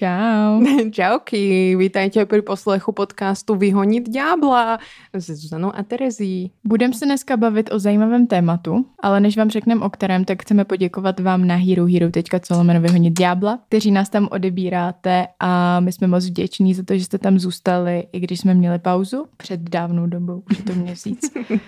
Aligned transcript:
Čau. 0.00 0.64
Čauky, 0.96 1.76
vítajte 1.76 2.24
pri 2.24 2.40
poslechu 2.40 2.92
podcastu 2.92 3.52
Vyhonit 3.54 4.08
ďábla 4.08 4.78
se 5.18 5.36
Zuzanou 5.36 5.76
a 5.76 5.82
Terezí. 5.82 6.52
Budeme 6.64 6.94
se 6.94 7.04
dneska 7.04 7.36
bavit 7.36 7.72
o 7.72 7.78
zajímavém 7.78 8.26
tématu, 8.26 8.86
ale 9.02 9.20
než 9.20 9.36
vám 9.36 9.50
řekneme 9.50 9.84
o 9.84 9.90
kterém, 9.90 10.24
tak 10.24 10.42
chceme 10.42 10.64
poděkovat 10.64 11.20
vám 11.20 11.46
na 11.46 11.54
herohero.co 11.54 12.54
lomeno 12.56 12.80
Vyhonit 12.80 13.18
ďábla, 13.18 13.58
kteří 13.68 13.90
nás 13.90 14.08
tam 14.08 14.28
odebíráte 14.30 15.26
a 15.40 15.80
my 15.80 15.92
jsme 15.92 16.06
moc 16.06 16.26
vděční 16.26 16.74
za 16.74 16.82
to, 16.82 16.98
že 16.98 17.04
jste 17.04 17.18
tam 17.18 17.38
zůstali, 17.38 18.06
i 18.12 18.20
když 18.20 18.40
jsme 18.40 18.54
měli 18.54 18.78
pauzu 18.78 19.26
před 19.36 19.60
dávnou 19.60 20.06
dobou, 20.06 20.42
už 20.50 20.58
to 20.58 20.72
měsíc. 20.74 21.32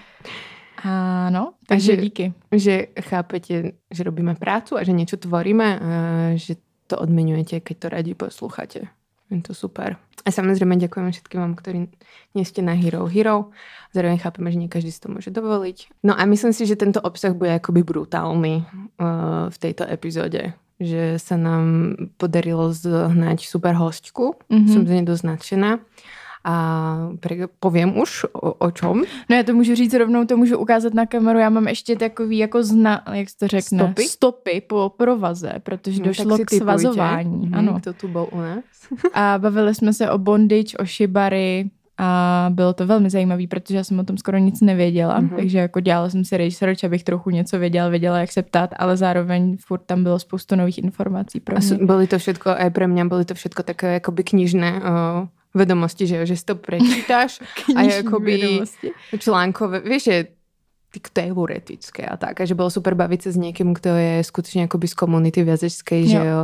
Áno, 0.85 1.53
takže 1.69 1.95
že, 1.95 2.03
díky. 2.03 2.33
Že 2.53 2.87
chápete, 3.01 3.73
že 3.91 4.03
robíme 4.03 4.35
prácu 4.35 4.75
a 4.75 4.83
že 4.83 4.91
niečo 4.91 5.15
tvoríme 5.15 5.79
a 5.79 5.87
že 6.35 6.59
to 6.93 7.01
odmenujete, 7.01 7.65
keď 7.65 7.77
to 7.81 7.87
radi 7.89 8.13
poslúchate. 8.13 8.93
Je 9.33 9.41
to 9.41 9.57
super. 9.57 9.97
A 10.23 10.29
samozrejme 10.29 10.77
ďakujeme 10.77 11.09
všetkým 11.09 11.41
vám, 11.41 11.55
ktorí 11.57 11.89
nie 12.37 12.45
ste 12.45 12.61
na 12.61 12.77
Hero 12.77 13.09
Hero. 13.09 13.49
Zároveň 13.97 14.21
chápeme, 14.21 14.53
že 14.53 14.61
nie 14.61 14.69
každý 14.69 14.93
si 14.93 15.01
to 15.01 15.09
môže 15.09 15.33
dovoliť. 15.33 16.05
No 16.05 16.13
a 16.13 16.23
myslím 16.29 16.53
si, 16.53 16.69
že 16.69 16.77
tento 16.77 17.01
obsah 17.01 17.33
bude 17.33 17.57
akoby 17.57 17.81
brutálny 17.81 18.69
uh, 19.01 19.49
v 19.49 19.57
tejto 19.57 19.89
epizóde. 19.89 20.53
Že 20.77 21.17
sa 21.17 21.41
nám 21.41 21.97
podarilo 22.21 22.69
zhnať 22.77 23.49
super 23.49 23.73
hostku. 23.73 24.37
Mm-hmm. 24.53 24.69
Som 24.69 24.85
z 24.85 24.93
nej 25.01 25.05
dosť 25.09 25.25
nadšená. 25.25 25.71
A 26.45 26.97
povím 27.61 27.99
už 27.99 28.25
o, 28.33 28.53
o 28.53 28.71
čom. 28.71 29.03
No 29.31 29.37
já 29.37 29.43
to 29.43 29.55
můžu 29.55 29.75
říct 29.75 29.95
rovnou, 29.95 30.25
to 30.25 30.37
můžu 30.37 30.59
ukázat 30.59 30.95
na 30.95 31.07
kameru. 31.07 31.39
Já 31.39 31.51
mám 31.51 31.69
ještě 31.69 31.97
takový 31.97 32.39
jako 32.39 32.63
zna, 32.63 33.03
jak 33.13 33.31
se 33.31 33.39
to 33.39 33.49
řekne? 33.49 33.79
Stopy? 33.79 34.03
Stopy 34.03 34.61
po 34.61 34.93
provaze, 34.97 35.53
protože 35.63 36.01
no, 36.01 36.07
došlo 36.07 36.39
k 36.39 36.51
svazování. 36.51 37.47
Mm, 37.47 37.55
ano. 37.55 37.79
Kdo 37.83 37.93
tu 37.93 38.09
byl 38.09 38.29
u 38.33 38.41
nás? 38.41 38.65
a 39.15 39.39
bavili 39.39 39.75
jsme 39.75 39.93
se 39.93 40.11
o 40.11 40.19
bondage, 40.19 40.77
o 40.79 40.85
shibari, 40.85 41.71
a 41.99 42.47
bylo 42.51 42.73
to 42.73 42.87
velmi 42.87 43.11
zajímavé, 43.11 43.47
protože 43.47 43.77
já 43.77 43.85
jsem 43.85 43.99
o 43.99 44.05
tom 44.05 44.19
skoro 44.19 44.39
nic 44.39 44.61
nevěděla, 44.61 45.21
mm-hmm. 45.21 45.37
takže 45.37 45.59
jako 45.59 45.81
dělala 45.81 46.11
jsem 46.11 46.25
si 46.25 46.37
research, 46.37 46.85
abych 46.85 47.05
trochu 47.05 47.31
něco 47.31 47.59
věděla, 47.59 47.89
věděla, 47.89 48.19
jak 48.19 48.33
se 48.33 48.43
ptát, 48.43 48.71
ale 48.77 48.97
zároveň 48.97 49.57
furt 49.61 49.83
tam 49.87 50.03
bylo 50.03 50.19
spoustu 50.19 50.57
nových 50.57 50.79
informací 50.79 51.41
pro 51.41 51.57
mě. 51.57 51.77
A 51.83 51.85
byly 51.85 52.07
to 52.07 52.19
všetko, 52.19 52.51
aj 52.51 52.71
pre 52.71 52.87
mňa, 52.87 53.05
byly 53.05 53.25
to 53.25 53.35
všetko 53.35 53.63
také 53.63 53.93
jakoby 53.93 54.25
knižné 54.25 54.83
uh, 54.83 55.29
vedomosti, 55.53 56.09
že, 56.09 56.25
že 56.25 56.35
si 56.37 56.45
to 56.45 56.57
prečítaš 56.57 57.41
a 57.77 57.81
akoby 58.01 58.65
článkové, 59.21 59.85
vieš, 59.85 60.03
že 60.09 60.17
teoretické 61.01 62.05
a 62.05 62.21
tak. 62.21 62.41
A 62.41 62.45
že 62.45 62.53
bolo 62.53 62.69
super 62.69 62.93
baviť 62.93 63.21
sa 63.25 63.31
s 63.33 63.39
niekým, 63.41 63.73
kto 63.73 63.97
je 63.97 64.13
skutočne 64.21 64.69
akoby 64.69 64.87
z 64.91 64.99
komunity 64.99 65.41
viazečskej, 65.41 66.03
že 66.05 66.21
jo, 66.21 66.41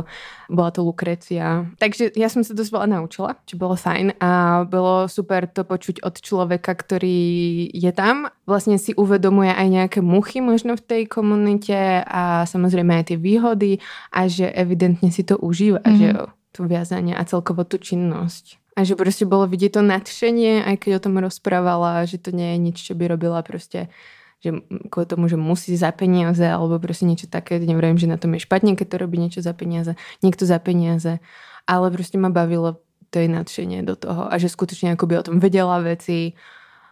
bola 0.49 0.73
to 0.73 0.81
Lukrecia. 0.81 1.69
Takže 1.77 2.17
ja 2.17 2.31
som 2.31 2.41
sa 2.41 2.57
dosť 2.57 2.71
veľa 2.73 2.87
naučila, 2.97 3.37
čo 3.45 3.61
bolo 3.61 3.77
fajn 3.77 4.17
a 4.17 4.63
bolo 4.65 5.05
super 5.05 5.45
to 5.45 5.61
počuť 5.61 6.01
od 6.01 6.15
človeka, 6.17 6.73
ktorý 6.73 7.69
je 7.69 7.91
tam. 7.93 8.33
Vlastne 8.49 8.81
si 8.81 8.97
uvedomuje 8.97 9.53
aj 9.53 9.67
nejaké 9.69 9.99
muchy 10.01 10.41
možno 10.41 10.73
v 10.73 10.85
tej 10.85 11.03
komunite 11.05 12.01
a 12.01 12.49
samozrejme 12.49 12.97
aj 12.97 13.13
tie 13.13 13.17
výhody 13.21 13.77
a 14.09 14.25
že 14.25 14.49
evidentne 14.49 15.13
si 15.13 15.21
to 15.21 15.37
užíva, 15.37 15.85
mm-hmm. 15.85 15.99
že 15.99 16.07
jo, 16.09 16.23
to 16.51 16.65
viazanie 16.65 17.13
a 17.13 17.23
celkovo 17.25 17.65
tú 17.65 17.77
činnosť. 17.77 18.57
A 18.79 18.87
že 18.87 18.95
proste 18.95 19.27
bolo 19.27 19.49
vidieť 19.49 19.75
to 19.75 19.81
nadšenie, 19.83 20.63
aj 20.63 20.75
keď 20.79 20.91
o 20.97 21.03
tom 21.03 21.19
rozprávala, 21.19 22.07
že 22.07 22.15
to 22.15 22.31
nie 22.31 22.55
je 22.55 22.57
nič, 22.57 22.77
čo 22.79 22.93
by 22.95 23.11
robila 23.11 23.43
proste 23.43 23.91
že 24.39 24.55
kvôli 24.87 25.03
tomu, 25.03 25.27
že 25.27 25.35
musí 25.35 25.75
za 25.75 25.91
peniaze 25.91 26.47
alebo 26.47 26.79
proste 26.79 27.03
niečo 27.03 27.27
také, 27.27 27.59
neviem, 27.59 27.99
že 27.99 28.07
na 28.07 28.15
tom 28.15 28.31
je 28.39 28.47
špatne, 28.47 28.79
keď 28.79 28.87
to 28.87 28.97
robí 29.03 29.19
niečo 29.19 29.43
za 29.43 29.51
peniaze, 29.51 29.99
niekto 30.23 30.47
za 30.47 30.63
peniaze, 30.63 31.19
ale 31.67 31.91
proste 31.91 32.15
ma 32.15 32.31
bavilo 32.31 32.79
to 33.09 33.19
je 33.19 33.27
nadšenie 33.27 33.83
do 33.83 33.97
toho 33.97 34.29
a 34.29 34.33
že 34.37 34.47
skutočne 34.47 34.95
akoby 34.95 35.19
o 35.19 35.25
tom 35.25 35.37
vedela 35.43 35.81
veci, 35.81 36.39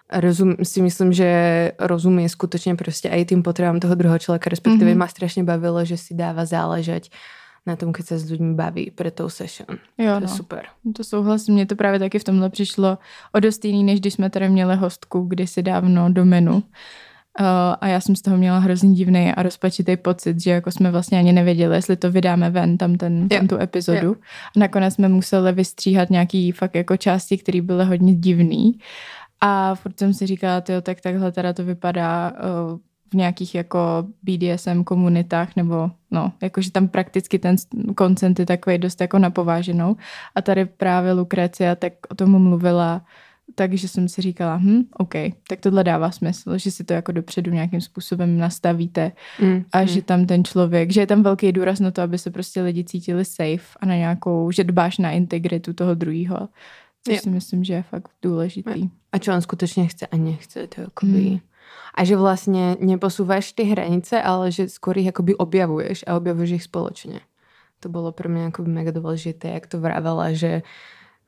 rozum, 0.10 0.60
si 0.66 0.80
myslím, 0.82 1.14
že 1.14 1.30
rozumie 1.78 2.26
skutočne 2.28 2.74
proste 2.74 3.08
aj 3.08 3.32
tým 3.32 3.42
potrebám 3.46 3.80
toho 3.80 3.94
druhého 3.96 4.20
človeka, 4.20 4.50
respektíve 4.50 4.92
mm-hmm. 4.92 5.08
ma 5.08 5.14
strašne 5.14 5.44
bavilo, 5.46 5.84
že 5.86 5.96
si 5.96 6.18
dáva 6.18 6.44
záležať 6.44 7.14
na 7.68 7.76
tom, 7.76 7.92
keď 7.92 8.06
sa 8.06 8.16
s 8.16 8.32
ľuďmi 8.32 8.56
baví 8.56 8.96
pre 8.96 9.12
tou 9.12 9.28
session. 9.28 9.68
Jo, 10.00 10.24
to 10.24 10.26
je 10.26 10.32
no. 10.32 10.38
super. 10.40 10.64
To 10.96 11.04
souhlasím, 11.04 11.54
mně 11.54 11.66
to 11.66 11.76
právě 11.76 12.00
taky 12.00 12.20
v 12.20 12.24
tomhle 12.24 12.50
přišlo 12.50 12.98
o 13.34 13.40
dost 13.40 13.66
jiný, 13.66 13.84
než 13.84 14.00
když 14.00 14.14
jsme 14.14 14.30
tady 14.30 14.50
měli 14.50 14.76
hostku 14.76 15.22
kdysi 15.22 15.64
dávno 15.64 16.10
do 16.10 16.26
menu. 16.26 16.56
Uh, 16.56 17.46
a 17.82 17.88
já 17.88 18.02
jsem 18.02 18.16
z 18.16 18.22
toho 18.22 18.38
měla 18.38 18.60
hrozně 18.60 18.94
divný 18.94 19.34
a 19.34 19.44
rozpačitý 19.44 19.98
pocit, 19.98 20.42
že 20.42 20.52
jako 20.52 20.72
jsme 20.72 20.92
vlastně 20.92 21.20
ani 21.20 21.34
nevěděli, 21.34 21.76
jestli 21.76 21.96
to 21.96 22.12
vydáme 22.12 22.50
ven, 22.50 22.78
tam, 22.78 22.96
ten, 22.96 23.30
tam 23.30 23.48
tu 23.48 23.58
epizodu. 23.58 24.08
Jo. 24.08 24.16
A 24.56 24.60
nakonec 24.60 24.94
jsme 24.94 25.10
museli 25.10 25.52
vystříhat 25.54 26.10
nějaký 26.10 26.52
fakt 26.52 26.76
jako 26.76 26.98
části, 26.98 27.38
které 27.38 27.62
byly 27.62 27.86
hodně 27.86 28.16
divný. 28.16 28.80
A 29.42 29.76
furt 29.76 30.00
jsem 30.00 30.14
si 30.14 30.28
říkala, 30.28 30.62
tyjo, 30.62 30.82
tak 30.82 31.02
takhle 31.02 31.32
teda 31.32 31.54
to 31.54 31.64
vypadá 31.64 32.32
uh, 32.32 32.80
v 33.10 33.14
nějakých 33.14 33.56
jako 33.56 33.80
BDSM 34.24 34.84
komunitách, 34.84 35.56
nebo 35.56 35.92
no, 36.12 36.32
jakože 36.42 36.72
tam 36.72 36.88
prakticky 36.88 37.40
ten 37.40 37.56
koncent 37.96 38.40
je 38.40 38.46
takový 38.46 38.78
dost 38.78 39.02
jako 39.02 39.20
napováženou. 39.20 39.96
A 40.36 40.42
tady 40.42 40.66
právě 40.66 41.14
Lukrecia 41.14 41.76
tak 41.76 41.94
o 42.10 42.16
tom 42.16 42.44
mluvila, 42.44 43.02
takže 43.56 43.88
jsem 43.88 44.10
si 44.10 44.22
říkala, 44.22 44.56
hm, 44.58 44.84
OK, 44.98 45.14
tak 45.50 45.60
tohle 45.60 45.84
dává 45.84 46.12
smysl, 46.12 46.58
že 46.58 46.72
si 46.72 46.84
to 46.84 46.94
jako 46.94 47.12
dopředu 47.12 47.52
nějakým 47.52 47.82
způsobem 47.82 48.38
nastavíte 48.38 49.12
mm, 49.42 49.64
a 49.74 49.82
mm. 49.82 49.88
že 49.88 50.02
tam 50.02 50.26
ten 50.26 50.44
člověk, 50.44 50.92
že 50.92 51.02
je 51.02 51.08
tam 51.08 51.24
velký 51.24 51.52
důraz 51.52 51.80
na 51.80 51.92
to, 51.92 52.02
aby 52.02 52.18
se 52.18 52.32
prostě 52.32 52.62
lidi 52.62 52.84
cítili 52.84 53.26
safe 53.26 53.78
a 53.80 53.86
na 53.86 53.96
nějakou, 53.96 54.52
že 54.52 54.64
dbáš 54.64 54.98
na 54.98 55.12
integritu 55.12 55.74
toho 55.74 55.96
druhého. 55.96 56.50
Což 57.08 57.20
si 57.20 57.30
myslím, 57.30 57.64
že 57.64 57.74
je 57.74 57.84
fakt 57.84 58.10
důležitý. 58.22 58.90
A 59.12 59.18
čo 59.18 59.34
on 59.34 59.42
skutečně 59.42 59.88
chce 59.88 60.08
a 60.08 60.18
nechce, 60.18 60.68
to 60.68 60.82
je 60.82 60.88
akoby... 60.88 61.30
Mm 61.30 61.40
a 61.98 62.06
že 62.06 62.14
vlastne 62.14 62.78
neposúvaš 62.78 63.58
tie 63.58 63.74
hranice, 63.74 64.22
ale 64.22 64.54
že 64.54 64.70
skôr 64.70 64.94
ich 65.02 65.10
akoby 65.10 65.34
objavuješ 65.34 66.06
a 66.06 66.14
objavuješ 66.14 66.52
ich 66.62 66.68
spoločne. 66.70 67.26
To 67.82 67.90
bolo 67.90 68.14
pre 68.14 68.30
mňa 68.30 68.54
akoby 68.54 68.70
mega 68.70 68.94
dôležité, 68.94 69.58
jak 69.58 69.66
to 69.66 69.82
vravela, 69.82 70.38
že 70.38 70.62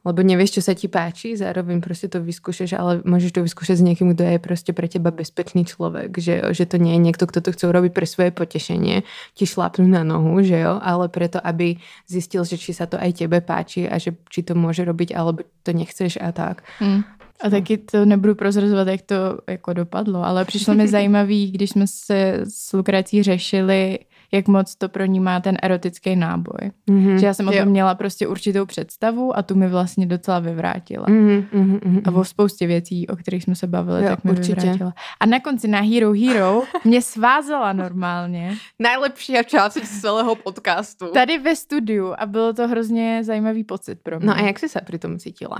lebo 0.07 0.23
nevieš, 0.23 0.55
čo 0.55 0.61
sa 0.63 0.71
ti 0.71 0.87
páči, 0.87 1.35
zároveň 1.35 1.83
proste 1.83 2.07
to 2.07 2.23
vyskúšaš, 2.23 2.71
ale 2.79 3.03
môžeš 3.03 3.35
to 3.35 3.43
vyskúšať 3.43 3.83
s 3.83 3.83
niekým, 3.83 4.15
kto 4.15 4.23
je 4.23 4.39
proste 4.39 4.71
pre 4.71 4.87
teba 4.87 5.11
bezpečný 5.11 5.67
človek, 5.67 6.15
že, 6.15 6.39
že 6.55 6.63
to 6.63 6.79
nie 6.79 6.95
je 6.95 7.03
niekto, 7.03 7.27
kto 7.27 7.43
to 7.43 7.51
chce 7.51 7.67
urobiť 7.67 7.91
pre 7.91 8.07
svoje 8.07 8.31
potešenie, 8.31 9.03
ti 9.35 9.43
šlapnú 9.43 9.83
na 9.91 10.07
nohu, 10.07 10.39
že 10.39 10.55
jo, 10.55 10.79
ale 10.79 11.11
preto, 11.11 11.43
aby 11.43 11.83
zistil, 12.07 12.47
že 12.47 12.55
či 12.55 12.71
sa 12.71 12.87
to 12.87 12.95
aj 12.95 13.11
tebe 13.19 13.43
páči 13.43 13.91
a 13.91 13.99
že 13.99 14.15
či 14.31 14.39
to 14.39 14.55
môže 14.55 14.87
robiť, 14.87 15.11
alebo 15.11 15.43
to 15.67 15.75
nechceš 15.75 16.15
a 16.15 16.31
tak. 16.31 16.63
Mm. 16.79 17.03
A 17.43 17.49
taky 17.49 17.77
to 17.77 18.05
nebudu 18.05 18.35
prozrazovat, 18.35 18.87
jak 18.87 19.01
to 19.01 19.15
jako 19.47 19.73
dopadlo, 19.73 20.25
ale 20.25 20.45
přišlo 20.45 20.73
mi 20.73 20.87
zajímavý, 20.97 21.51
když 21.51 21.69
jsme 21.69 21.87
se 21.87 22.39
s 22.43 22.73
Lukrací 22.73 23.23
řešili, 23.23 23.99
jak 24.31 24.47
moc 24.47 24.75
to 24.75 24.89
pro 24.89 25.05
ní 25.05 25.19
má 25.19 25.39
ten 25.39 25.57
erotický 25.63 26.15
náboj. 26.15 26.71
Mm-hmm. 26.89 27.15
Že 27.15 27.25
já 27.25 27.33
jsem 27.33 27.47
o 27.47 27.51
tom 27.51 27.65
měla 27.65 27.95
prostě 27.95 28.27
určitou 28.27 28.65
představu 28.65 29.37
a 29.37 29.41
tu 29.41 29.55
mi 29.55 29.67
vlastně 29.67 30.05
docela 30.05 30.39
vyvrátila. 30.39 31.05
Mm-hmm, 31.05 31.45
mm-hmm, 31.53 32.01
a 32.05 32.19
o 32.19 32.23
spoustě 32.23 32.67
věcí, 32.67 33.07
o 33.07 33.15
kterých 33.15 33.43
jsme 33.43 33.55
se 33.55 33.67
bavili, 33.67 34.03
jo, 34.03 34.09
tak 34.09 34.23
mi 34.23 34.31
určitě. 34.31 34.55
vyvrátila. 34.55 34.93
A 35.19 35.25
na 35.25 35.39
konci 35.39 35.67
na 35.67 35.81
Hero 35.81 36.13
Hero 36.13 36.61
mě 36.83 37.01
svázala 37.01 37.73
normálně. 37.73 38.55
Najlepší 38.79 39.33
část 39.45 39.77
celého 40.01 40.35
podcastu. 40.35 41.05
Tady 41.13 41.37
ve 41.37 41.55
studiu 41.55 42.13
a 42.17 42.25
bylo 42.25 42.53
to 42.53 42.67
hrozně 42.67 43.23
zajímavý 43.23 43.63
pocit 43.63 43.99
pro 44.03 44.19
mě. 44.19 44.27
No 44.27 44.33
a 44.33 44.39
jak 44.41 44.59
jsi 44.59 44.69
se 44.69 44.81
při 44.85 44.99
tom 44.99 45.19
cítila? 45.19 45.57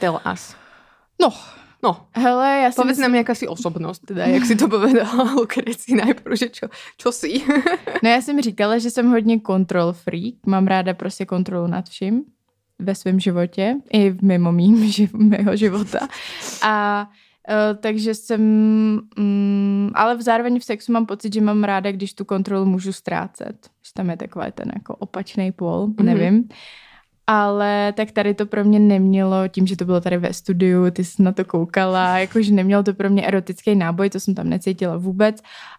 Tell 0.00 0.20
us. 0.32 0.56
No, 1.20 1.32
No, 1.82 2.06
hele, 2.12 2.60
já 2.62 2.70
si 2.70 2.76
Povedz 2.76 2.88
myslím... 2.88 3.02
nám 3.02 3.14
jaká 3.14 3.34
si 3.34 3.48
osobnost, 3.48 3.98
teda, 3.98 4.26
jak 4.26 4.44
si 4.44 4.56
to 4.56 4.68
povedala 4.68 5.32
Lukreci 5.32 5.94
najprv, 5.94 6.36
že 6.36 6.48
čo, 6.48 6.68
čo 6.96 7.12
si? 7.12 7.40
no 8.02 8.10
já 8.10 8.20
jsem 8.22 8.40
říkala, 8.40 8.78
že 8.78 8.90
jsem 8.90 9.10
hodně 9.10 9.40
control 9.40 9.92
freak, 9.92 10.34
mám 10.46 10.66
ráda 10.66 10.94
prostě 10.94 11.26
kontrolu 11.26 11.66
nad 11.66 11.88
vším 11.88 12.24
ve 12.78 12.94
svém 12.94 13.20
životě, 13.20 13.76
i 13.92 14.14
mimo 14.22 14.52
mým, 14.52 14.88
živ, 14.92 15.14
mého 15.14 15.56
života. 15.56 16.08
A 16.62 17.08
Uh, 17.48 17.76
takže 17.80 18.14
jsem, 18.14 18.40
um, 19.18 19.90
ale 19.94 20.16
v 20.16 20.22
zároveň 20.22 20.60
v 20.60 20.64
sexu 20.64 20.92
mám 20.92 21.06
pocit, 21.06 21.34
že 21.34 21.40
mám 21.40 21.64
ráda, 21.64 21.92
když 21.92 22.14
tu 22.14 22.24
kontrolu 22.24 22.66
můžu 22.66 22.92
ztrácet. 22.92 23.56
Že 23.86 23.92
tam 23.94 24.10
je 24.10 24.16
takový 24.16 24.46
ten 24.54 24.72
jako 24.74 24.96
opačný 24.96 25.52
pól, 25.52 25.86
mm-hmm. 25.86 26.04
nevím 26.04 26.48
ale 27.32 27.92
tak 27.96 28.10
tady 28.10 28.34
to 28.34 28.46
pro 28.46 28.64
mě 28.64 28.78
nemělo, 28.78 29.48
tím, 29.48 29.66
že 29.66 29.76
to 29.76 29.84
bylo 29.84 30.00
tady 30.00 30.18
ve 30.18 30.32
studiu, 30.32 30.90
ty 30.90 31.04
jsi 31.04 31.22
na 31.22 31.32
to 31.32 31.44
koukala, 31.44 32.18
jakože 32.18 32.52
nemělo 32.52 32.82
to 32.82 32.94
pro 32.94 33.10
mě 33.10 33.26
erotický 33.26 33.74
náboj, 33.74 34.10
to 34.10 34.20
jsem 34.20 34.34
tam 34.34 34.48
necítila 34.48 34.96
vůbec, 34.96 35.36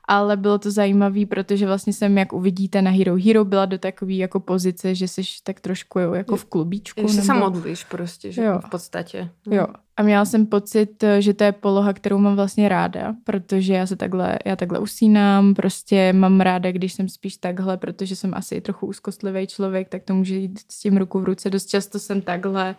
ale 0.07 0.38
bylo 0.38 0.59
to 0.59 0.71
zajímavé, 0.71 1.25
protože 1.25 1.65
vlastně 1.65 1.94
jsem, 1.94 2.18
jak 2.18 2.33
uvidíte 2.33 2.81
na 2.81 2.92
Hero 2.92 3.15
Hero, 3.25 3.45
byla 3.45 3.65
do 3.65 3.77
takové 3.77 4.13
jako 4.13 4.39
pozice, 4.39 4.95
že 4.95 5.07
jsi 5.07 5.21
tak 5.44 5.59
trošku 5.59 6.00
jako 6.00 6.36
v 6.36 6.45
klubíčku. 6.45 7.07
Že 7.07 7.15
nebo... 7.15 7.25
se 7.25 7.33
modlíš 7.33 7.83
prostě, 7.83 8.31
že 8.31 8.44
jo. 8.44 8.59
v 8.65 8.69
podstatě. 8.69 9.30
Jo. 9.50 9.68
A 10.01 10.03
měla 10.03 10.25
jsem 10.25 10.45
pocit, 10.45 11.03
že 11.19 11.33
to 11.33 11.44
je 11.44 11.51
poloha, 11.51 11.94
kterou 11.94 12.18
mám 12.18 12.36
vlastně 12.36 12.69
ráda, 12.69 13.15
protože 13.24 13.74
já 13.74 13.88
se 13.88 13.95
takhle, 13.95 14.39
já 14.45 14.56
takhle 14.56 14.80
usínám, 14.80 15.53
prostě 15.53 16.13
mám 16.13 16.42
ráda, 16.42 16.71
když 16.71 16.94
jsem 16.94 17.09
spíš 17.09 17.38
takhle, 17.38 17.77
protože 17.77 18.15
jsem 18.15 18.33
asi 18.33 18.62
trochu 18.62 18.88
úzkostlivý 18.88 19.48
člověk, 19.48 19.89
tak 19.89 20.03
to 20.03 20.15
může 20.15 20.36
jít 20.36 20.59
s 20.71 20.80
tím 20.80 20.98
ruku 20.98 21.19
v 21.19 21.24
ruce. 21.24 21.50
Dost 21.50 21.65
často 21.65 22.00
jsem 22.00 22.21
takhle, 22.21 22.75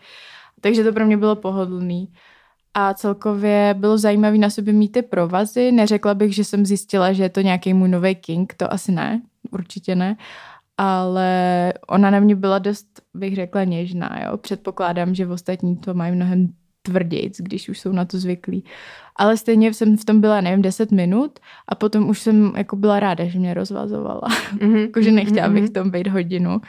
takže 0.61 0.85
to 0.85 0.93
pro 0.93 1.07
mě 1.07 1.17
bylo 1.17 1.37
pohodlný. 1.37 2.13
A 2.75 2.95
celkově 2.95 3.75
bylo 3.79 3.99
zajímavé 3.99 4.39
na 4.39 4.51
sobě 4.51 4.73
mít 4.73 4.93
ty 4.93 5.03
provazy. 5.03 5.73
Neřekla 5.73 6.15
bych, 6.15 6.35
že 6.35 6.45
jsem 6.45 6.67
zjistila, 6.67 7.13
že 7.13 7.23
je 7.23 7.29
to 7.29 7.41
nějaký 7.41 7.75
můj 7.75 7.89
nový 7.89 8.15
king, 8.15 8.55
to 8.55 8.73
asi 8.73 8.93
ne, 8.93 9.23
určitě 9.51 9.95
ne. 9.95 10.17
Ale 10.79 11.73
ona 11.89 12.11
na 12.11 12.21
mě 12.21 12.37
byla 12.37 12.59
dost, 12.59 13.03
bych 13.15 13.35
řekla, 13.35 13.65
něžná. 13.65 14.21
Jo? 14.25 14.37
Předpokládám, 14.37 15.15
že 15.15 15.27
v 15.27 15.31
ostatní 15.31 15.77
to 15.77 15.95
mají 15.95 16.13
mnohem 16.13 16.49
tvrdějc, 16.83 17.41
když 17.41 17.69
už 17.69 17.81
jsou 17.81 17.93
na 17.93 18.05
to 18.05 18.19
zvyklí. 18.19 18.65
Ale 19.17 19.37
stejně 19.37 19.75
jsem 19.75 19.97
v 19.97 20.05
tom 20.05 20.21
byla, 20.21 20.41
nevím, 20.41 20.63
10 20.63 20.93
minut 20.93 21.39
a 21.69 21.75
potom 21.75 22.09
už 22.09 22.19
jsem 22.19 22.53
jako 22.57 22.77
byla 22.77 23.01
ráda, 23.01 23.25
že 23.25 23.39
mě 23.39 23.55
rozvazovala. 23.55 24.23
Mm-hmm. 24.53 24.77
Jakože 24.77 25.11
nechtěla 25.11 25.49
bych 25.49 25.65
v 25.65 25.73
tom 25.73 25.91
být 25.91 26.07
hodinu 26.07 26.61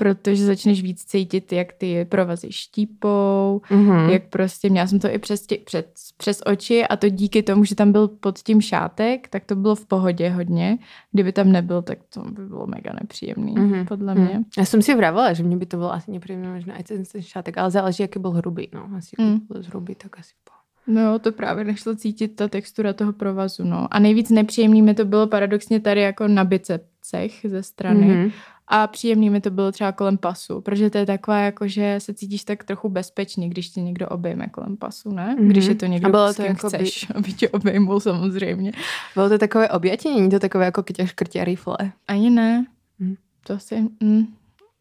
protože 0.00 0.46
začneš 0.46 0.82
víc 0.82 1.04
cítit, 1.04 1.52
jak 1.52 1.72
ty 1.72 2.04
provazy 2.04 2.52
štípou, 2.52 3.60
mm-hmm. 3.70 4.08
jak 4.08 4.22
prostě, 4.22 4.70
měla 4.70 4.86
jsem 4.86 4.98
to 4.98 5.08
i 5.08 5.18
přes, 5.18 5.46
tě, 5.46 5.58
přes, 5.64 5.84
přes 6.16 6.42
oči 6.46 6.84
a 6.86 6.96
to 6.96 7.08
díky 7.08 7.42
tomu, 7.42 7.64
že 7.64 7.74
tam 7.74 7.92
byl 7.92 8.08
pod 8.08 8.38
tím 8.38 8.60
šátek, 8.60 9.28
tak 9.28 9.44
to 9.44 9.56
bylo 9.56 9.74
v 9.74 9.86
pohodě 9.86 10.30
hodně. 10.30 10.78
Kdyby 11.12 11.32
tam 11.32 11.52
nebyl, 11.52 11.82
tak 11.82 11.98
to 12.14 12.20
by 12.20 12.46
bylo 12.46 12.66
mega 12.66 12.92
nepříjemný, 13.00 13.54
mm-hmm. 13.54 13.86
podle 13.86 14.14
mě. 14.14 14.34
Mm. 14.34 14.44
Já 14.58 14.64
jsem 14.64 14.82
si 14.82 14.94
vravila, 14.94 15.32
že 15.32 15.42
mě 15.42 15.56
by 15.56 15.66
to 15.66 15.76
bylo 15.76 15.92
asi 15.92 16.10
nepříjemné, 16.10 16.54
možná 16.54 16.76
i 16.76 16.82
ten, 16.82 17.04
ten 17.04 17.22
šátek, 17.22 17.58
ale 17.58 17.70
záleží, 17.70 18.02
jaký 18.02 18.18
byl 18.18 18.30
hrubý, 18.30 18.68
no. 18.74 18.88
Asi 18.96 19.16
mm. 19.18 19.40
byl 19.48 19.62
hrubý, 19.68 19.94
tak 19.94 20.18
asi 20.18 20.32
po. 20.44 20.52
No 20.86 21.18
to 21.18 21.32
právě 21.32 21.64
nešlo 21.64 21.96
cítit 21.96 22.28
ta 22.28 22.48
textura 22.48 22.92
toho 22.92 23.12
provazu, 23.12 23.64
no. 23.64 23.88
A 23.90 23.98
nejvíc 23.98 24.30
nepříjemný 24.30 24.82
mi 24.82 24.94
to 24.94 25.04
bylo 25.04 25.26
paradoxně 25.26 25.80
tady 25.80 26.00
jako 26.00 26.28
na 26.28 26.44
bicepcech 26.44 27.46
ze 27.48 27.62
strany. 27.62 28.06
Mm-hmm. 28.06 28.32
A 28.72 28.86
příjemný 28.86 29.30
mi 29.30 29.40
to 29.40 29.50
bylo 29.50 29.72
třeba 29.72 29.92
kolem 29.92 30.18
pasu, 30.18 30.60
protože 30.60 30.90
to 30.90 30.98
je 30.98 31.06
taková, 31.06 31.38
jako, 31.38 31.68
že 31.68 31.96
se 31.98 32.14
cítíš 32.14 32.44
tak 32.44 32.64
trochu 32.64 32.88
bezpečně, 32.88 33.48
když 33.48 33.68
tě 33.68 33.80
někdo 33.80 34.08
obejme 34.08 34.46
kolem 34.46 34.76
pasu, 34.76 35.10
ne? 35.12 35.36
Mm-hmm. 35.38 35.46
Když 35.46 35.66
je 35.66 35.74
to 35.74 35.86
někdo, 35.86 36.08
a 36.08 36.10
bylo 36.10 36.34
to 36.34 36.42
jako 36.42 36.68
chceš, 36.68 37.06
by... 37.06 37.14
aby 37.18 37.32
tě 37.32 37.48
obejmul 37.48 38.00
samozřejmě. 38.00 38.72
Bylo 39.14 39.28
to 39.28 39.38
takové 39.38 39.68
objatě? 39.68 40.08
Není 40.08 40.30
to 40.30 40.38
takové, 40.38 40.64
jako 40.64 40.82
když 40.82 40.96
tě 40.96 41.06
škrtí 41.06 41.44
rifle? 41.44 41.76
Ani 42.08 42.30
ne. 42.30 42.66
Mm. 42.98 43.16
To 43.46 43.52
asi... 43.52 43.80
Mm, 44.00 44.26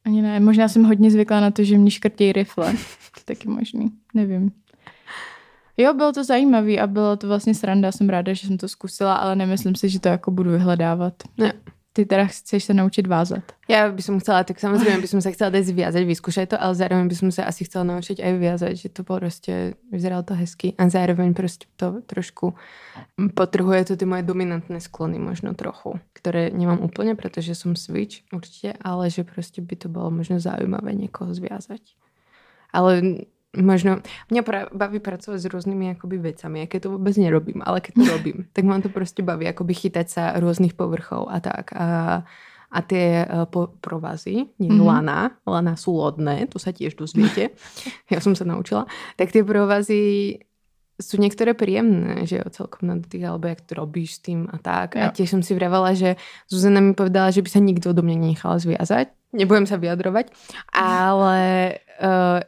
ani 0.06 0.21
ne. 0.21 0.39
Možná 0.39 0.68
jsem 0.68 0.83
hodně 0.83 1.12
zvykla 1.12 1.39
na 1.39 1.51
to, 1.51 1.63
že 1.63 1.77
mě 1.77 1.91
škrtí 1.91 2.31
rifle. 2.31 2.74
to 3.15 3.21
taky 3.25 3.50
možný. 3.50 3.91
Nevím. 4.13 4.51
Jo, 5.77 5.94
bylo 5.94 6.12
to 6.12 6.24
zajímavé 6.24 6.77
a 6.77 6.88
bylo 6.88 7.18
to 7.18 7.27
vlastně 7.27 7.56
sranda. 7.56 7.91
Jsem 7.91 8.09
ráda, 8.09 8.33
že 8.33 8.47
jsem 8.47 8.57
to 8.57 8.68
zkusila, 8.68 9.15
ale 9.15 9.36
nemyslím 9.36 9.75
si, 9.75 9.89
že 9.89 10.00
to 10.00 10.07
jako 10.07 10.31
budu 10.31 10.51
vyhledávat. 10.51 11.13
Ne. 11.38 11.53
Ty 12.00 12.06
teda 12.06 12.25
chceš 12.25 12.63
se 12.63 12.74
naučit 12.74 13.07
vázat. 13.07 13.44
Já 13.69 13.92
bych 13.92 14.06
som 14.06 14.19
chcela, 14.19 14.44
tak 14.44 14.60
samozřejmě 14.60 14.98
bych 14.98 15.10
se 15.10 15.31
chcela 15.31 15.50
dať 15.50 15.63
zviazať, 15.63 16.04
vyskúšať 16.04 16.50
to, 16.50 16.63
ale 16.63 16.75
zároveň 16.75 17.07
bych 17.07 17.19
se 17.30 17.46
asi 17.46 17.66
chcela 17.66 17.84
naučit 17.84 18.19
aj 18.19 18.34
viazať, 18.34 18.75
že 18.75 18.90
to 18.90 19.04
prostě 19.04 19.74
vyzeralo 19.92 20.24
to 20.24 20.34
hezky 20.34 20.74
a 20.78 20.90
zároveň 20.90 21.34
prostě 21.34 21.66
to 21.75 22.01
trošku 22.01 22.54
potrhuje 23.34 23.86
to 23.86 23.96
ty 23.98 24.06
moje 24.06 24.24
dominantné 24.24 24.80
sklony 24.80 25.19
možno 25.19 25.54
trochu, 25.54 26.00
které 26.13 26.50
nemám 26.50 26.80
úplně, 26.80 27.16
protože 27.16 27.56
som 27.56 27.75
switch 27.75 28.16
určitě, 28.34 28.74
ale 28.81 29.10
že 29.10 29.24
prostě 29.24 29.62
by 29.62 29.75
to 29.75 29.90
bylo 29.90 30.12
možno 30.12 30.40
zaujímavé 30.40 30.94
někoho 30.94 31.34
zviazať. 31.34 31.81
Ale 32.74 33.01
možno, 33.57 34.06
mňa 34.30 34.42
pra, 34.46 34.60
baví 34.69 35.01
pracovať 35.01 35.40
s 35.42 35.50
rôznymi 35.50 35.98
akoby 35.98 36.22
vecami, 36.22 36.69
keď 36.69 36.80
to 36.86 36.90
vôbec 36.94 37.16
nerobím, 37.18 37.66
ale 37.66 37.81
keď 37.81 37.94
to 37.98 38.06
robím, 38.16 38.38
tak 38.54 38.63
mám 38.66 38.81
to 38.86 38.94
proste 38.94 39.25
baví 39.25 39.50
akoby 39.50 39.74
chytať 39.74 40.07
sa 40.07 40.24
rôznych 40.38 40.78
povrchov 40.78 41.25
a 41.34 41.42
tak. 41.42 41.74
A, 41.74 42.22
a 42.69 42.80
tie 42.86 43.25
uh, 43.25 43.50
po, 43.50 43.74
provazy, 43.81 44.54
nie 44.62 44.69
mm-hmm. 44.69 44.86
lana, 44.86 45.34
lana 45.50 45.74
sú 45.74 45.98
lodné, 45.98 46.46
to 46.46 46.62
sa 46.62 46.69
tiež 46.69 46.94
dozviete, 46.94 47.57
ja 48.13 48.19
som 48.22 48.38
sa 48.38 48.46
naučila, 48.46 48.86
tak 49.18 49.34
tie 49.34 49.42
provazy 49.42 50.38
sú 51.00 51.16
niektoré 51.16 51.56
príjemné, 51.56 52.28
že 52.28 52.44
jo, 52.44 52.46
celkom 52.51 52.92
na 52.92 53.00
dotyk, 53.00 53.24
alebo 53.24 53.48
jak 53.48 53.63
to 53.63 53.72
robíš 53.80 54.19
s 54.19 54.24
tým 54.28 54.51
a 54.51 54.60
tak. 54.60 55.00
Jo. 55.00 55.07
A 55.07 55.16
tiež 55.16 55.31
som 55.31 55.40
si 55.40 55.56
vravala, 55.56 55.96
že 55.96 56.19
Zuzana 56.51 56.84
mi 56.84 56.92
povedala, 56.92 57.31
že 57.31 57.40
by 57.40 57.50
sa 57.50 57.63
nikto 57.63 57.96
do 57.96 58.04
mňa 58.04 58.16
nenechala 58.19 58.60
zviazať. 58.60 59.07
Nebudem 59.31 59.63
sa 59.63 59.80
vyjadrovať, 59.80 60.28
ale 60.75 61.40
uh, 62.00 62.40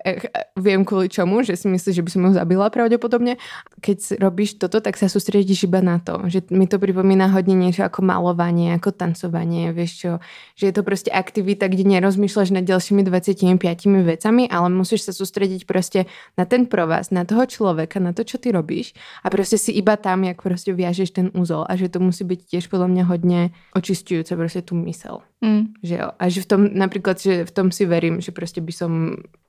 viem 0.57 0.81
kvôli 0.87 1.11
čomu, 1.11 1.43
že 1.43 1.59
si 1.59 1.67
myslíš, 1.67 1.95
že 1.99 2.05
by 2.05 2.09
som 2.11 2.21
ho 2.27 2.31
zabila 2.31 2.71
pravdepodobne. 2.71 3.37
Keď 3.83 4.17
robíš 4.17 4.57
toto, 4.57 4.79
tak 4.79 4.95
sa 4.95 5.11
sústredíš 5.11 5.67
iba 5.67 5.83
na 5.83 5.99
to. 5.99 6.23
Že 6.25 6.51
mi 6.55 6.65
to 6.65 6.79
pripomína 6.79 7.29
hodne 7.35 7.53
niečo 7.53 7.85
ako 7.85 8.01
malovanie, 8.01 8.73
ako 8.75 8.95
tancovanie, 8.95 9.75
vieš 9.75 9.91
čo. 10.07 10.11
Že 10.55 10.63
je 10.71 10.73
to 10.73 10.83
proste 10.87 11.11
aktivita, 11.11 11.67
kde 11.67 11.83
nerozmýšľaš 11.99 12.55
nad 12.55 12.65
ďalšími 12.65 13.03
25 13.05 13.59
vecami, 14.07 14.43
ale 14.47 14.67
musíš 14.71 15.11
sa 15.11 15.13
sústrediť 15.13 15.67
proste 15.67 16.07
na 16.39 16.47
ten 16.47 16.65
provaz, 16.65 17.11
na 17.11 17.27
toho 17.27 17.43
človeka, 17.45 17.99
na 17.99 18.15
to, 18.15 18.23
čo 18.23 18.39
ty 18.39 18.49
robíš 18.55 18.95
a 19.23 19.27
proste 19.27 19.57
si 19.59 19.75
iba 19.75 19.97
tam, 19.99 20.23
jak 20.23 20.39
proste 20.39 20.71
viažeš 20.71 21.09
ten 21.11 21.27
úzol 21.35 21.67
a 21.67 21.75
že 21.75 21.91
to 21.91 21.99
musí 21.99 22.23
byť 22.23 22.39
tiež 22.47 22.63
podľa 22.71 22.87
mňa 22.87 23.03
hodne 23.09 23.39
očistujúce 23.75 24.33
proste 24.33 24.61
tú 24.63 24.77
mysel. 24.87 25.21
Mm. 25.41 25.73
Že 25.81 25.95
jo. 25.97 26.07
A 26.15 26.23
že 26.29 26.39
v 26.45 26.47
tom 26.47 26.61
napríklad, 26.69 27.17
že 27.17 27.43
v 27.43 27.51
tom 27.51 27.67
si 27.73 27.83
verím, 27.89 28.21
že 28.21 28.31
proste 28.31 28.61
by 28.61 28.73
som 28.73 28.91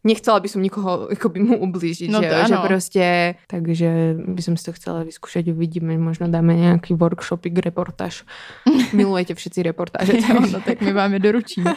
nechcela 0.05 0.43
by 0.43 0.49
som 0.51 0.63
nikoho 0.63 1.11
akoby 1.15 1.39
mu 1.43 1.55
ublížiť, 1.63 2.11
no 2.11 2.19
že, 2.19 2.29
že 2.51 2.57
proste, 2.59 3.07
takže 3.47 4.19
by 4.19 4.43
som 4.43 4.55
si 4.59 4.65
to 4.67 4.75
chcela 4.75 5.07
vyskúšať, 5.07 5.55
uvidíme, 5.55 5.95
možno 5.95 6.27
dáme 6.27 6.59
nejaký 6.59 6.99
workshopik, 6.99 7.63
reportáž. 7.63 8.27
Milujete 8.99 9.39
všetci 9.39 9.63
reportáže. 9.63 10.19
no, 10.27 10.59
tak 10.61 10.83
my 10.83 10.93
vám 10.93 11.15
je 11.15 11.21
doručíme. 11.23 11.71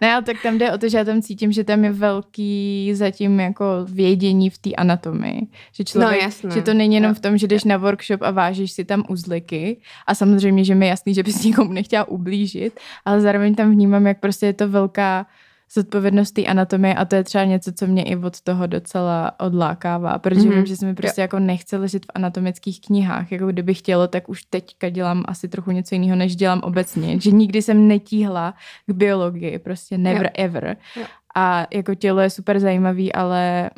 Ne, 0.00 0.14
ale 0.14 0.22
tak 0.22 0.36
tam 0.42 0.58
jde 0.58 0.72
o 0.72 0.78
to, 0.78 0.88
že 0.88 0.98
já 0.98 1.04
tam 1.04 1.22
cítím, 1.22 1.52
že 1.52 1.64
tam 1.64 1.84
je 1.84 1.92
velký 1.92 2.90
zatím 2.94 3.40
jako 3.40 3.64
vědění 3.84 4.50
v 4.50 4.58
té 4.58 4.70
anatomii. 4.70 5.46
Že, 5.72 5.84
člověk, 5.84 6.10
no, 6.10 6.18
jasné. 6.18 6.50
že 6.50 6.62
to 6.62 6.74
není 6.74 6.94
jenom 6.94 7.14
v 7.14 7.20
tom, 7.20 7.38
že 7.38 7.46
jdeš 7.46 7.64
na 7.64 7.76
workshop 7.76 8.22
a 8.22 8.30
vážíš 8.30 8.72
si 8.72 8.84
tam 8.84 9.02
uzliky 9.08 9.80
a 10.06 10.14
samozřejmě, 10.14 10.64
že 10.64 10.74
mi 10.74 10.86
je 10.86 10.90
jasný, 10.90 11.14
že 11.14 11.22
bys 11.22 11.44
nikomu 11.44 11.72
nechtěla 11.72 12.08
ublížit, 12.08 12.80
ale 13.04 13.20
zároveň 13.20 13.54
tam 13.54 13.70
vnímám, 13.70 14.06
jak 14.06 14.20
prostě 14.20 14.46
je 14.46 14.52
to 14.52 14.68
velká 14.68 15.26
zodpovědnost 15.72 16.38
anatomie 16.46 16.94
a 16.94 17.04
to 17.04 17.16
je 17.16 17.24
třeba 17.24 17.44
něco, 17.44 17.72
co 17.72 17.86
mě 17.86 18.02
i 18.02 18.16
od 18.16 18.40
toho 18.40 18.66
docela 18.66 19.40
odlákává, 19.40 20.18
protože 20.18 20.40
mm-hmm. 20.40 20.54
vím, 20.54 20.66
že 20.66 20.76
se 20.76 20.86
mi 20.86 20.94
prostě 20.94 21.20
jo. 21.20 21.22
jako 21.22 21.38
nechce 21.38 21.76
ležet 21.76 22.06
v 22.06 22.10
anatomických 22.14 22.80
knihách, 22.80 23.32
jako 23.32 23.46
kdyby 23.46 23.74
chtělo, 23.74 24.08
tak 24.08 24.28
už 24.28 24.42
teďka 24.42 24.88
dělám 24.88 25.24
asi 25.28 25.48
trochu 25.48 25.70
něco 25.70 25.94
jiného, 25.94 26.16
než 26.16 26.36
dělám 26.36 26.60
obecně, 26.60 27.20
že 27.20 27.30
nikdy 27.30 27.62
jsem 27.62 27.88
netíhla 27.88 28.54
k 28.86 28.92
biologii, 28.92 29.58
prostě 29.58 29.98
never 29.98 30.26
jo. 30.26 30.44
ever. 30.44 30.76
Jo. 30.96 31.04
A 31.36 31.66
jako 31.74 31.94
tělo 31.94 32.20
je 32.20 32.30
super 32.30 32.60
zajímavý, 32.60 33.12
ale 33.12 33.70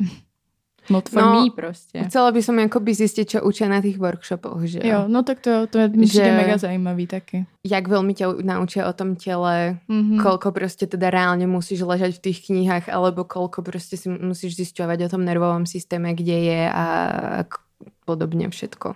Not 0.90 1.09
for 1.09 1.23
no, 1.23 1.44
me 1.44 1.50
prostě. 1.50 2.04
Chcela 2.09 2.30
by 2.32 2.42
som 2.42 2.59
akoby 2.59 2.94
zistiť, 2.94 3.28
čo 3.28 3.38
učia 3.47 3.68
na 3.68 3.80
tých 3.80 3.99
workshopoch, 3.99 4.66
že 4.66 4.80
jo. 4.82 5.06
no 5.09 5.23
tak 5.23 5.40
to, 5.40 5.66
to 5.66 5.78
je 5.78 5.88
že, 6.06 6.23
mega 6.23 6.59
zajímavý 6.59 7.06
taky. 7.06 7.47
Jak 7.64 7.88
veľmi 7.88 8.14
ťa 8.14 8.42
naučia 8.42 8.88
o 8.88 8.92
tom 8.92 9.16
tele, 9.16 9.78
mm-hmm. 9.88 10.18
koľko 10.23 10.52
prostě 10.52 10.87
teda 10.87 11.11
reálne 11.11 11.47
musíš 11.47 11.80
ležať 11.80 12.18
v 12.18 12.18
tých 12.18 12.47
knihách, 12.47 12.88
alebo 12.88 13.25
koľko 13.25 13.62
prostě 13.62 13.97
si 13.97 14.09
musíš 14.09 14.56
zisťovať 14.56 15.02
o 15.02 15.09
tom 15.09 15.25
nervovom 15.25 15.66
systéme, 15.66 16.14
kde 16.14 16.38
je 16.38 16.73
a 16.73 16.85
podobně 18.04 18.49
všetko. 18.49 18.94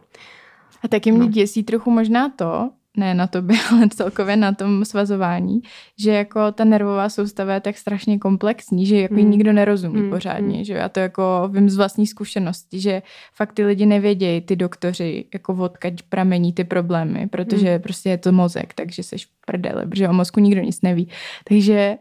A 0.82 0.88
taky 0.88 1.12
mě 1.12 1.20
no. 1.20 1.28
děsí 1.28 1.62
trochu 1.62 1.90
možná 1.90 2.28
to, 2.28 2.70
ne 2.96 3.14
na 3.14 3.26
tobě, 3.26 3.56
ale 3.72 3.88
celkově 3.88 4.36
na 4.36 4.52
tom 4.52 4.84
svazování, 4.84 5.60
že 5.98 6.10
jako 6.10 6.52
ta 6.52 6.64
nervová 6.64 7.08
soustava 7.08 7.54
je 7.54 7.60
tak 7.60 7.78
strašně 7.78 8.18
komplexní, 8.18 8.86
že 8.86 9.00
jako 9.00 9.14
mm. 9.14 9.30
nikdo 9.30 9.52
nerozumí 9.52 10.02
mm. 10.02 10.10
pořádně, 10.10 10.58
mm. 10.58 10.64
že 10.64 10.72
já 10.72 10.88
to 10.88 11.00
jako 11.00 11.50
vím 11.52 11.70
z 11.70 11.76
vlastní 11.76 12.06
zkušenosti, 12.06 12.80
že 12.80 13.02
fakt 13.34 13.52
ty 13.52 13.64
lidi 13.64 13.86
nevědějí, 13.86 14.40
ty 14.40 14.56
doktoři, 14.56 15.24
jako 15.34 15.54
odkaď 15.54 15.94
pramení 16.08 16.52
ty 16.52 16.64
problémy, 16.64 17.26
protože 17.26 17.74
mm. 17.74 17.82
prostě 17.82 18.10
je 18.10 18.18
to 18.18 18.32
mozek, 18.32 18.74
takže 18.74 19.02
seš 19.02 19.26
v 19.26 19.30
prdele, 19.46 19.86
protože 19.86 20.08
o 20.08 20.12
mozku 20.12 20.40
nikdo 20.40 20.60
nic 20.60 20.82
neví. 20.82 21.08
Takže 21.48 21.96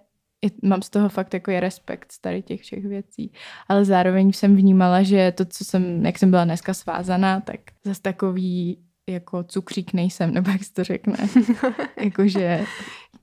mám 0.64 0.82
z 0.82 0.90
toho 0.90 1.10
fakt 1.10 1.34
jako 1.34 1.52
je 1.52 1.60
respekt 1.60 2.12
z 2.12 2.20
tady 2.20 2.42
těch 2.42 2.62
všech 2.62 2.86
věcí. 2.86 3.32
Ale 3.68 3.86
zároveň 3.86 4.32
jsem 4.32 4.56
vnímala, 4.56 5.04
že 5.04 5.32
to, 5.32 5.46
co 5.46 5.66
jsem, 5.66 6.06
jak 6.06 6.20
jsem 6.20 6.30
byla 6.30 6.46
dneska 6.46 6.74
svázaná, 6.74 7.42
tak 7.42 7.60
zase 7.84 8.02
takový 8.02 8.78
jako 9.10 9.44
cukřík 9.44 9.94
nejsem, 9.94 10.34
nebo 10.34 10.52
jak 10.52 10.64
se 10.64 10.74
to 10.74 10.84
řekne. 10.84 11.18
Jakože... 11.98 12.66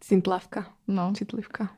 Cintlavka. 0.01 0.67
No. 0.89 1.13
Citlivka. 1.17 1.71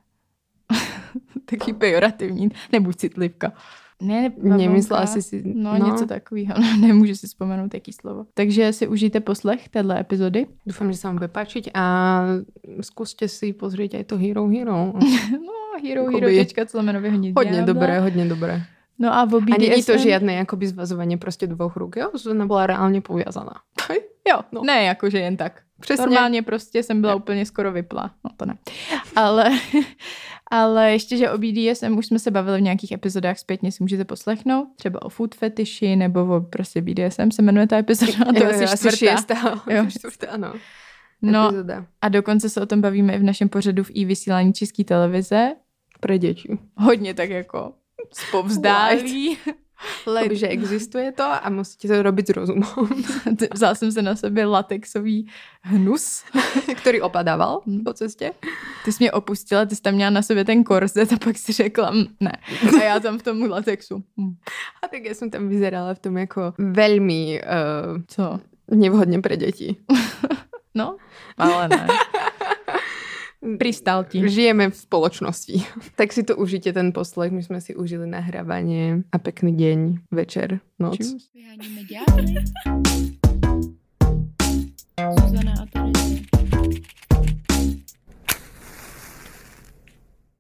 Taky 1.44 1.73
pejorativní. 1.73 2.49
Nebuď 2.73 2.97
citlivka. 2.97 3.52
Ne, 4.02 4.32
Nemyslela 4.42 5.06
jsi 5.06 5.23
si... 5.23 5.42
No, 5.54 5.78
no, 5.78 5.87
něco 5.87 6.06
takového. 6.06 6.54
Nemůžu 6.80 7.14
si 7.14 7.26
vzpomenout, 7.26 7.75
jaký 7.75 7.92
slovo. 7.92 8.26
Takže 8.35 8.73
si 8.73 8.88
užijte 8.88 9.21
poslech 9.21 9.68
téhle 9.68 10.00
epizody. 10.00 10.47
Doufám, 10.66 10.92
že 10.92 10.99
se 10.99 11.09
vám 11.09 11.16
bude 11.16 11.28
páčiť 11.28 11.71
a 11.75 11.85
zkuste 12.80 13.28
si 13.28 13.52
pozrieť 13.52 13.94
aj 13.94 14.04
to 14.04 14.18
Hero 14.18 14.49
Hero. 14.49 14.92
no, 15.30 15.56
Hero 15.82 16.11
Hero, 16.11 16.26
tečka, 16.26 16.66
co 16.66 16.82
Hodně 17.37 17.62
dobré, 17.62 18.00
hodně 18.00 18.25
dobré. 18.25 18.62
No 18.99 19.14
a 19.14 19.25
v 19.25 19.34
A 19.34 19.58
není 19.58 19.82
to 19.82 19.99
žiadne 19.99 20.34
jakoby 20.34 20.66
zvazovanie 20.66 21.16
prostě 21.16 21.46
dvoch 21.46 21.76
ruk, 21.76 21.96
jo? 21.96 22.11
Zuzana 22.14 22.46
byla 22.46 22.66
reálně 22.66 23.00
povězaná. 23.00 23.52
jo, 24.28 24.40
no. 24.52 24.62
ne 24.64 24.84
jakože 24.84 25.18
jen 25.18 25.37
tak. 25.37 25.62
Přesně. 25.80 26.06
Normálně 26.06 26.42
prostě 26.42 26.82
jsem 26.82 27.00
byla 27.00 27.14
úplně 27.14 27.46
skoro 27.46 27.72
vypla. 27.72 28.11
No 28.25 28.30
to 28.37 28.46
ne. 28.46 28.58
Ale, 29.16 29.50
ale 30.50 30.92
ještě, 30.92 31.16
že 31.16 31.30
o 31.30 31.38
BDSM 31.38 31.99
už 31.99 32.06
jsme 32.06 32.18
se 32.18 32.30
bavili 32.30 32.58
v 32.58 32.62
nějakých 32.62 32.92
epizodách 32.92 33.38
zpětně, 33.38 33.72
si 33.72 33.82
můžete 33.82 34.04
poslechnout. 34.04 34.68
Třeba 34.76 35.02
o 35.02 35.08
food 35.08 35.34
fetiši 35.34 35.96
nebo 35.96 36.37
o 36.37 36.40
prostě 36.40 36.80
BDSM 36.80 37.30
se 37.30 37.42
jmenuje 37.42 37.66
ta 37.66 37.78
epizoda. 37.78 38.12
To 38.38 38.44
jo, 38.44 38.50
asi 38.50 38.62
jo. 38.62 38.68
Asi 38.72 38.96
šestá. 38.96 39.62
Jo. 39.70 39.87
čtvrtá, 39.88 40.26
ano. 40.30 40.52
No 41.22 41.49
epizoda. 41.49 41.87
a 42.02 42.08
dokonce 42.08 42.49
se 42.49 42.61
o 42.61 42.66
tom 42.66 42.80
bavíme 42.80 43.14
i 43.14 43.18
v 43.18 43.22
našem 43.22 43.49
pořadu 43.49 43.84
v 43.84 43.90
i 43.94 44.04
vysílání 44.04 44.52
České 44.52 44.84
televize. 44.84 45.54
Pro 46.00 46.16
děti. 46.16 46.58
Hodně 46.76 47.14
tak 47.14 47.30
jako 47.30 47.72
spovzdálí. 48.12 49.38
Let. 50.06 50.32
že 50.32 50.49
existuje 50.49 51.12
to 51.12 51.26
a 51.26 51.50
musíte 51.50 51.88
to 51.88 52.02
robiť 52.02 52.26
s 52.26 52.30
rozumom. 52.30 52.88
Vzal 53.54 53.75
jsem 53.75 53.92
se 53.92 54.02
na 54.02 54.16
sebe 54.16 54.44
latexový 54.44 55.26
hnus, 55.62 56.23
který 56.76 57.00
opadával 57.00 57.61
po 57.85 57.92
cestě. 57.92 58.32
Ty 58.85 58.92
jsi 58.92 59.04
mě 59.04 59.12
opustila, 59.12 59.66
ty 59.66 59.76
jsi 59.76 59.82
tam 59.82 59.94
měla 59.94 60.11
na 60.11 60.23
sobě 60.23 60.44
ten 60.44 60.64
korzet 60.64 61.12
a 61.12 61.16
pak 61.18 61.38
si 61.38 61.52
řekla, 61.52 61.90
hm, 61.90 62.04
ne. 62.21 62.32
A 62.80 62.85
já 62.85 63.00
tam 63.00 63.18
v 63.18 63.23
tom 63.23 63.50
latexu. 63.50 64.04
Hm. 64.21 64.35
A 64.82 64.88
tak 64.88 65.04
já 65.04 65.14
jsem 65.14 65.30
tam 65.30 65.49
vyzerala 65.49 65.94
v 65.94 65.99
tom 65.99 66.18
jako 66.18 66.54
velmi 66.59 67.42
uh, 67.42 68.02
Co? 68.06 68.40
nevhodně 68.71 69.21
pre 69.21 69.37
děti. 69.37 69.76
no, 70.75 70.97
ale 71.38 71.68
ne. 71.68 71.87
Pristal 73.42 74.06
ti. 74.06 74.22
Žijeme 74.22 74.70
v 74.70 74.76
spoločnosti. 74.76 75.66
tak 75.99 76.14
si 76.14 76.22
to 76.22 76.38
užite 76.38 76.70
ten 76.70 76.94
poslech. 76.94 77.34
My 77.34 77.42
sme 77.42 77.58
si 77.58 77.75
užili 77.75 78.06
nahrávanie 78.06 79.02
a 79.11 79.16
pekný 79.18 79.50
deň, 79.58 79.78
večer, 80.14 80.62
noc. 80.78 81.02
Vyháníme 81.34 81.82
Zuzana 85.02 85.54
a 85.58 85.66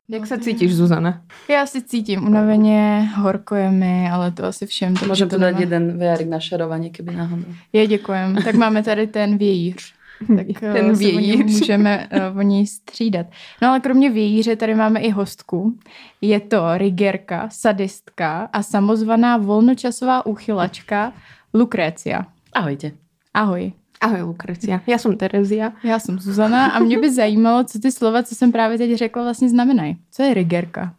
Jak 0.08 0.26
se 0.26 0.38
cítíš, 0.38 0.74
Zuzana? 0.74 1.22
Já 1.50 1.66
si 1.66 1.82
cítím 1.82 2.26
unaveně, 2.26 3.08
horko 3.16 3.54
je 3.54 3.70
mi, 3.70 4.10
ale 4.10 4.30
to 4.30 4.44
asi 4.44 4.66
všem. 4.66 4.94
Můžeme 5.08 5.30
to 5.30 5.38
dát 5.38 5.60
jeden 5.60 5.98
VR 5.98 6.26
na 6.26 6.40
šarování, 6.40 6.90
keby 6.90 7.14
náhodou. 7.16 7.44
Je, 7.72 7.86
děkujem. 7.86 8.36
Tak 8.44 8.54
máme 8.54 8.82
tady 8.82 9.06
ten 9.06 9.38
vějíř. 9.38 9.94
Tak 10.36 10.46
ten 10.60 10.90
eh, 10.90 10.92
vějíř. 10.92 11.60
můžeme 11.60 12.08
uh, 12.32 12.38
o 12.38 12.42
něj 12.42 12.66
střídat. 12.66 13.26
No 13.62 13.68
ale 13.68 13.80
kromě 13.80 14.10
vějíře 14.10 14.56
tady 14.56 14.74
máme 14.74 15.00
i 15.00 15.10
hostku. 15.10 15.78
Je 16.20 16.40
to 16.40 16.78
rigerka, 16.78 17.48
sadistka 17.52 18.48
a 18.52 18.62
samozvaná 18.62 19.36
volnočasová 19.36 20.26
úchylačka 20.26 21.12
Lukrécia. 21.54 22.26
Ahojte. 22.52 22.92
Ahoj. 23.34 23.72
Ahoj 24.00 24.22
Lukrecia, 24.22 24.80
já 24.86 24.98
jsem 24.98 25.16
Terezia. 25.16 25.72
Já 25.84 25.98
jsem 25.98 26.18
Zuzana 26.18 26.66
a 26.66 26.78
mě 26.78 26.98
by 26.98 27.12
zajímalo, 27.12 27.64
co 27.64 27.78
ty 27.78 27.92
slova, 27.92 28.22
co 28.22 28.34
jsem 28.34 28.52
právě 28.52 28.78
teď 28.78 28.94
řekla, 28.94 29.22
vlastně 29.22 29.48
znamenají. 29.48 29.96
Co 30.10 30.22
je 30.22 30.34
rigerka? 30.34 30.94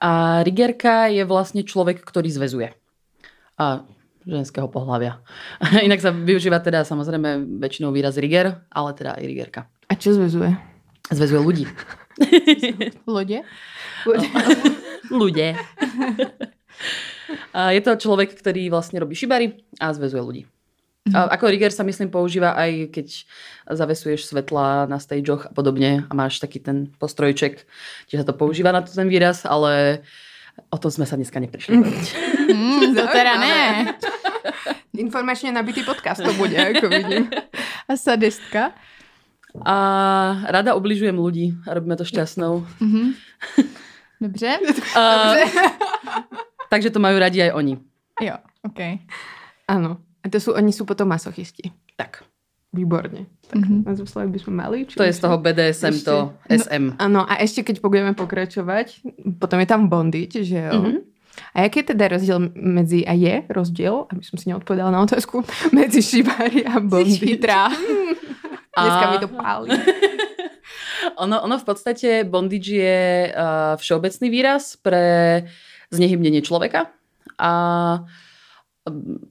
A 0.00 0.42
rigerka 0.42 1.06
je 1.06 1.24
vlastně 1.24 1.62
člověk, 1.62 2.00
který 2.00 2.30
zvezuje. 2.30 2.74
A 3.58 3.80
ženského 4.24 4.68
pohľavia. 4.68 5.20
Inak 5.86 6.00
sa 6.00 6.10
využíva 6.10 6.60
teda 6.60 6.82
samozrejme 6.82 7.60
väčšinou 7.60 7.92
výraz 7.92 8.16
riger, 8.16 8.64
ale 8.72 8.90
teda 8.96 9.16
aj 9.16 9.24
rigerka. 9.24 9.60
A 9.88 9.94
čo 9.94 10.16
zväzuje? 10.16 10.56
Zväzuje 11.12 11.40
ľudí. 11.40 11.64
Lode? 13.10 13.44
Ľudia. 15.12 15.52
je 17.52 17.80
to 17.84 17.92
človek, 18.00 18.32
ktorý 18.32 18.72
vlastne 18.72 19.00
robí 19.04 19.12
šibary 19.12 19.64
a 19.76 19.92
zväzuje 19.92 20.22
ľudí. 20.24 20.42
A 21.12 21.28
mhm. 21.28 21.30
ako 21.36 21.44
rigger 21.52 21.72
sa 21.76 21.84
myslím 21.84 22.08
používa 22.08 22.56
aj 22.56 22.88
keď 22.88 23.28
zavesuješ 23.68 24.24
svetla 24.24 24.88
na 24.88 24.96
stageoch 24.96 25.48
a 25.48 25.52
podobne 25.52 26.08
a 26.08 26.12
máš 26.16 26.40
taký 26.40 26.64
ten 26.64 26.88
postrojček, 26.96 27.68
čiže 28.08 28.24
sa 28.24 28.28
to 28.32 28.40
používa 28.40 28.72
na 28.72 28.80
ten 28.80 29.04
výraz, 29.04 29.44
ale 29.44 30.00
O 30.70 30.78
tom 30.78 30.90
sme 30.90 31.06
sa 31.06 31.18
dneska 31.18 31.42
neprišli. 31.42 31.74
Mm, 31.74 32.94
to 32.94 33.04
teda 33.10 33.34
ne. 33.42 33.58
Informačne 35.04 35.52
nabitý 35.52 35.82
podcast 35.82 36.20
to 36.20 36.32
bude, 36.36 36.56
ako 36.56 36.86
vidím. 36.88 37.30
A 37.88 37.96
sadistka? 37.96 38.72
A 39.62 39.76
rada 40.50 40.74
obližujem 40.74 41.14
ľudí 41.14 41.54
a 41.62 41.78
robíme 41.78 41.94
to 41.94 42.02
šťastnou. 42.02 42.66
Mm-hmm. 42.82 43.06
Dobře. 44.24 44.50
A, 44.96 45.02
Dobře. 45.24 45.44
takže 46.70 46.90
to 46.90 46.98
majú 46.98 47.18
radi 47.18 47.42
aj 47.42 47.52
oni. 47.54 47.78
Jo, 48.22 48.34
ok. 48.66 48.80
Áno. 49.68 50.02
A 50.24 50.26
to 50.32 50.40
sú, 50.40 50.56
oni 50.56 50.72
sú 50.72 50.88
potom 50.88 51.06
masochisti. 51.06 51.70
Tak. 51.94 52.24
Výborne. 52.74 53.30
Tak 53.46 53.62
mm-hmm. 53.62 53.86
na 53.86 54.26
by 54.26 54.38
sme 54.42 54.54
mali. 54.58 54.78
Či 54.88 54.98
to 54.98 55.06
je 55.06 55.14
z 55.14 55.20
toho 55.22 55.38
BDSM, 55.38 55.94
ešte, 55.94 56.10
to 56.10 56.34
SM. 56.50 56.84
No, 56.90 56.98
áno, 56.98 57.20
a 57.22 57.38
ešte 57.38 57.62
keď 57.62 57.78
budeme 57.78 58.12
pokračovať, 58.18 59.06
potom 59.38 59.62
je 59.62 59.68
tam 59.68 59.86
bondage, 59.86 60.42
že 60.42 60.58
jo? 60.58 60.74
Mm-hmm. 60.74 61.13
A 61.54 61.66
jaký 61.66 61.82
je 61.82 61.90
teda 61.94 62.04
rozdiel 62.08 62.38
medzi, 62.54 63.06
a 63.06 63.14
je 63.14 63.42
rozdiel, 63.50 64.06
aby 64.10 64.22
som 64.22 64.36
si 64.38 64.50
neodpovedala 64.50 64.90
na 64.90 65.02
otázku, 65.02 65.42
medzi 65.78 66.02
šibári 66.02 66.66
a 66.66 66.78
bondage? 66.78 67.38
Dneska 68.74 69.04
mi 69.10 69.18
to 69.22 69.30
páli. 69.30 69.70
ono, 71.24 71.42
ono 71.46 71.54
v 71.58 71.64
podstate 71.64 72.26
bondage 72.26 72.74
je 72.74 73.30
uh, 73.30 73.78
všeobecný 73.78 74.26
výraz 74.30 74.74
pre 74.78 75.04
znehybnenie 75.94 76.42
človeka. 76.42 76.90
A 77.38 77.50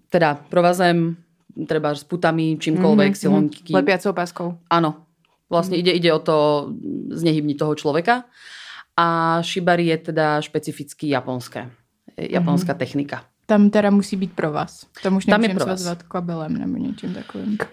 teda 0.10 0.30
provazem 0.48 1.20
treba 1.68 1.94
s 1.94 2.08
putami, 2.08 2.58
čímkoľvek, 2.58 3.12
mm-hmm. 3.14 3.24
silonky. 3.24 3.72
Lepiacou 3.76 4.12
páskou. 4.16 4.48
Áno. 4.72 5.06
Vlastne 5.52 5.78
ide, 5.78 5.94
ide 5.94 6.10
o 6.10 6.18
to 6.18 6.72
znehybniť 7.14 7.58
toho 7.60 7.74
človeka. 7.78 8.26
A 8.98 9.40
shibari 9.46 9.94
je 9.94 10.14
teda 10.14 10.42
špecificky 10.42 11.14
japonské. 11.14 11.70
Japonská 12.18 12.74
mm-hmm. 12.74 12.78
technika. 12.78 13.24
Tam 13.46 13.70
teda 13.70 13.90
musí 13.90 14.16
být 14.16 14.34
pro 14.34 14.52
vás. 14.52 14.86
Tam 15.04 15.16
už 15.16 15.26
nemůžeme 15.26 15.60
svazovat 15.60 16.04
kabelem 16.04 16.54
nebo 16.58 16.78
něčím 16.78 17.14
takovým. 17.14 17.58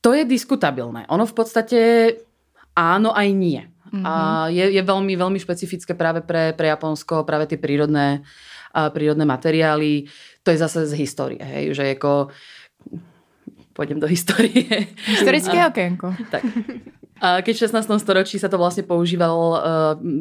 To 0.00 0.14
je 0.14 0.24
diskutabilné. 0.24 1.10
Ono 1.10 1.26
v 1.26 1.34
podstate 1.34 1.78
áno 2.78 3.10
aj 3.18 3.28
nie. 3.34 3.66
Mm-hmm. 3.66 4.06
A 4.06 4.46
je, 4.46 4.78
je 4.78 4.82
veľmi, 4.86 5.18
veľmi 5.18 5.42
špecifické 5.42 5.98
práve 5.98 6.22
pre, 6.22 6.54
pre 6.54 6.70
Japonsko, 6.70 7.26
práve 7.26 7.50
tie 7.50 7.58
prírodné, 7.58 8.22
a 8.70 8.94
prírodné 8.94 9.26
materiály 9.26 10.06
to 10.48 10.56
je 10.56 10.64
zase 10.64 10.88
z 10.88 10.96
histórie, 10.96 11.44
hej, 11.44 11.76
že 11.76 11.84
ako 11.92 12.32
pôjdem 13.78 14.02
do 14.02 14.10
histórie. 14.10 14.90
Historické 15.06 15.62
okienko. 15.70 16.10
Tak. 16.34 16.42
A 17.18 17.42
keď 17.42 17.54
v 17.54 17.62
16. 17.66 17.98
storočí 17.98 18.38
sa 18.38 18.46
to 18.46 18.58
vlastne 18.58 18.86
používal 18.86 19.38
uh, 19.38 19.58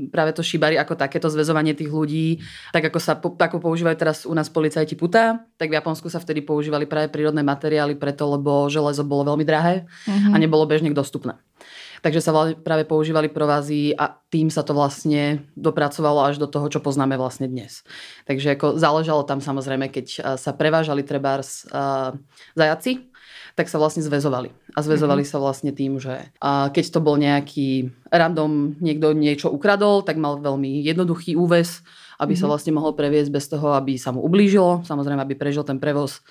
práve 0.10 0.34
to 0.34 0.42
šibari 0.42 0.82
ako 0.82 0.98
takéto 0.98 1.30
zväzovanie 1.30 1.78
tých 1.78 1.94
ľudí, 1.94 2.42
tak 2.74 2.90
ako 2.90 2.98
sa 2.98 3.18
ako 3.18 3.58
používajú 3.62 3.98
teraz 3.98 4.26
u 4.26 4.34
nás 4.34 4.50
policajti 4.50 4.98
puta, 4.98 5.46
tak 5.62 5.70
v 5.70 5.78
Japonsku 5.78 6.10
sa 6.10 6.18
vtedy 6.18 6.42
používali 6.42 6.90
práve 6.90 7.14
prírodné 7.14 7.46
materiály 7.46 7.94
preto, 7.98 8.26
lebo 8.26 8.66
železo 8.70 9.06
bolo 9.06 9.30
veľmi 9.34 9.46
drahé 9.46 9.86
uh-huh. 9.86 10.34
a 10.34 10.36
nebolo 10.42 10.66
bežne 10.66 10.90
dostupné. 10.90 11.38
Takže 12.02 12.22
sa 12.22 12.34
práve 12.62 12.86
používali 12.86 13.26
provázy 13.30 13.90
a 13.98 14.22
tým 14.30 14.54
sa 14.54 14.62
to 14.62 14.78
vlastne 14.78 15.50
dopracovalo 15.58 16.30
až 16.30 16.38
do 16.38 16.46
toho, 16.46 16.70
čo 16.70 16.78
poznáme 16.78 17.18
vlastne 17.18 17.50
dnes. 17.50 17.82
Takže 18.30 18.54
ako 18.54 18.78
záležalo 18.78 19.26
tam 19.26 19.42
samozrejme, 19.42 19.90
keď 19.90 20.38
sa 20.38 20.52
prevážali 20.54 21.02
trebárs 21.02 21.66
uh, 21.74 22.14
zajaci, 22.54 23.10
tak 23.58 23.74
sa 23.74 23.82
vlastne 23.82 24.06
zväzovali. 24.06 24.54
A 24.78 24.86
zväzovali 24.86 25.26
mm-hmm. 25.26 25.42
sa 25.42 25.42
vlastne 25.42 25.74
tým, 25.74 25.98
že 25.98 26.30
uh, 26.38 26.70
keď 26.70 26.86
to 26.94 27.00
bol 27.02 27.18
nejaký 27.18 27.90
random, 28.14 28.78
niekto 28.78 29.18
niečo 29.18 29.50
ukradol, 29.50 30.06
tak 30.06 30.22
mal 30.22 30.38
veľmi 30.38 30.86
jednoduchý 30.86 31.34
úves, 31.34 31.82
aby 32.22 32.38
mm-hmm. 32.38 32.38
sa 32.38 32.46
mhm. 32.46 32.52
vlastne 32.54 32.72
mohol 32.78 32.94
previesť 32.94 33.34
bez 33.34 33.50
toho, 33.50 33.74
aby 33.74 33.98
sa 33.98 34.14
mu 34.14 34.22
ublížilo. 34.22 34.86
Samozrejme, 34.86 35.26
aby 35.26 35.34
prežil 35.34 35.66
ten 35.66 35.82
prevoz 35.82 36.22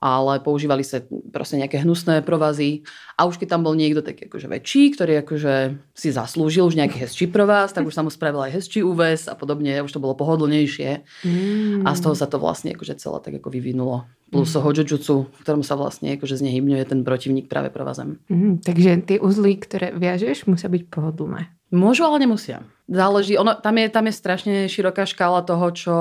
ale 0.00 0.40
používali 0.40 0.80
sa 0.80 1.04
proste 1.28 1.60
nejaké 1.60 1.84
hnusné 1.84 2.24
provazy 2.24 2.88
a 3.20 3.28
už 3.28 3.36
keď 3.36 3.52
tam 3.52 3.62
bol 3.68 3.76
niekto 3.76 4.00
taký 4.00 4.32
akože 4.32 4.48
väčší, 4.48 4.96
ktorý 4.96 5.20
akože 5.20 5.54
si 5.92 6.08
zaslúžil 6.08 6.64
už 6.64 6.80
nejaký 6.80 7.04
hezčí 7.04 7.28
provaz, 7.28 7.76
tak 7.76 7.84
už 7.84 7.92
sa 7.92 8.00
mu 8.00 8.08
spravil 8.08 8.40
aj 8.48 8.56
hezčí 8.56 8.80
úves 8.80 9.28
a 9.28 9.36
podobne, 9.36 9.84
už 9.84 9.92
to 9.92 10.00
bolo 10.00 10.16
pohodlnejšie 10.16 11.04
mm. 11.04 11.84
a 11.84 11.92
z 11.92 12.00
toho 12.00 12.16
sa 12.16 12.24
to 12.24 12.40
vlastne 12.40 12.72
akože 12.72 12.96
celé 12.96 13.18
tak 13.20 13.44
ako 13.44 13.52
vyvinulo. 13.52 14.08
Plus 14.30 14.50
mm. 14.54 14.62
hojujutsu, 14.62 15.14
v 15.26 15.40
ktorom 15.42 15.66
sa 15.66 15.74
vlastne 15.74 16.14
akože 16.14 16.38
znehybňuje 16.38 16.82
ten 16.86 17.02
protivník 17.02 17.50
práve 17.50 17.74
provazem. 17.74 18.22
Mm, 18.30 18.62
takže 18.62 18.90
tie 19.02 19.18
uzly, 19.18 19.58
ktoré 19.58 19.90
viažeš, 19.90 20.46
musia 20.46 20.70
byť 20.70 20.86
pohodlné. 20.86 21.50
Môžu, 21.74 22.06
ale 22.06 22.22
nemusia. 22.22 22.62
Záleží, 22.86 23.38
ono, 23.38 23.58
tam, 23.58 23.74
je, 23.78 23.86
tam 23.90 24.06
je 24.06 24.14
strašne 24.14 24.54
široká 24.70 25.06
škála 25.06 25.42
toho, 25.42 25.66
čo 25.74 25.96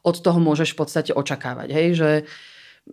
od 0.00 0.16
toho 0.20 0.40
môžeš 0.40 0.72
v 0.72 0.78
podstate 0.80 1.12
očakávať. 1.12 1.68
Hej? 1.72 1.86
Že 1.96 2.10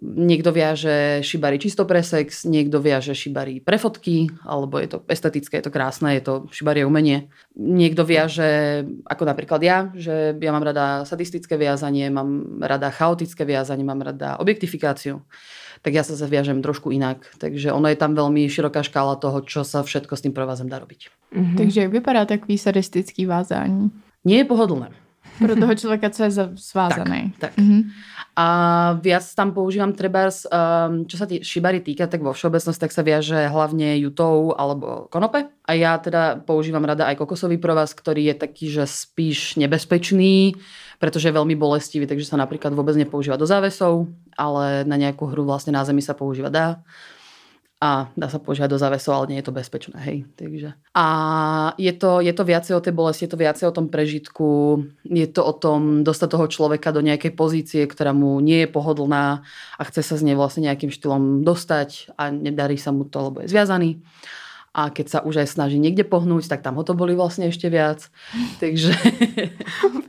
Niekto 0.01 0.53
viaže 0.53 1.25
šibari 1.25 1.57
čisto 1.57 1.85
pre 1.89 2.05
sex, 2.05 2.45
niekto 2.45 2.77
viaže 2.77 3.17
šibari 3.17 3.61
pre 3.61 3.81
fotky, 3.81 4.29
alebo 4.45 4.77
je 4.77 4.93
to 4.93 4.97
estetické, 5.09 5.57
je 5.57 5.65
to 5.65 5.73
krásne, 5.73 6.13
je 6.17 6.23
to 6.23 6.33
šibari 6.53 6.85
umenie. 6.85 7.33
Niekto 7.57 8.05
viaže, 8.05 8.83
ako 9.09 9.23
napríklad 9.25 9.61
ja, 9.65 9.89
že 9.97 10.37
ja 10.37 10.51
mám 10.53 10.65
rada 10.65 11.01
sadistické 11.03 11.57
viazanie, 11.57 12.13
mám 12.13 12.61
rada 12.61 12.93
chaotické 12.93 13.41
viazanie, 13.41 13.81
mám 13.85 14.05
rada 14.05 14.37
objektifikáciu 14.37 15.25
tak 15.81 15.93
ja 15.93 16.03
sa 16.03 16.17
zaviažem 16.17 16.61
trošku 16.65 16.89
inak. 16.89 17.21
Takže 17.37 17.71
ono 17.73 17.87
je 17.87 17.97
tam 17.99 18.17
veľmi 18.17 18.49
široká 18.49 18.81
škála 18.81 19.21
toho, 19.21 19.45
čo 19.45 19.61
sa 19.61 19.85
všetko 19.85 20.13
s 20.17 20.23
tým 20.25 20.33
provázem 20.33 20.65
dá 20.69 20.81
robiť. 20.81 21.09
Mm-hmm. 21.33 21.57
Takže 21.57 21.77
jak 21.81 21.91
vypadá 21.91 22.25
takový 22.25 22.57
sadistický 22.57 23.25
vázání? 23.25 23.91
Nie 24.25 24.37
je 24.37 24.45
pohodlné. 24.45 24.89
Pro 25.37 25.55
toho 25.55 25.75
človeka, 25.75 26.09
co 26.09 26.23
je 26.23 26.31
svázaný. 26.55 27.33
Tak, 27.37 27.53
tak. 27.53 27.63
Mm-hmm. 27.63 27.81
A 28.37 28.47
viac 29.01 29.25
tam 29.33 29.49
používam 29.49 29.97
treba, 29.97 30.29
um, 30.29 31.09
čo 31.09 31.17
sa 31.17 31.25
tý 31.25 31.41
šibary 31.41 31.81
týka, 31.81 32.05
tak 32.05 32.21
vo 32.21 32.37
všeobecnosti 32.37 32.85
tak 32.85 32.93
sa 32.93 33.01
viaže 33.01 33.49
hlavne 33.49 33.97
jutou 33.97 34.53
alebo 34.53 35.09
konope. 35.09 35.49
A 35.65 35.71
ja 35.73 35.97
teda 35.97 36.45
používam 36.45 36.85
rada 36.85 37.09
aj 37.09 37.17
kokosový 37.17 37.57
provaz, 37.57 37.97
ktorý 37.97 38.29
je 38.29 38.35
taký, 38.37 38.69
že 38.69 38.85
spíš 38.85 39.57
nebezpečný, 39.57 40.53
pretože 41.01 41.33
je 41.33 41.37
veľmi 41.37 41.57
bolestivý, 41.57 42.05
takže 42.05 42.29
sa 42.29 42.37
napríklad 42.37 42.77
vôbec 42.77 42.93
nepoužíva 42.93 43.41
do 43.41 43.49
závesov, 43.49 44.05
ale 44.37 44.85
na 44.85 45.01
nejakú 45.01 45.25
hru 45.33 45.41
vlastne 45.41 45.73
na 45.73 45.81
zemi 45.81 46.05
sa 46.05 46.13
používa 46.13 46.53
dá 46.53 46.85
a 47.77 48.09
dá 48.17 48.25
sa 48.25 48.41
používať 48.41 48.73
do 48.73 48.81
závesov, 48.81 49.13
ale 49.13 49.29
nie 49.29 49.37
je 49.37 49.45
to 49.45 49.53
bezpečné. 49.53 49.97
Hej. 50.01 50.17
Takže. 50.33 50.73
A 50.97 51.05
je 51.77 51.93
to, 51.93 52.25
je 52.25 52.33
to 52.33 52.41
viacej 52.41 52.73
o 52.73 52.81
tej 52.81 52.89
bolesti, 52.89 53.29
je 53.29 53.31
to 53.37 53.37
viacej 53.37 53.69
o 53.69 53.75
tom 53.75 53.85
prežitku, 53.93 54.81
je 55.05 55.27
to 55.29 55.45
o 55.45 55.53
tom 55.53 56.01
dostať 56.01 56.27
toho 56.33 56.47
človeka 56.49 56.89
do 56.89 57.05
nejakej 57.05 57.37
pozície, 57.37 57.85
ktorá 57.85 58.17
mu 58.17 58.41
nie 58.41 58.65
je 58.65 58.69
pohodlná 58.73 59.45
a 59.77 59.81
chce 59.85 60.01
sa 60.01 60.17
z 60.17 60.25
nej 60.25 60.33
vlastne 60.33 60.65
nejakým 60.65 60.89
štýlom 60.89 61.45
dostať 61.45 62.17
a 62.17 62.33
nedarí 62.33 62.81
sa 62.81 62.89
mu 62.89 63.05
to, 63.05 63.29
lebo 63.29 63.45
je 63.45 63.53
zviazaný. 63.53 64.01
A 64.77 64.93
keď 64.93 65.05
sa 65.09 65.19
už 65.25 65.41
aj 65.41 65.57
snaží 65.57 65.81
niekde 65.81 66.05
pohnúť, 66.05 66.49
tak 66.49 66.61
tam 66.61 66.77
ho 66.77 66.85
to 66.85 66.93
boli 66.97 67.17
vlastne 67.17 67.49
ešte 67.49 67.69
viac. 67.69 68.09
Takže... 68.61 68.93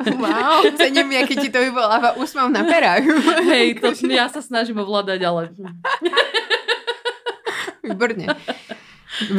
Wow, 0.08 0.64
cením, 0.76 1.12
aký 1.20 1.36
ti 1.36 1.48
to 1.52 1.60
vyvoláva 1.60 2.16
úsmav 2.16 2.48
na 2.48 2.64
perách. 2.64 3.04
Hej, 3.44 3.80
to 3.80 3.92
ja 4.08 4.28
sa 4.32 4.40
snažím 4.40 4.80
ovládať, 4.80 5.20
ale... 5.24 5.52
Výborně. 7.88 8.26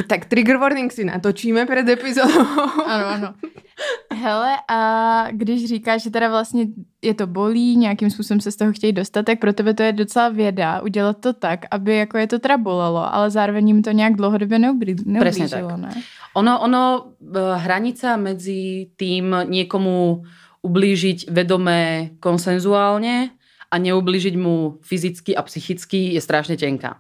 Tak 0.08 0.25
trigger 0.25 0.58
warning 0.58 0.91
si 0.91 1.06
natočíme 1.06 1.65
před 1.65 1.89
epizodou. 1.89 2.41
Ano, 2.86 3.06
ano. 3.06 3.34
Hele, 4.13 4.56
a 4.68 4.79
když 5.32 5.65
říkáš, 5.65 6.03
že 6.03 6.10
teda 6.10 6.29
vlastně 6.29 6.65
je 7.01 7.13
to 7.13 7.27
bolí, 7.27 7.77
nějakým 7.77 8.10
způsobem 8.10 8.41
se 8.41 8.51
z 8.51 8.56
toho 8.56 8.72
chtějí 8.74 8.94
dostat, 8.94 9.25
tak 9.25 9.39
pro 9.39 9.53
tebe 9.53 9.74
to 9.74 9.84
je 9.84 9.94
docela 9.94 10.29
věda 10.29 10.82
udělat 10.82 11.18
to 11.20 11.34
tak, 11.34 11.65
aby 11.72 11.96
jako 11.96 12.18
je 12.18 12.27
to 12.27 12.39
teda 12.39 12.58
bolelo, 12.58 13.13
ale 13.13 13.29
zároveň 13.29 13.68
jim 13.68 13.82
to 13.82 13.91
nějak 13.91 14.15
dlouhodobě 14.15 14.60
neublížilo, 14.60 15.20
Presne 15.20 15.50
tak. 15.50 15.77
ne? 15.77 15.89
Ono, 16.34 16.60
ono, 16.60 17.06
eh, 17.36 17.39
hranica 17.56 18.18
medzi 18.18 18.89
tým 18.96 19.36
niekomu 19.48 20.24
ublížiť 20.62 21.32
vedomé 21.32 22.10
konsenzuálne 22.20 23.32
a 23.72 23.75
neublížiť 23.79 24.36
mu 24.36 24.77
fyzicky 24.84 25.32
a 25.36 25.41
psychicky 25.41 26.13
je 26.13 26.22
strašne 26.22 26.60
tenká 26.60 27.00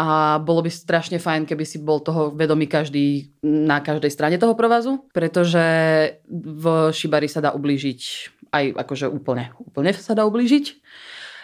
a 0.00 0.40
bolo 0.40 0.64
by 0.64 0.72
strašne 0.72 1.20
fajn, 1.20 1.44
keby 1.44 1.64
si 1.68 1.76
bol 1.76 2.00
toho 2.00 2.32
vedomý 2.32 2.64
každý 2.64 3.36
na 3.44 3.84
každej 3.84 4.08
strane 4.08 4.40
toho 4.40 4.56
provazu, 4.56 5.04
pretože 5.12 5.60
v 6.32 6.64
šibari 6.96 7.28
sa 7.28 7.44
dá 7.44 7.52
ublížiť 7.52 8.00
aj 8.48 8.64
akože 8.80 9.12
úplne, 9.12 9.52
úplne 9.60 9.92
sa 9.92 10.16
dá 10.16 10.24
ublížiť. 10.24 10.80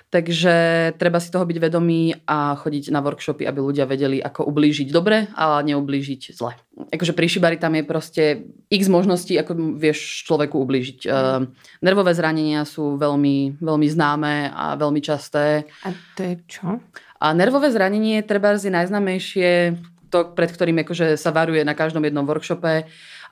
Takže 0.07 0.55
treba 1.03 1.19
si 1.19 1.35
toho 1.35 1.43
byť 1.43 1.59
vedomý 1.59 2.15
a 2.31 2.55
chodiť 2.55 2.95
na 2.95 3.03
workshopy, 3.03 3.43
aby 3.43 3.59
ľudia 3.59 3.91
vedeli, 3.91 4.23
ako 4.23 4.47
ublížiť 4.47 4.89
dobre 4.95 5.27
a 5.35 5.59
neublížiť 5.67 6.31
zle. 6.31 6.55
Akože 6.95 7.11
pri 7.11 7.27
šibari 7.27 7.59
tam 7.59 7.75
je 7.75 7.83
proste 7.83 8.25
x 8.71 8.87
možností, 8.87 9.35
ako 9.35 9.75
vieš 9.75 10.23
človeku 10.31 10.63
ublížiť. 10.63 11.11
Uh, 11.11 11.51
nervové 11.83 12.15
zranenia 12.15 12.63
sú 12.63 12.95
veľmi, 12.95 13.59
veľmi 13.59 13.89
známe 13.91 14.55
a 14.55 14.79
veľmi 14.79 15.03
časté. 15.03 15.67
A 15.83 15.91
to 16.15 16.23
je 16.23 16.35
čo? 16.47 16.79
A 17.21 17.33
nervové 17.33 17.73
zranenie 17.73 18.21
treba 18.21 18.57
je 18.57 18.69
najznamejšie, 18.69 19.77
to, 20.13 20.37
pred 20.37 20.51
ktorým 20.53 20.85
akože 20.85 21.17
sa 21.17 21.33
varuje 21.33 21.65
na 21.65 21.73
každom 21.73 22.05
jednom 22.05 22.29
workshope, 22.29 22.87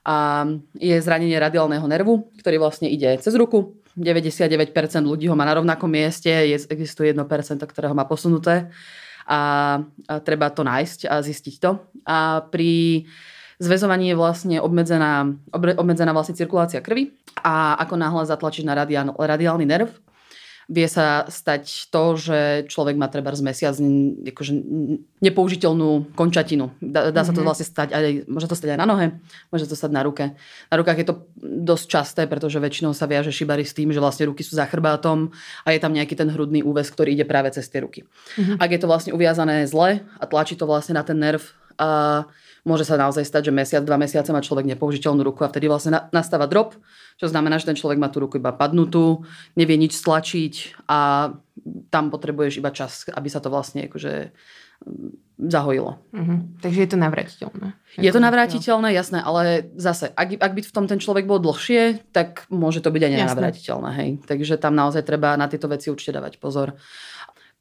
a 0.05 0.45
je 0.76 0.93
zranenie 1.00 1.41
radiálneho 1.41 1.88
nervu, 1.88 2.29
ktorý 2.37 2.61
vlastne 2.61 2.93
ide 2.93 3.17
cez 3.25 3.33
ruku. 3.33 3.81
99% 3.97 4.75
ľudí 5.00 5.31
ho 5.31 5.38
má 5.38 5.49
na 5.49 5.57
rovnakom 5.57 5.88
mieste, 5.88 6.29
je, 6.29 6.61
existuje 6.69 7.17
1%, 7.17 7.25
ktoré 7.64 7.87
ho 7.88 7.97
má 7.97 8.05
posunuté 8.05 8.68
a, 9.25 9.81
a 9.81 10.14
treba 10.20 10.53
to 10.53 10.61
nájsť 10.61 11.09
a 11.09 11.25
zistiť 11.25 11.55
to. 11.57 11.81
A 12.05 12.44
pri 12.44 13.07
zväzovaní 13.57 14.12
je 14.12 14.16
vlastne 14.18 14.57
obmedzená, 14.61 15.31
obmedzená 15.55 16.12
vlastne 16.12 16.37
cirkulácia 16.37 16.85
krvi 16.85 17.16
a 17.40 17.79
ako 17.81 17.94
náhle 17.97 18.29
zatlačíš 18.29 18.68
na 18.68 18.77
radiál, 18.77 19.14
radiálny 19.14 19.64
nerv, 19.64 19.88
vie 20.68 20.88
sa 20.88 21.29
stať 21.29 21.92
to, 21.92 22.16
že 22.16 22.38
človek 22.72 22.96
má 22.96 23.12
treba 23.12 23.33
z 23.37 23.42
mesiac 23.44 23.77
akože 23.77 24.53
nepoužiteľnú 25.20 26.16
končatinu. 26.16 26.72
Dá, 26.81 27.12
dá 27.12 27.22
sa 27.24 27.37
to 27.37 27.44
mhm. 27.44 27.46
vlastne 27.48 27.66
stať 27.68 27.88
aj, 27.92 28.29
môže 28.29 28.48
to 28.48 28.57
stať 28.57 28.77
aj 28.77 28.81
na 28.81 28.87
nohe, 28.88 29.07
môže 29.53 29.68
to 29.68 29.77
stať 29.77 29.92
na 29.92 30.03
ruke. 30.05 30.33
Na 30.72 30.77
rukách 30.81 30.98
je 31.05 31.07
to 31.09 31.14
dosť 31.44 31.85
časté, 31.88 32.22
pretože 32.24 32.61
väčšinou 32.61 32.96
sa 32.96 33.05
viaže 33.05 33.33
šibari 33.33 33.64
s 33.64 33.77
tým, 33.77 33.92
že 33.92 34.00
vlastne 34.00 34.29
ruky 34.29 34.40
sú 34.40 34.57
za 34.57 34.64
chrbátom 34.64 35.33
a 35.64 35.68
je 35.72 35.81
tam 35.81 35.92
nejaký 35.92 36.16
ten 36.16 36.29
hrudný 36.33 36.64
úves, 36.64 36.88
ktorý 36.88 37.12
ide 37.12 37.29
práve 37.29 37.53
cez 37.53 37.68
tie 37.68 37.85
ruky. 37.85 38.09
Mm-hmm. 38.40 38.57
Ak 38.61 38.70
je 38.72 38.81
to 38.81 38.88
vlastne 38.88 39.12
uviazané 39.12 39.68
zle 39.68 40.00
a 40.00 40.24
tlačí 40.24 40.57
to 40.57 40.64
vlastne 40.64 40.96
na 40.96 41.05
ten 41.05 41.20
nerv 41.20 41.44
a 41.77 42.24
môže 42.64 42.88
sa 42.88 42.96
naozaj 42.96 43.29
stať, 43.29 43.48
že 43.48 43.53
mesiac, 43.53 43.83
dva 43.85 44.00
mesiace 44.00 44.33
má 44.33 44.40
človek 44.40 44.64
nepoužiteľnú 44.74 45.20
ruku 45.20 45.44
a 45.44 45.53
vtedy 45.53 45.68
vlastne 45.68 46.09
nastáva 46.11 46.48
drop, 46.48 46.74
čo 47.20 47.29
znamená, 47.29 47.61
že 47.61 47.68
ten 47.70 47.79
človek 47.79 48.00
má 48.00 48.09
tú 48.09 48.24
ruku 48.24 48.40
iba 48.40 48.57
padnutú, 48.57 49.22
nevie 49.55 49.77
nič 49.77 49.94
stlačiť 49.94 50.85
a 50.88 51.31
tam 51.92 52.05
potrebuješ 52.11 52.59
iba 52.59 52.72
čas, 52.74 53.07
aby 53.12 53.29
sa 53.31 53.38
to 53.38 53.53
vlastne 53.53 53.87
akože 53.87 54.33
mm, 54.83 55.11
zahojilo. 55.44 55.98
Uh-huh. 56.14 56.38
Takže 56.64 56.81
je 56.83 56.90
to 56.90 56.98
navratiteľné. 56.98 57.68
Je 57.98 58.11
to 58.11 58.22
navratiteľné, 58.22 58.88
jasné, 58.94 59.18
ale 59.22 59.70
zase, 59.79 60.11
ak, 60.14 60.38
ak 60.38 60.53
by 60.55 60.61
v 60.62 60.74
tom 60.74 60.87
ten 60.87 60.98
človek 60.98 61.27
bol 61.27 61.38
dlhšie, 61.38 62.11
tak 62.11 62.46
môže 62.50 62.83
to 62.83 62.90
byť 62.90 63.03
aj 63.03 63.12
nenavratiteľné. 63.12 63.90
Hej. 63.98 64.11
Takže 64.27 64.55
tam 64.59 64.74
naozaj 64.79 65.03
treba 65.07 65.35
na 65.38 65.46
tieto 65.50 65.66
veci 65.70 65.90
určite 65.90 66.16
dávať 66.16 66.38
pozor. 66.38 66.74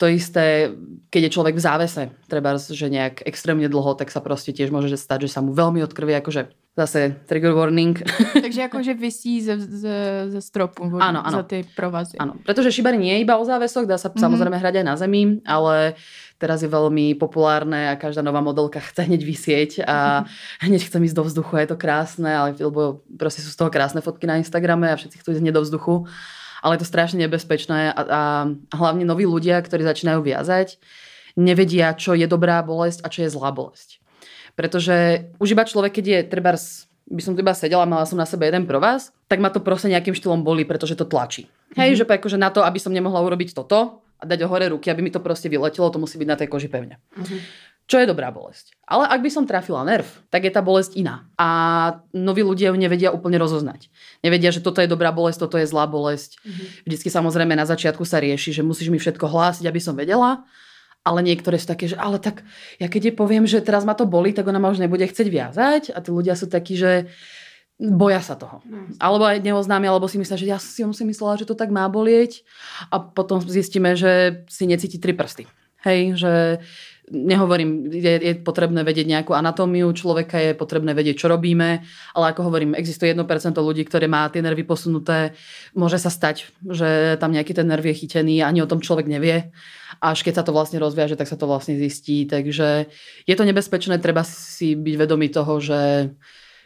To 0.02 0.10
isté, 0.10 0.74
keď 1.14 1.30
je 1.30 1.34
človek 1.38 1.54
v 1.54 1.66
závese, 1.66 2.04
treba, 2.26 2.58
že 2.58 2.90
nejak 2.90 3.22
extrémne 3.30 3.70
dlho, 3.70 3.94
tak 3.94 4.10
sa 4.10 4.26
proste 4.26 4.50
tiež 4.50 4.74
môže 4.74 4.90
stať, 4.98 5.30
že 5.30 5.34
sa 5.38 5.40
mu 5.46 5.54
veľmi 5.54 5.86
odkrvie, 5.86 6.18
akože 6.18 6.50
zase 6.74 7.14
trigger 7.30 7.54
warning. 7.54 8.02
Takže 8.46 8.66
akože 8.66 8.98
vysí 8.98 9.46
ze, 9.46 9.62
ze, 9.62 9.98
ze 10.34 10.42
stropu 10.42 10.90
áno, 10.98 11.22
áno. 11.22 11.38
za 11.42 11.44
tie 11.46 11.62
provazy. 11.78 12.18
Áno, 12.18 12.42
pretože 12.42 12.74
šibari 12.74 12.98
nie 12.98 13.14
je 13.14 13.22
iba 13.22 13.38
o 13.38 13.46
závesok, 13.46 13.86
dá 13.86 14.02
sa 14.02 14.10
mm-hmm. 14.10 14.24
samozrejme 14.26 14.58
hrať 14.58 14.76
aj 14.82 14.86
na 14.86 14.96
zemi, 14.98 15.22
ale 15.46 15.94
teraz 16.42 16.66
je 16.66 16.70
veľmi 16.74 17.14
populárne 17.22 17.94
a 17.94 18.00
každá 18.00 18.26
nová 18.26 18.42
modelka 18.42 18.82
chce 18.82 19.06
hneď 19.06 19.22
vysieť 19.22 19.72
a 19.86 20.26
hneď 20.66 20.90
chce 20.90 20.98
ísť 20.98 21.18
do 21.18 21.24
vzduchu 21.30 21.54
je 21.62 21.68
to 21.70 21.78
krásne, 21.78 22.30
ale 22.34 22.58
lebo 22.58 23.06
proste 23.22 23.46
sú 23.46 23.54
z 23.54 23.58
toho 23.62 23.70
krásne 23.70 24.02
fotky 24.02 24.26
na 24.26 24.42
Instagrame 24.42 24.90
a 24.90 24.98
všetci 24.98 25.22
chcú 25.22 25.38
ísť 25.38 25.42
hneď 25.46 25.54
do 25.54 25.64
vzduchu 25.64 26.10
ale 26.64 26.80
je 26.80 26.88
to 26.88 26.92
strašne 26.96 27.20
nebezpečné 27.20 27.92
a, 27.92 28.02
a 28.02 28.22
hlavne 28.72 29.04
noví 29.04 29.28
ľudia, 29.28 29.60
ktorí 29.60 29.84
začínajú 29.84 30.24
viazať, 30.24 30.80
nevedia, 31.36 31.92
čo 31.92 32.16
je 32.16 32.24
dobrá 32.24 32.64
bolesť 32.64 33.04
a 33.04 33.12
čo 33.12 33.28
je 33.28 33.34
zlá 33.36 33.52
bolesť. 33.52 34.00
Pretože 34.56 35.28
už 35.44 35.52
iba 35.52 35.68
človek, 35.68 36.00
keď 36.00 36.06
je 36.08 36.20
treba 36.32 36.56
by 37.04 37.22
som 37.22 37.36
tu 37.36 37.44
iba 37.44 37.52
sedela, 37.52 37.84
mala 37.84 38.08
som 38.08 38.16
na 38.16 38.24
sebe 38.24 38.48
jeden 38.48 38.64
provaz, 38.64 39.12
tak 39.28 39.44
ma 39.44 39.52
to 39.52 39.60
proste 39.60 39.92
nejakým 39.92 40.16
štýlom 40.16 40.42
boli, 40.42 40.64
pretože 40.64 40.96
to 40.96 41.04
tlačí. 41.04 41.46
Mm-hmm. 41.46 41.78
Hej, 41.78 41.90
že 42.00 42.04
akože 42.08 42.40
na 42.40 42.48
to, 42.48 42.64
aby 42.64 42.80
som 42.80 42.96
nemohla 42.96 43.20
urobiť 43.20 43.52
toto 43.52 44.02
a 44.18 44.24
dať 44.24 44.48
hore 44.48 44.72
ruky, 44.72 44.88
aby 44.88 45.04
mi 45.04 45.12
to 45.12 45.20
proste 45.20 45.52
vyletelo, 45.52 45.92
to 45.92 46.00
musí 46.00 46.16
byť 46.16 46.30
na 46.30 46.38
tej 46.40 46.48
koži 46.48 46.72
pevne. 46.72 47.04
Mm-hmm. 47.20 47.40
Čo 47.84 48.00
je 48.00 48.08
dobrá 48.08 48.32
bolesť. 48.32 48.72
Ale 48.88 49.04
ak 49.12 49.20
by 49.20 49.30
som 49.30 49.44
trafila 49.44 49.84
nerv, 49.84 50.08
tak 50.32 50.48
je 50.48 50.52
tá 50.56 50.64
bolesť 50.64 50.96
iná. 50.96 51.28
A 51.36 51.48
noví 52.16 52.40
ľudia 52.40 52.72
ju 52.72 52.78
nevedia 52.80 53.12
úplne 53.12 53.36
rozoznať. 53.36 53.92
Nevedia, 54.24 54.56
že 54.56 54.64
toto 54.64 54.80
je 54.80 54.88
dobrá 54.88 55.12
bolesť, 55.12 55.44
toto 55.44 55.60
je 55.60 55.68
zlá 55.68 55.84
bolesť. 55.84 56.40
Mm-hmm. 56.40 56.68
Vždycky 56.88 57.10
samozrejme 57.12 57.54
na 57.60 57.68
začiatku 57.68 58.08
sa 58.08 58.24
rieši, 58.24 58.56
že 58.56 58.64
musíš 58.64 58.88
mi 58.88 59.00
všetko 59.04 59.28
hlásiť, 59.28 59.68
aby 59.68 59.80
som 59.84 60.00
vedela. 60.00 60.48
Ale 61.04 61.20
niektoré 61.20 61.60
sú 61.60 61.68
také, 61.68 61.92
že 61.92 62.00
ale 62.00 62.16
tak 62.16 62.48
ja 62.80 62.88
keď 62.88 63.12
je 63.12 63.14
poviem, 63.20 63.44
že 63.44 63.60
teraz 63.60 63.84
ma 63.84 63.92
to 63.92 64.08
boli, 64.08 64.32
tak 64.32 64.48
ona 64.48 64.64
ma 64.64 64.72
už 64.72 64.80
nebude 64.80 65.04
chcieť 65.04 65.28
viazať. 65.28 65.84
A 65.92 66.00
tí 66.00 66.16
ľudia 66.16 66.40
sú 66.40 66.48
takí, 66.48 66.80
že 66.80 67.12
boja 67.76 68.24
sa 68.24 68.40
toho. 68.40 68.64
No, 68.64 68.88
alebo 69.02 69.28
aj 69.28 69.44
neoznámia, 69.44 69.92
alebo 69.92 70.08
si 70.08 70.16
myslia, 70.16 70.40
že 70.40 70.48
ja 70.48 70.58
si 70.62 70.80
si 70.80 71.04
myslela, 71.04 71.36
že 71.36 71.44
to 71.44 71.60
tak 71.60 71.68
má 71.68 71.84
bolieť. 71.92 72.48
A 72.88 73.04
potom 73.04 73.44
zistíme, 73.44 74.00
že 74.00 74.46
si 74.48 74.64
necíti 74.64 74.96
tri 74.96 75.12
prsty. 75.12 75.44
Hej, 75.84 76.16
že 76.16 76.34
nehovorím, 77.14 77.94
je, 77.94 78.14
je 78.20 78.34
potrebné 78.42 78.82
vedieť 78.82 79.06
nejakú 79.06 79.38
anatómiu 79.38 79.94
človeka, 79.94 80.42
je 80.42 80.58
potrebné 80.58 80.98
vedieť, 80.98 81.24
čo 81.24 81.28
robíme, 81.30 81.86
ale 82.18 82.26
ako 82.34 82.50
hovorím, 82.50 82.74
existuje 82.74 83.14
1% 83.14 83.22
ľudí, 83.62 83.86
ktoré 83.86 84.10
má 84.10 84.26
tie 84.34 84.42
nervy 84.42 84.66
posunuté. 84.66 85.38
Môže 85.78 86.02
sa 86.02 86.10
stať, 86.10 86.50
že 86.66 87.16
tam 87.22 87.32
nejaký 87.32 87.54
ten 87.54 87.70
nerv 87.70 87.86
je 87.86 87.94
chytený, 87.94 88.42
ani 88.42 88.66
o 88.66 88.68
tom 88.68 88.82
človek 88.82 89.06
nevie. 89.06 89.54
Až 90.02 90.26
keď 90.26 90.42
sa 90.42 90.44
to 90.44 90.52
vlastne 90.52 90.82
rozviaže, 90.82 91.14
tak 91.14 91.30
sa 91.30 91.38
to 91.38 91.46
vlastne 91.46 91.78
zistí. 91.78 92.26
Takže 92.26 92.90
je 93.30 93.36
to 93.38 93.44
nebezpečné, 93.46 94.02
treba 94.02 94.26
si 94.26 94.74
byť 94.74 94.96
vedomý 94.98 95.30
toho, 95.30 95.62
že 95.62 96.10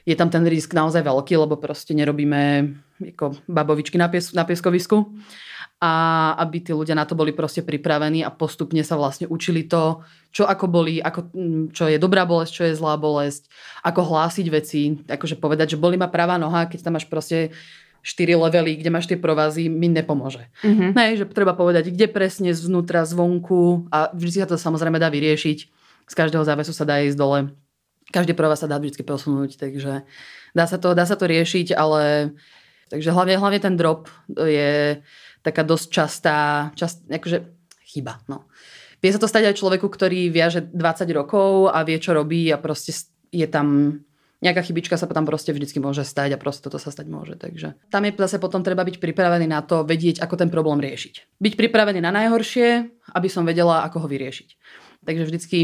je 0.07 0.15
tam 0.15 0.31
ten 0.31 0.47
risk 0.47 0.71
naozaj 0.71 1.03
veľký, 1.03 1.36
lebo 1.36 1.60
proste 1.60 1.91
nerobíme 1.91 2.71
ako 3.03 3.36
babovičky 3.51 3.99
na, 3.99 4.07
pies- 4.07 4.31
na 4.31 4.47
pieskovisku 4.47 5.03
a 5.78 5.94
aby 6.42 6.58
tí 6.66 6.74
ľudia 6.74 6.98
na 6.98 7.06
to 7.06 7.13
boli 7.13 7.38
proste 7.38 7.62
pripravení 7.62 8.26
a 8.26 8.34
postupne 8.34 8.82
sa 8.82 8.98
vlastne 8.98 9.30
učili 9.30 9.70
to, 9.70 10.02
čo 10.34 10.50
ako 10.50 10.66
boli, 10.66 10.98
ako, 10.98 11.30
mm, 11.30 11.63
čo 11.70 11.86
je 11.86 12.02
dobrá 12.02 12.26
bolesť, 12.26 12.52
čo 12.54 12.63
je 12.66 12.74
zlá 12.74 12.98
bolesť, 12.98 13.46
ako 13.86 14.02
hlásiť 14.02 14.48
veci, 14.50 14.98
akože 15.06 15.38
povedať, 15.38 15.78
že 15.78 15.82
boli 15.82 15.94
ma 15.94 16.10
pravá 16.10 16.42
noha, 16.42 16.66
keď 16.66 16.82
tam 16.82 16.98
máš 16.98 17.06
proste 17.06 17.54
4 18.02 18.40
levely, 18.40 18.82
kde 18.82 18.90
máš 18.90 19.06
tie 19.06 19.22
provazy, 19.22 19.70
mi 19.70 19.86
nepomôže. 19.92 20.50
Mm-hmm. 20.66 20.90
Ne, 20.98 21.06
že 21.13 21.30
treba 21.30 21.54
povedať, 21.54 21.94
kde 21.94 22.10
presne 22.10 22.56
zvnútra, 22.58 23.06
zvonku 23.06 23.86
a 23.94 24.10
vždy 24.16 24.42
sa 24.42 24.50
to 24.50 24.58
samozrejme 24.58 24.98
dá 24.98 25.13
vyriešiť. 25.13 25.58
Z 26.08 26.13
každého 26.16 26.42
závesu 26.42 26.72
sa 26.72 26.88
dá 26.88 27.04
ísť 27.04 27.20
dole. 27.20 27.52
Každý 28.10 28.32
provaz 28.32 28.63
sa 28.63 28.72
dá 28.72 28.80
vždy 28.80 29.04
posunúť, 29.04 29.60
takže 29.60 30.08
dá 30.56 30.66
sa 30.66 30.80
to, 30.80 30.96
dá 30.96 31.04
sa 31.04 31.20
to 31.20 31.28
riešiť, 31.28 31.76
ale 31.76 32.32
takže 32.88 33.12
hlavne, 33.12 33.36
hlavne 33.36 33.60
ten 33.60 33.76
drop 33.76 34.08
je 34.32 35.04
taká 35.47 35.63
dosť 35.63 35.88
častá, 35.88 36.38
čast, 36.75 37.07
akože 37.07 37.47
chyba. 37.88 38.19
No. 38.27 38.51
Vie 38.99 39.13
sa 39.13 39.21
to 39.21 39.29
stať 39.29 39.53
aj 39.53 39.60
človeku, 39.62 39.88
ktorý 39.88 40.27
viaže 40.27 40.67
20 40.67 41.07
rokov 41.15 41.71
a 41.71 41.86
vie, 41.88 41.97
čo 42.01 42.12
robí 42.12 42.51
a 42.51 42.60
proste 42.60 42.91
je 43.31 43.47
tam 43.47 43.99
nejaká 44.38 44.62
chybička 44.62 45.01
sa 45.01 45.10
tam 45.10 45.25
proste 45.25 45.49
vždycky 45.49 45.81
môže 45.81 46.05
stať 46.05 46.38
a 46.38 46.41
proste 46.41 46.69
toto 46.69 46.77
sa 46.77 46.93
stať 46.93 47.10
môže. 47.10 47.33
Takže 47.41 47.73
tam 47.89 48.05
je 48.05 48.13
zase 48.21 48.38
potom 48.38 48.62
treba 48.62 48.86
byť 48.86 49.01
pripravený 49.01 49.49
na 49.49 49.65
to, 49.65 49.81
vedieť, 49.81 50.21
ako 50.21 50.36
ten 50.38 50.49
problém 50.53 50.77
riešiť. 50.77 51.41
Byť 51.41 51.53
pripravený 51.57 51.97
na 52.05 52.13
najhoršie, 52.13 52.86
aby 53.17 53.27
som 53.33 53.49
vedela, 53.49 53.81
ako 53.81 54.05
ho 54.05 54.07
vyriešiť. 54.07 54.49
Takže 55.10 55.23
vždycky 55.25 55.57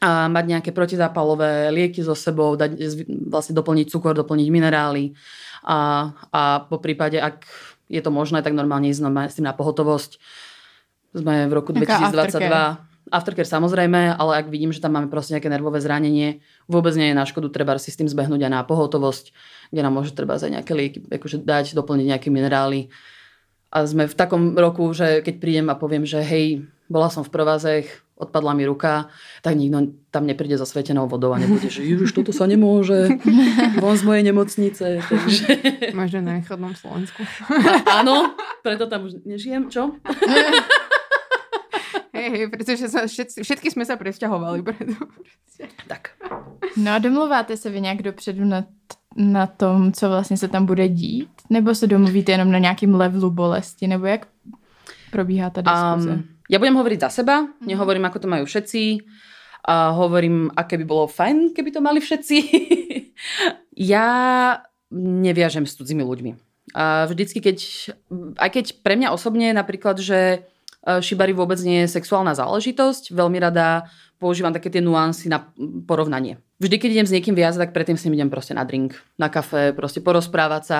a 0.00 0.32
mať 0.32 0.44
nejaké 0.48 0.70
protizápalové 0.72 1.68
lieky 1.68 2.00
so 2.00 2.16
sebou, 2.16 2.56
dať, 2.56 2.72
vlastne 3.28 3.52
doplniť 3.52 3.92
cukor, 3.92 4.16
doplniť 4.16 4.48
minerály 4.48 5.12
a, 5.60 6.08
a 6.32 6.64
po 6.64 6.80
prípade, 6.80 7.20
ak 7.20 7.44
je 7.90 8.00
to 8.00 8.14
možné, 8.14 8.46
tak 8.46 8.54
normálne 8.54 8.86
ísť 8.86 9.02
s 9.02 9.36
tým 9.36 9.46
na 9.50 9.54
pohotovosť. 9.54 10.22
Sme 11.10 11.50
v 11.50 11.52
roku 11.52 11.74
Jaká 11.74 12.06
2022. 12.14 12.22
Aftercare? 12.22 12.88
aftercare 13.10 13.48
samozrejme, 13.50 14.14
ale 14.14 14.32
ak 14.38 14.46
vidím, 14.48 14.70
že 14.70 14.78
tam 14.78 14.94
máme 14.94 15.10
proste 15.10 15.34
nejaké 15.34 15.50
nervové 15.50 15.82
zranenie, 15.82 16.40
vôbec 16.70 16.94
nie 16.94 17.10
je 17.10 17.18
na 17.18 17.26
škodu, 17.26 17.50
treba 17.50 17.74
si 17.76 17.90
s 17.90 17.98
tým 17.98 18.06
zbehnúť 18.06 18.46
aj 18.46 18.52
na 18.54 18.62
pohotovosť, 18.62 19.34
kde 19.74 19.80
nám 19.82 19.98
môže 19.98 20.14
treba 20.14 20.38
aj 20.38 20.62
nejaké 20.62 20.72
lieky 20.72 20.98
akože 21.10 21.42
dať, 21.42 21.74
doplniť 21.74 22.06
nejaké 22.16 22.28
minerály. 22.30 22.88
A 23.70 23.86
sme 23.86 24.06
v 24.06 24.14
takom 24.14 24.54
roku, 24.54 24.90
že 24.94 25.22
keď 25.22 25.34
prídem 25.42 25.66
a 25.70 25.78
poviem, 25.78 26.06
že 26.06 26.22
hej, 26.22 26.66
bola 26.90 27.10
som 27.10 27.22
v 27.26 27.30
provazech, 27.34 27.86
odpadla 28.20 28.52
mi 28.54 28.68
ruka, 28.68 29.08
tak 29.42 29.56
nikto 29.56 29.96
tam 30.12 30.26
nepríde 30.28 30.60
so 30.60 30.68
svetenou 30.68 31.08
vodou 31.08 31.32
a 31.32 31.40
nebude, 31.40 31.72
že 31.72 31.80
Ježiš, 31.80 32.12
toto 32.12 32.36
sa 32.36 32.44
nemôže, 32.44 33.16
von 33.80 33.96
z 33.96 34.04
mojej 34.04 34.22
nemocnice. 34.28 35.00
Takže... 35.08 35.44
Možno 35.96 36.20
na 36.20 36.36
východnom 36.36 36.76
Slovensku. 36.76 37.24
A, 37.48 38.04
áno, 38.04 38.36
preto 38.62 38.84
tam 38.86 39.08
už 39.08 39.24
nežijem, 39.24 39.72
čo? 39.72 39.96
Hej, 42.12 42.28
hej, 42.30 42.44
pretože 42.52 42.92
sa 42.92 43.08
všetci, 43.08 43.40
všetky 43.40 43.72
sme 43.72 43.88
sa 43.88 43.96
presťahovali. 43.96 44.60
Preto. 44.60 45.08
Tak. 45.88 46.20
No 46.76 46.92
a 46.92 46.98
domluváte 46.98 47.56
se 47.56 47.70
vy 47.70 47.80
nějak 47.80 48.02
dopředu 48.02 48.44
na, 48.44 48.64
na 49.16 49.46
tom, 49.46 49.92
co 49.92 50.08
vlastně 50.08 50.36
se 50.36 50.48
tam 50.48 50.66
bude 50.66 50.88
dít? 50.88 51.30
Nebo 51.50 51.74
se 51.74 51.86
domluvíte 51.86 52.32
jenom 52.32 52.52
na 52.52 52.58
nějakým 52.58 52.94
levelu 52.94 53.30
bolesti? 53.30 53.86
Nebo 53.86 54.06
jak 54.06 54.26
probíhá 55.10 55.50
ta 55.50 55.60
diskuze? 55.60 56.10
Um, 56.10 56.24
ja 56.50 56.58
budem 56.58 56.74
hovoriť 56.74 56.98
za 57.06 57.22
seba, 57.22 57.46
mm-hmm. 57.46 57.66
nehovorím, 57.70 58.04
ako 58.10 58.18
to 58.18 58.28
majú 58.28 58.44
všetci. 58.44 58.82
A 59.60 59.92
hovorím, 59.92 60.50
aké 60.56 60.80
by 60.80 60.86
bolo 60.88 61.04
fajn, 61.06 61.54
keby 61.54 61.70
to 61.70 61.84
mali 61.84 62.00
všetci. 62.02 62.36
ja 63.94 64.08
neviažem 64.90 65.68
s 65.68 65.76
cudzími 65.78 66.02
ľuďmi. 66.02 66.32
A 66.74 67.06
vždycky, 67.06 67.38
keď, 67.44 67.58
aj 68.40 68.50
keď 68.50 68.64
pre 68.82 68.96
mňa 68.96 69.14
osobne 69.14 69.52
napríklad, 69.52 70.00
že 70.00 70.18
e, 70.32 70.98
šibari 71.04 71.36
vôbec 71.36 71.60
nie 71.60 71.84
je 71.84 71.92
sexuálna 71.92 72.32
záležitosť, 72.34 73.12
veľmi 73.12 73.38
rada 73.42 73.90
používam 74.16 74.54
také 74.54 74.72
tie 74.72 74.80
nuancy 74.80 75.28
na 75.28 75.52
porovnanie. 75.84 76.40
Vždy, 76.60 76.76
keď 76.80 76.90
idem 76.92 77.08
s 77.08 77.14
niekým 77.14 77.36
viazať, 77.36 77.68
tak 77.68 77.74
predtým 77.76 78.00
si 78.00 78.08
idem 78.08 78.32
proste 78.32 78.56
na 78.56 78.64
drink, 78.64 78.96
na 79.20 79.28
kafe, 79.28 79.76
proste 79.76 80.00
porozprávať 80.04 80.62
sa. 80.64 80.78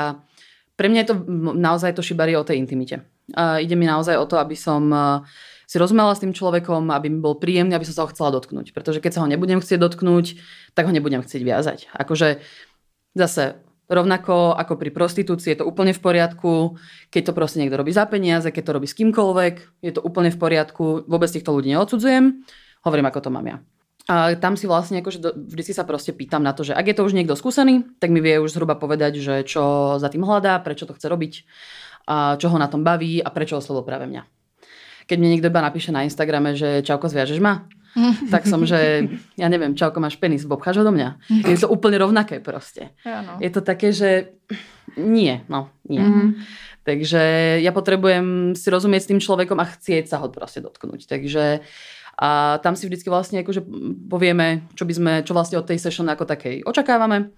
Pre 0.77 0.89
mňa 0.89 1.01
je 1.05 1.09
to 1.09 1.17
naozaj 1.57 1.93
to 1.93 2.05
šibari 2.05 2.33
o 2.37 2.45
tej 2.45 2.61
intimite. 2.61 3.05
A 3.37 3.61
ide 3.61 3.77
mi 3.77 3.85
naozaj 3.85 4.17
o 4.17 4.29
to, 4.29 4.41
aby 4.41 4.57
som 4.57 4.89
si 5.71 5.79
rozumela 5.79 6.11
s 6.11 6.19
tým 6.19 6.35
človekom, 6.35 6.91
aby 6.91 7.07
mi 7.07 7.23
bol 7.23 7.39
príjemný, 7.39 7.79
aby 7.79 7.87
som 7.87 7.95
sa 7.95 8.03
ho 8.03 8.11
chcela 8.11 8.35
dotknúť. 8.35 8.75
Pretože 8.75 8.99
keď 8.99 9.11
sa 9.15 9.21
ho 9.23 9.31
nebudem 9.31 9.63
chcieť 9.63 9.79
dotknúť, 9.79 10.35
tak 10.75 10.91
ho 10.91 10.93
nebudem 10.93 11.23
chcieť 11.23 11.43
viazať. 11.47 11.79
Akože 11.95 12.43
zase 13.15 13.63
rovnako 13.87 14.59
ako 14.59 14.75
pri 14.75 14.91
prostitúcii 14.91 15.55
je 15.55 15.59
to 15.63 15.69
úplne 15.71 15.95
v 15.95 16.03
poriadku, 16.03 16.75
keď 17.15 17.31
to 17.31 17.33
proste 17.39 17.63
niekto 17.63 17.79
robí 17.79 17.95
za 17.95 18.03
peniaze, 18.11 18.51
keď 18.51 18.63
to 18.67 18.75
robí 18.83 18.91
s 18.91 18.99
kýmkoľvek, 18.99 19.55
je 19.87 19.93
to 19.95 20.03
úplne 20.03 20.35
v 20.35 20.39
poriadku, 20.43 21.07
vôbec 21.07 21.31
týchto 21.31 21.55
ľudí 21.55 21.71
neodsudzujem, 21.71 22.43
hovorím, 22.83 23.07
ako 23.07 23.21
to 23.23 23.31
mám 23.31 23.47
ja. 23.47 23.57
A 24.11 24.35
tam 24.35 24.59
si 24.59 24.67
vlastne 24.67 24.99
akože 25.07 25.23
vždy 25.39 25.71
sa 25.71 25.87
proste 25.87 26.11
pýtam 26.11 26.43
na 26.43 26.51
to, 26.51 26.67
že 26.67 26.75
ak 26.75 26.83
je 26.83 26.97
to 26.99 27.07
už 27.07 27.15
niekto 27.15 27.39
skúsený, 27.39 27.87
tak 28.03 28.11
mi 28.11 28.19
vie 28.19 28.43
už 28.43 28.59
zhruba 28.59 28.75
povedať, 28.75 29.23
že 29.23 29.47
čo 29.47 29.95
za 30.03 30.11
tým 30.11 30.27
hľadá, 30.27 30.59
prečo 30.67 30.83
to 30.83 30.99
chce 30.99 31.07
robiť, 31.07 31.47
a 32.11 32.35
čo 32.35 32.51
ho 32.51 32.59
na 32.59 32.67
tom 32.67 32.83
baví 32.83 33.23
a 33.23 33.31
prečo 33.31 33.63
oslovil 33.63 33.87
práve 33.87 34.11
mňa 34.11 34.40
keď 35.11 35.19
mne 35.19 35.31
niekto 35.35 35.51
iba 35.51 35.59
napíše 35.59 35.91
na 35.91 36.07
Instagrame, 36.07 36.55
že 36.55 36.87
čauko, 36.87 37.11
zviažeš 37.11 37.43
ma? 37.43 37.67
tak 38.35 38.47
som, 38.47 38.63
že 38.63 39.11
ja 39.35 39.51
neviem, 39.51 39.75
čauko, 39.75 39.99
máš 39.99 40.15
penis, 40.15 40.47
bobcháš 40.47 40.87
do 40.87 40.95
mňa. 40.95 41.19
Je 41.43 41.59
to 41.59 41.67
úplne 41.67 41.99
rovnaké 41.99 42.39
proste. 42.39 42.95
Ano. 43.03 43.43
Je 43.43 43.51
to 43.51 43.67
také, 43.67 43.91
že 43.91 44.39
nie, 44.95 45.43
no, 45.51 45.75
nie. 45.91 45.99
Mm-hmm. 45.99 46.29
Takže 46.87 47.23
ja 47.59 47.75
potrebujem 47.75 48.55
si 48.55 48.67
rozumieť 48.71 49.03
s 49.03 49.11
tým 49.11 49.21
človekom 49.21 49.59
a 49.59 49.67
chcieť 49.67 50.07
sa 50.07 50.23
ho 50.23 50.31
proste 50.31 50.63
dotknúť. 50.63 51.11
Takže 51.11 51.67
a 52.21 52.61
tam 52.61 52.77
si 52.77 52.85
vždycky 52.85 53.09
vlastne 53.09 53.41
akože 53.41 53.65
povieme, 54.13 54.69
čo 54.77 54.85
by 54.85 54.93
sme, 54.93 55.13
čo 55.25 55.33
vlastne 55.33 55.57
od 55.57 55.65
tej 55.65 55.81
session 55.81 56.05
ako 56.05 56.29
takej 56.29 56.63
očakávame 56.69 57.33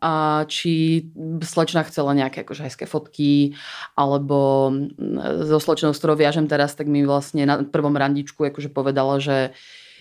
a 0.00 0.44
či 0.46 1.06
slečna 1.42 1.84
chcela 1.86 2.16
nejaké 2.16 2.42
akože 2.42 2.66
hezké 2.66 2.84
fotky, 2.84 3.56
alebo 3.96 4.70
mm, 4.72 5.46
so 5.48 5.58
slečnou, 5.58 5.92
s 5.92 6.00
ktorou 6.00 6.16
viažem 6.16 6.46
teraz, 6.46 6.76
tak 6.76 6.86
mi 6.86 7.02
vlastne 7.02 7.44
na 7.44 7.62
prvom 7.64 7.94
randičku 7.94 8.46
akože 8.48 8.72
povedala, 8.72 9.20
že 9.20 9.56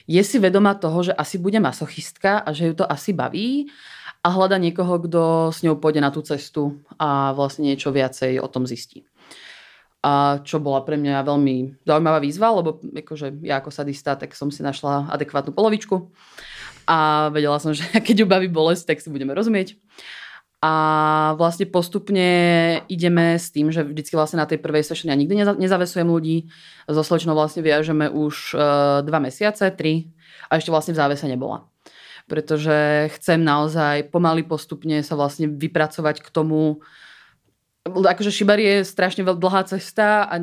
je 0.05 0.21
si 0.21 0.37
vedoma 0.37 0.77
toho, 0.77 1.01
že 1.01 1.13
asi 1.17 1.41
bude 1.41 1.57
masochistka 1.57 2.45
a 2.45 2.49
že 2.53 2.71
ju 2.71 2.73
to 2.77 2.85
asi 2.85 3.09
baví 3.13 3.73
a 4.21 4.27
hľada 4.29 4.57
niekoho, 4.61 5.01
kto 5.01 5.49
s 5.49 5.65
ňou 5.65 5.81
pôjde 5.81 6.01
na 6.01 6.13
tú 6.13 6.21
cestu 6.21 6.81
a 6.97 7.33
vlastne 7.33 7.65
niečo 7.69 7.89
viacej 7.89 8.37
o 8.41 8.47
tom 8.49 8.69
zistí. 8.69 9.05
A 10.05 10.37
čo 10.45 10.61
bola 10.61 10.85
pre 10.85 11.01
mňa 11.01 11.25
veľmi 11.25 11.81
zaujímavá 11.81 12.21
výzva, 12.21 12.53
lebo 12.53 12.77
akože 12.77 13.41
ja 13.41 13.57
ako 13.57 13.73
sadista, 13.73 14.13
tak 14.13 14.37
som 14.37 14.53
si 14.53 14.61
našla 14.61 15.09
adekvátnu 15.09 15.49
polovičku 15.49 16.13
a 16.85 17.29
vedela 17.33 17.57
som, 17.57 17.73
že 17.73 17.83
keď 18.05 18.15
ju 18.23 18.25
baví 18.29 18.47
bolesť, 18.49 18.93
tak 18.93 18.97
si 19.01 19.09
budeme 19.09 19.33
rozumieť. 19.33 19.77
A 20.65 21.37
vlastne 21.37 21.69
postupne 21.69 22.25
ideme 22.89 23.37
s 23.37 23.53
tým, 23.53 23.69
že 23.69 23.85
vždycky 23.85 24.17
vlastne 24.17 24.41
na 24.41 24.49
tej 24.49 24.57
prvej 24.57 24.81
session 24.81 25.13
ja 25.13 25.17
nikdy 25.17 25.45
nezavesujem 25.61 26.09
ľudí. 26.09 26.49
So 26.89 27.05
slečnou 27.05 27.37
vlastne 27.37 27.61
viažeme 27.61 28.09
už 28.09 28.57
uh, 28.57 28.61
dva 29.05 29.21
mesiace, 29.21 29.69
tri 29.77 30.09
a 30.49 30.57
ešte 30.57 30.73
vlastne 30.73 30.97
v 30.97 31.01
závese 31.05 31.29
nebola. 31.29 31.69
Pretože 32.25 33.09
chcem 33.13 33.45
naozaj 33.45 34.09
pomaly 34.09 34.41
postupne 34.41 35.05
sa 35.05 35.13
vlastne 35.13 35.53
vypracovať 35.53 36.25
k 36.25 36.33
tomu, 36.33 36.81
akože 37.85 38.33
Shibari 38.33 38.65
je 38.65 38.77
strašne 38.81 39.21
dlhá 39.21 39.61
cesta 39.69 40.25
a 40.25 40.41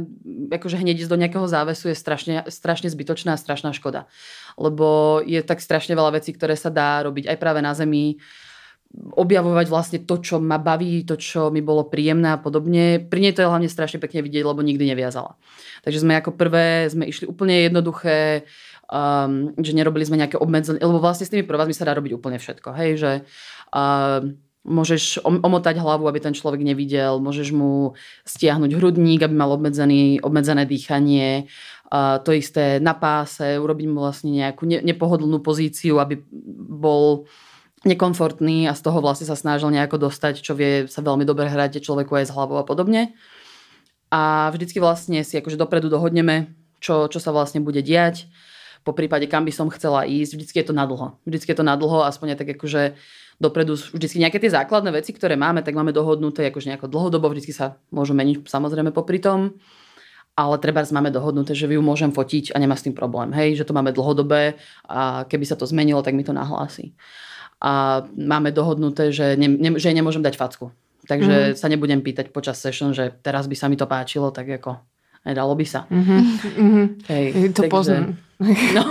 akože 0.55 0.79
hneď 0.79 1.03
ísť 1.03 1.11
do 1.11 1.19
nejakého 1.19 1.47
závesu 1.51 1.91
je 1.91 1.97
strašne, 1.99 2.47
strašne 2.47 2.87
zbytočná 2.87 3.35
a 3.35 3.41
strašná 3.41 3.75
škoda. 3.75 4.07
Lebo 4.55 5.19
je 5.27 5.43
tak 5.43 5.59
strašne 5.59 5.99
veľa 5.99 6.23
vecí, 6.23 6.31
ktoré 6.31 6.55
sa 6.55 6.71
dá 6.71 7.03
robiť 7.03 7.27
aj 7.27 7.37
práve 7.43 7.59
na 7.59 7.75
zemi, 7.75 8.23
objavovať 8.93 9.67
vlastne 9.73 9.99
to, 10.05 10.21
čo 10.21 10.37
ma 10.37 10.61
baví, 10.61 11.03
to, 11.09 11.17
čo 11.17 11.49
mi 11.49 11.65
bolo 11.65 11.89
príjemné 11.89 12.37
a 12.37 12.39
podobne. 12.39 13.01
Pri 13.01 13.25
nej 13.25 13.33
to 13.33 13.41
je 13.41 13.49
hlavne 13.49 13.67
strašne 13.67 13.97
pekne 13.97 14.21
vidieť, 14.21 14.45
lebo 14.45 14.61
nikdy 14.61 14.85
neviazala. 14.85 15.41
Takže 15.81 16.05
sme 16.05 16.21
ako 16.21 16.37
prvé, 16.37 16.93
sme 16.93 17.09
išli 17.09 17.25
úplne 17.25 17.73
jednoduché, 17.73 18.45
um, 18.93 19.57
že 19.57 19.73
nerobili 19.73 20.05
sme 20.05 20.21
nejaké 20.21 20.37
obmedzenie, 20.37 20.85
lebo 20.85 21.01
vlastne 21.01 21.25
s 21.25 21.33
tými 21.33 21.49
provazmi 21.49 21.73
sa 21.73 21.89
dá 21.89 21.97
robiť 21.97 22.13
úplne 22.13 22.37
všetko. 22.37 22.69
Hej, 22.77 22.91
že 23.01 23.13
um, 23.73 24.37
Môžeš 24.63 25.19
omotať 25.27 25.83
hlavu, 25.83 26.07
aby 26.07 26.23
ten 26.23 26.39
človek 26.39 26.63
nevidel, 26.63 27.19
môžeš 27.19 27.51
mu 27.51 27.99
stiahnuť 28.23 28.79
hrudník, 28.79 29.27
aby 29.27 29.35
mal 29.35 29.51
obmedzený, 29.51 30.23
obmedzené 30.23 30.63
dýchanie, 30.71 31.51
to 32.23 32.31
isté 32.31 32.79
na 32.79 32.95
páse, 32.95 33.59
urobiť 33.59 33.87
mu 33.91 34.07
vlastne 34.07 34.31
nejakú 34.31 34.65
nepohodlnú 34.65 35.43
pozíciu, 35.43 35.99
aby 35.99 36.23
bol 36.79 37.27
nekomfortný 37.83 38.71
a 38.71 38.79
z 38.79 38.81
toho 38.87 39.03
vlastne 39.03 39.27
sa 39.27 39.35
snažil 39.35 39.67
nejako 39.75 40.07
dostať, 40.07 40.39
čo 40.39 40.55
vie 40.55 40.87
sa 40.87 41.03
veľmi 41.03 41.27
dobre 41.27 41.51
hrať 41.51 41.83
človeku 41.83 42.15
aj 42.15 42.31
s 42.31 42.35
hlavou 42.35 42.63
a 42.63 42.65
podobne. 42.65 43.19
A 44.15 44.49
vždycky 44.55 44.79
vlastne 44.79 45.27
si 45.27 45.35
akože 45.37 45.59
dopredu 45.59 45.91
dohodneme, 45.91 46.55
čo, 46.79 47.11
čo 47.11 47.19
sa 47.19 47.35
vlastne 47.35 47.59
bude 47.59 47.83
diať 47.83 48.31
po 48.83 48.95
prípade, 48.95 49.31
kam 49.31 49.47
by 49.47 49.53
som 49.55 49.71
chcela 49.71 50.03
ísť. 50.03 50.35
Vždycky 50.35 50.57
je 50.59 50.67
to 50.71 50.75
nadlho. 50.75 51.19
Vždycky 51.23 51.55
je 51.55 51.59
to 51.59 51.67
nadlho, 51.67 52.03
aspoň 52.03 52.35
tak 52.35 52.59
akože 52.59 52.99
dopredu 53.41 53.77
vždycky 53.77 54.19
nejaké 54.21 54.39
tie 54.43 54.53
základné 54.53 54.93
veci, 54.93 55.15
ktoré 55.15 55.39
máme, 55.39 55.65
tak 55.65 55.77
máme 55.77 55.93
dohodnuté 55.95 56.49
akože 56.51 56.73
nejako 56.73 56.89
dlhodobo, 56.91 57.31
vždycky 57.33 57.53
sa 57.55 57.81
môžu 57.95 58.13
meniť 58.13 58.49
samozrejme 58.49 58.91
popri 58.91 59.23
tom. 59.23 59.57
Ale 60.33 60.57
treba 60.57 60.81
máme 60.81 61.13
dohodnuté, 61.13 61.53
že 61.53 61.69
ju 61.69 61.85
môžem 61.85 62.09
fotiť 62.09 62.57
a 62.57 62.61
nemá 62.61 62.73
s 62.73 62.89
tým 62.89 62.97
problém. 62.97 63.37
Hej, 63.37 63.61
že 63.61 63.69
to 63.69 63.77
máme 63.77 63.93
dlhodobé 63.93 64.57
a 64.89 65.29
keby 65.29 65.45
sa 65.45 65.61
to 65.61 65.69
zmenilo, 65.69 66.01
tak 66.01 66.17
mi 66.17 66.25
to 66.25 66.33
nahlási. 66.33 66.97
A 67.61 68.01
máme 68.17 68.49
dohodnuté, 68.49 69.13
že, 69.13 69.37
ne, 69.37 69.47
ne, 69.47 69.77
že 69.77 69.93
nemôžem 69.93 70.25
dať 70.25 70.41
facku. 70.41 70.73
Takže 71.05 71.35
mm-hmm. 71.53 71.59
sa 71.59 71.67
nebudem 71.69 72.01
pýtať 72.01 72.33
počas 72.33 72.57
session, 72.57 72.97
že 72.97 73.13
teraz 73.21 73.45
by 73.45 73.57
sa 73.59 73.69
mi 73.69 73.77
to 73.77 73.85
páčilo, 73.85 74.33
tak 74.33 74.49
ako 74.49 74.81
nedalo 75.29 75.53
by 75.53 75.67
sa. 75.69 75.85
Mm-hmm. 75.93 76.23
Hej, 77.13 77.25
to 77.53 77.69
takže... 77.69 77.71
poznám. 77.71 78.17
No. 78.73 78.83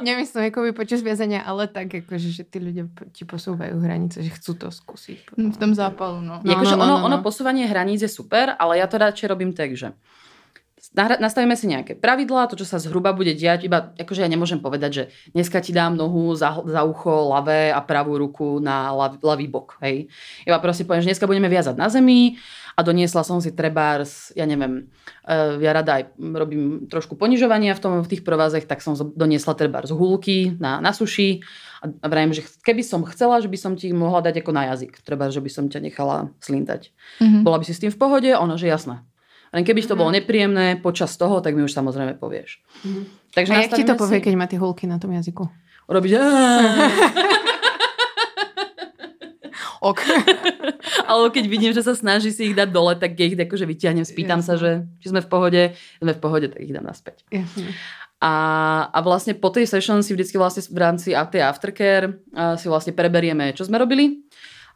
Nemyslím 0.00 0.50
by 0.50 0.72
počas 0.72 1.04
viazania, 1.04 1.44
ale 1.44 1.68
tak, 1.68 1.92
akože, 1.92 2.28
že 2.32 2.42
tí 2.46 2.58
ľudia 2.58 2.88
ti 3.12 3.28
posúvajú 3.28 3.78
hranice, 3.78 4.24
že 4.24 4.30
chcú 4.32 4.56
to 4.56 4.68
skúsiť. 4.72 5.36
V 5.36 5.58
tom 5.58 5.76
zápalu, 5.76 6.24
no. 6.24 6.40
no, 6.40 6.50
akože 6.50 6.74
no, 6.74 6.80
no, 6.80 6.84
ono, 6.84 6.94
no, 6.94 6.98
no. 6.98 7.06
ono 7.10 7.16
posúvanie 7.20 7.68
hraníc 7.68 8.02
je 8.02 8.10
super, 8.10 8.54
ale 8.56 8.80
ja 8.80 8.86
to 8.88 8.96
radšej 8.96 9.26
robím 9.28 9.52
tak, 9.52 9.76
že 9.76 9.92
nastavíme 10.94 11.56
si 11.56 11.66
nejaké 11.68 11.96
pravidlá, 11.96 12.48
to, 12.52 12.60
čo 12.60 12.68
sa 12.68 12.76
zhruba 12.76 13.16
bude 13.16 13.32
diať, 13.32 13.64
iba 13.64 13.96
akože 13.96 14.20
ja 14.20 14.28
nemôžem 14.28 14.60
povedať, 14.60 14.90
že 14.92 15.04
dneska 15.32 15.64
ti 15.64 15.72
dám 15.72 15.96
nohu 15.96 16.36
za, 16.36 16.60
za 16.68 16.84
ucho 16.84 17.32
ľavé 17.32 17.72
a 17.72 17.80
pravú 17.80 18.20
ruku 18.20 18.60
na 18.60 18.92
lav, 18.92 19.16
ľavý 19.24 19.48
bok. 19.48 19.80
Hej. 19.80 20.12
Iba 20.44 20.60
proste 20.60 20.84
poviem, 20.84 21.00
že 21.00 21.16
dneska 21.16 21.24
budeme 21.24 21.48
viazať 21.48 21.80
na 21.80 21.88
zemi 21.88 22.36
a 22.76 22.80
doniesla 22.84 23.24
som 23.24 23.40
si 23.40 23.52
trebárs, 23.52 24.32
ja 24.36 24.44
neviem, 24.44 24.88
uh, 25.28 25.60
ja 25.60 25.72
rada 25.72 26.00
aj 26.00 26.16
robím 26.16 26.88
trošku 26.88 27.16
ponižovania 27.16 27.76
v, 27.76 27.80
tom, 27.80 27.92
v 28.00 28.10
tých 28.12 28.24
provázech, 28.24 28.68
tak 28.68 28.84
som 28.84 28.96
doniesla 28.96 29.56
trebárs 29.56 29.92
hulky 29.92 30.56
na, 30.56 30.80
na 30.80 30.92
suši 30.92 31.44
a 31.82 32.06
vrajím, 32.06 32.32
že 32.32 32.46
keby 32.62 32.80
som 32.84 33.04
chcela, 33.08 33.42
že 33.42 33.50
by 33.50 33.58
som 33.58 33.72
ti 33.76 33.92
mohla 33.92 34.24
dať 34.24 34.44
ako 34.44 34.52
na 34.54 34.72
jazyk, 34.72 35.02
treba, 35.04 35.28
že 35.28 35.42
by 35.42 35.50
som 35.52 35.64
ťa 35.68 35.80
nechala 35.82 36.32
slintať. 36.40 36.94
Mm-hmm. 37.20 37.42
Bola 37.44 37.60
by 37.60 37.64
si 37.66 37.74
s 37.76 37.82
tým 37.82 37.92
v 37.92 38.00
pohode? 38.00 38.30
Ono, 38.32 38.54
že 38.54 38.70
jasné. 38.70 39.02
Len 39.52 39.62
keby 39.68 39.84
to 39.84 39.94
bolo 39.94 40.08
mhm. 40.08 40.16
nepríjemné 40.20 40.66
počas 40.80 41.16
toho, 41.20 41.44
tak 41.44 41.52
mi 41.52 41.62
už 41.62 41.72
samozrejme 41.76 42.16
povieš. 42.16 42.64
Mm. 42.88 43.04
Takže 43.32 43.52
a 43.52 43.56
jak 43.64 43.72
ti 43.76 43.84
to 43.84 43.96
povie, 44.00 44.20
si... 44.20 44.24
keď 44.24 44.34
má 44.36 44.48
tie 44.48 44.56
hulky 44.60 44.88
na 44.88 44.96
tom 44.96 45.12
jazyku? 45.12 45.44
Urobiť 45.88 46.12
ok. 49.82 50.00
Alebo 51.10 51.28
keď 51.34 51.44
vidím, 51.50 51.72
že 51.74 51.82
sa 51.82 51.92
snaží 51.98 52.30
si 52.30 52.54
ich 52.54 52.56
dať 52.56 52.70
dole, 52.70 52.94
tak 52.94 53.18
ich 53.18 53.34
akože 53.34 53.66
vyťahnem, 53.66 54.06
spýtam 54.06 54.40
Jasne. 54.40 54.48
sa, 54.48 54.54
že 54.56 54.70
či 55.02 55.10
sme 55.10 55.20
v 55.20 55.28
pohode, 55.28 55.62
sme 55.98 56.14
v 56.14 56.20
pohode, 56.22 56.46
tak 56.48 56.62
ich 56.62 56.72
dám 56.72 56.86
naspäť. 56.86 57.26
Jasne. 57.28 57.74
A, 58.22 58.32
a 58.94 58.98
vlastne 59.02 59.34
po 59.34 59.50
tej 59.50 59.66
session 59.66 59.98
si 60.06 60.14
vždycky 60.14 60.38
vlastne 60.38 60.62
v 60.62 60.78
rámci 60.78 61.10
tej 61.10 61.42
aftercare 61.42 62.22
si 62.54 62.70
vlastne 62.70 62.94
preberieme, 62.94 63.50
čo 63.50 63.66
sme 63.66 63.82
robili 63.82 64.22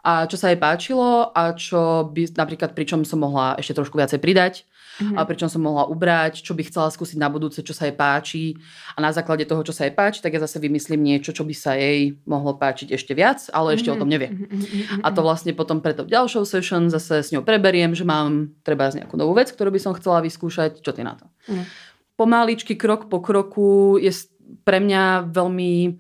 a 0.07 0.31
čo 0.31 0.39
sa 0.39 0.55
jej 0.55 0.59
páčilo 0.63 1.35
a 1.35 1.51
čo 1.59 2.07
by 2.07 2.31
napríklad 2.39 2.79
pričom 2.79 3.03
som 3.03 3.27
mohla 3.27 3.59
ešte 3.59 3.75
trošku 3.75 3.99
viacej 3.99 4.23
pridať 4.23 4.63
mm-hmm. 5.03 5.19
a 5.19 5.27
pričom 5.27 5.51
som 5.51 5.67
mohla 5.67 5.83
ubrať, 5.91 6.47
čo 6.47 6.55
by 6.55 6.63
chcela 6.63 6.95
skúsiť 6.95 7.19
na 7.19 7.27
budúce, 7.27 7.59
čo 7.67 7.75
sa 7.75 7.91
jej 7.91 7.97
páči 7.97 8.55
a 8.95 9.03
na 9.03 9.11
základe 9.11 9.43
toho, 9.51 9.67
čo 9.67 9.75
sa 9.75 9.83
jej 9.83 9.91
páči, 9.91 10.23
tak 10.23 10.39
ja 10.39 10.41
zase 10.41 10.63
vymyslím 10.63 11.03
niečo, 11.03 11.35
čo 11.35 11.43
by 11.43 11.55
sa 11.59 11.75
jej 11.75 12.15
mohlo 12.23 12.55
páčiť 12.55 12.95
ešte 12.95 13.19
viac, 13.19 13.51
ale 13.51 13.75
ešte 13.75 13.91
mm-hmm. 13.91 13.99
o 13.99 14.01
tom 14.07 14.11
nevie. 14.15 14.31
Mm-hmm. 14.31 15.03
A 15.03 15.09
to 15.11 15.21
vlastne 15.27 15.51
potom 15.59 15.83
pre 15.83 15.91
to 15.91 16.07
ďalšou 16.07 16.47
session 16.47 16.87
zase 16.87 17.27
s 17.27 17.35
ňou 17.35 17.43
preberiem, 17.43 17.91
že 17.91 18.07
mám 18.07 18.55
treba 18.63 18.87
nejakú 18.95 19.19
novú 19.19 19.35
vec, 19.35 19.51
ktorú 19.51 19.75
by 19.75 19.81
som 19.83 19.93
chcela 19.99 20.23
vyskúšať, 20.23 20.87
čo 20.87 20.95
ty 20.95 21.03
na 21.03 21.19
to. 21.19 21.27
Mm. 21.51 21.67
Pomaličky, 22.15 22.79
krok 22.79 23.11
po 23.11 23.19
kroku 23.19 23.99
je 23.99 24.15
pre 24.63 24.79
mňa 24.79 25.35
veľmi, 25.35 25.99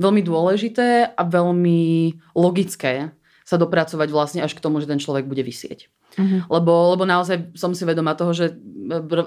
veľmi 0.00 0.22
dôležité 0.24 1.12
a 1.12 1.22
veľmi 1.22 2.16
logické 2.32 3.12
sa 3.42 3.58
dopracovať 3.58 4.08
vlastne 4.10 4.40
až 4.42 4.54
k 4.54 4.62
tomu, 4.62 4.78
že 4.78 4.86
ten 4.86 5.02
človek 5.02 5.26
bude 5.26 5.42
vysieť. 5.42 5.90
Uh-huh. 6.18 6.46
Lebo, 6.46 6.94
lebo 6.94 7.04
naozaj 7.08 7.56
som 7.58 7.74
si 7.74 7.82
vedomá 7.82 8.14
toho, 8.14 8.32
že 8.36 8.54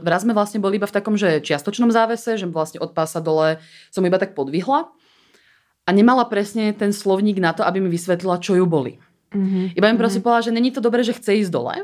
raz 0.04 0.24
sme 0.24 0.32
vlastne 0.32 0.64
boli 0.64 0.80
iba 0.80 0.88
v 0.88 0.96
takom, 0.96 1.20
že 1.20 1.44
čiastočnom 1.44 1.92
závese, 1.92 2.40
že 2.40 2.48
vlastne 2.48 2.80
od 2.80 2.96
pása 2.96 3.20
dole 3.20 3.60
som 3.92 4.06
iba 4.06 4.16
tak 4.16 4.38
podvihla 4.38 4.92
a 5.86 5.90
nemala 5.92 6.26
presne 6.26 6.72
ten 6.72 6.96
slovník 6.96 7.38
na 7.38 7.54
to, 7.54 7.62
aby 7.68 7.84
mi 7.84 7.90
vysvetlila, 7.92 8.42
čo 8.42 8.56
ju 8.56 8.66
boli. 8.66 8.98
Uh-huh. 9.36 9.72
Iba 9.76 9.92
im 9.92 10.00
proste 10.00 10.24
uh-huh. 10.24 10.32
povedala, 10.32 10.48
že 10.48 10.56
není 10.56 10.72
to 10.72 10.80
dobré, 10.80 11.04
že 11.04 11.18
chce 11.18 11.46
ísť 11.46 11.52
dole. 11.52 11.76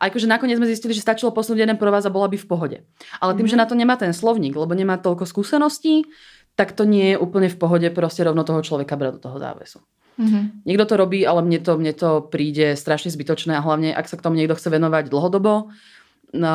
A 0.00 0.08
akože 0.08 0.24
nakoniec 0.24 0.56
sme 0.56 0.64
zistili, 0.64 0.96
že 0.96 1.04
stačilo 1.04 1.28
posunúť 1.28 1.60
jeden 1.68 1.76
provaz 1.76 2.08
a 2.08 2.10
bola 2.10 2.24
by 2.24 2.40
v 2.40 2.48
pohode. 2.48 2.78
Ale 3.20 3.36
tým, 3.36 3.44
uh-huh. 3.44 3.52
že 3.52 3.60
na 3.60 3.68
to 3.68 3.76
nemá 3.76 4.00
ten 4.00 4.16
slovník, 4.16 4.56
lebo 4.56 4.72
nemá 4.72 4.96
toľko 4.96 5.28
skúseností, 5.28 6.08
tak 6.56 6.72
to 6.72 6.88
nie 6.88 7.14
je 7.14 7.16
úplne 7.20 7.52
v 7.52 7.56
pohode 7.60 7.88
proste 7.92 8.24
rovno 8.24 8.42
toho 8.42 8.64
človeka 8.64 8.96
brať 8.96 9.20
do 9.20 9.20
toho 9.28 9.36
závesu. 9.36 9.84
Mm-hmm. 10.20 10.68
Niekto 10.68 10.84
to 10.84 10.94
robí, 11.00 11.24
ale 11.24 11.40
mne 11.40 11.64
to, 11.64 11.72
mne 11.80 11.96
to 11.96 12.10
príde 12.28 12.76
strašne 12.76 13.08
zbytočné 13.08 13.56
a 13.56 13.64
hlavne, 13.64 13.96
ak 13.96 14.04
sa 14.04 14.20
k 14.20 14.24
tomu 14.28 14.36
niekto 14.36 14.52
chce 14.52 14.68
venovať 14.68 15.08
dlhodobo, 15.08 15.72
no, 16.36 16.54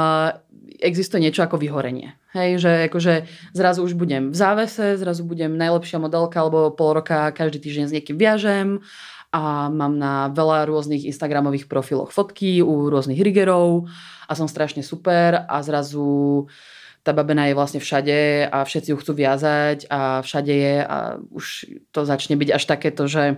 existuje 0.77 1.25
niečo 1.25 1.41
ako 1.41 1.57
vyhorenie. 1.57 2.13
Hej, 2.37 2.61
že 2.61 2.71
akože 2.91 3.13
zrazu 3.57 3.81
už 3.81 3.97
budem 3.97 4.29
v 4.29 4.37
závese, 4.37 5.01
zrazu 5.01 5.25
budem 5.25 5.57
najlepšia 5.57 5.97
modelka, 5.97 6.45
alebo 6.45 6.69
pol 6.69 7.01
roka 7.01 7.33
každý 7.33 7.57
týždeň 7.63 7.85
s 7.89 7.95
niekým 7.95 8.21
viažem 8.21 8.85
a 9.35 9.67
mám 9.67 9.99
na 9.99 10.31
veľa 10.31 10.69
rôznych 10.69 11.03
Instagramových 11.11 11.67
profiloch 11.67 12.15
fotky 12.15 12.63
u 12.63 12.87
rôznych 12.87 13.19
rigerov 13.19 13.91
a 14.29 14.31
som 14.31 14.47
strašne 14.47 14.79
super 14.79 15.43
a 15.43 15.59
zrazu 15.59 16.47
tá 17.05 17.13
babena 17.13 17.45
je 17.45 17.53
vlastne 17.53 17.77
všade 17.77 18.49
a 18.49 18.65
všetci 18.65 18.89
ju 18.89 18.97
chcú 18.97 19.13
viazať 19.13 19.85
a 19.93 20.25
všade 20.25 20.53
je 20.57 20.75
a 20.81 21.21
už 21.21 21.45
to 21.93 22.01
začne 22.01 22.33
byť 22.33 22.49
až 22.57 22.63
takéto, 22.65 23.05
že 23.05 23.37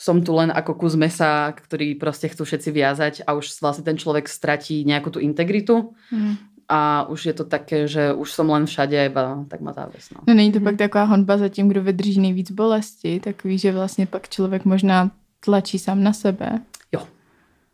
som 0.00 0.24
tu 0.24 0.32
len 0.32 0.48
ako 0.48 0.80
kus 0.80 0.96
mesa, 0.96 1.52
ktorý 1.52 2.00
proste 2.00 2.32
chcú 2.32 2.48
všetci 2.48 2.70
viazať 2.72 3.14
a 3.28 3.36
už 3.36 3.52
vlastne 3.60 3.84
ten 3.84 4.00
človek 4.00 4.28
stratí 4.28 4.80
nejakú 4.88 5.12
tú 5.12 5.20
integritu. 5.20 5.92
Mm. 6.08 6.40
A 6.66 7.06
už 7.06 7.30
je 7.30 7.34
to 7.36 7.44
také, 7.46 7.86
že 7.86 8.10
už 8.10 8.26
som 8.32 8.50
len 8.50 8.66
všade, 8.66 8.98
iba 8.98 9.44
tak 9.46 9.60
má 9.62 9.70
záves. 9.70 10.10
No. 10.10 10.24
no 10.26 10.34
není 10.34 10.52
to 10.52 10.58
mm. 10.58 10.64
pak 10.64 10.76
taková 10.76 11.04
honba 11.04 11.38
za 11.38 11.48
tím, 11.48 11.68
kdo 11.68 11.82
vydrží 11.82 12.20
nejvíc 12.20 12.50
bolesti, 12.50 13.20
takový, 13.20 13.58
že 13.58 13.72
vlastně 13.72 14.06
pak 14.06 14.28
člověk 14.28 14.64
možná 14.64 15.10
tlačí 15.40 15.78
sám 15.78 16.02
na 16.02 16.12
sebe. 16.12 16.60
Jo, 16.92 17.06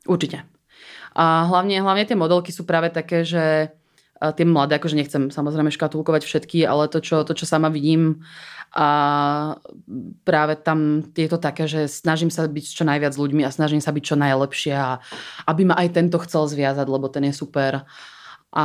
určite. 0.06 0.42
A 1.12 1.44
hlavne, 1.44 1.76
hlavne 1.76 2.08
tie 2.08 2.16
modelky 2.16 2.52
sú 2.52 2.64
práve 2.64 2.88
také, 2.88 3.20
že 3.24 3.68
tie 4.30 4.46
mladé, 4.46 4.78
akože 4.78 4.94
nechcem 4.94 5.34
samozrejme 5.34 5.74
škatulkovať 5.74 6.22
všetky, 6.22 6.62
ale 6.62 6.86
to, 6.86 7.02
čo, 7.02 7.26
to, 7.26 7.34
čo 7.34 7.50
sama 7.50 7.66
vidím 7.66 8.22
a 8.72 8.88
práve 10.24 10.56
tam 10.56 11.04
je 11.12 11.28
to 11.28 11.36
také, 11.36 11.68
že 11.68 11.92
snažím 11.92 12.32
sa 12.32 12.48
byť 12.48 12.64
čo 12.72 12.88
najviac 12.88 13.12
s 13.12 13.20
ľuďmi 13.20 13.44
a 13.44 13.52
snažím 13.52 13.84
sa 13.84 13.92
byť 13.92 14.00
čo 14.00 14.16
najlepšie 14.16 14.72
a 14.72 14.96
aby 15.44 15.68
ma 15.68 15.76
aj 15.76 15.92
tento 15.92 16.16
chcel 16.24 16.48
zviazať, 16.48 16.88
lebo 16.88 17.12
ten 17.12 17.28
je 17.28 17.36
super. 17.36 17.84
A 18.52 18.64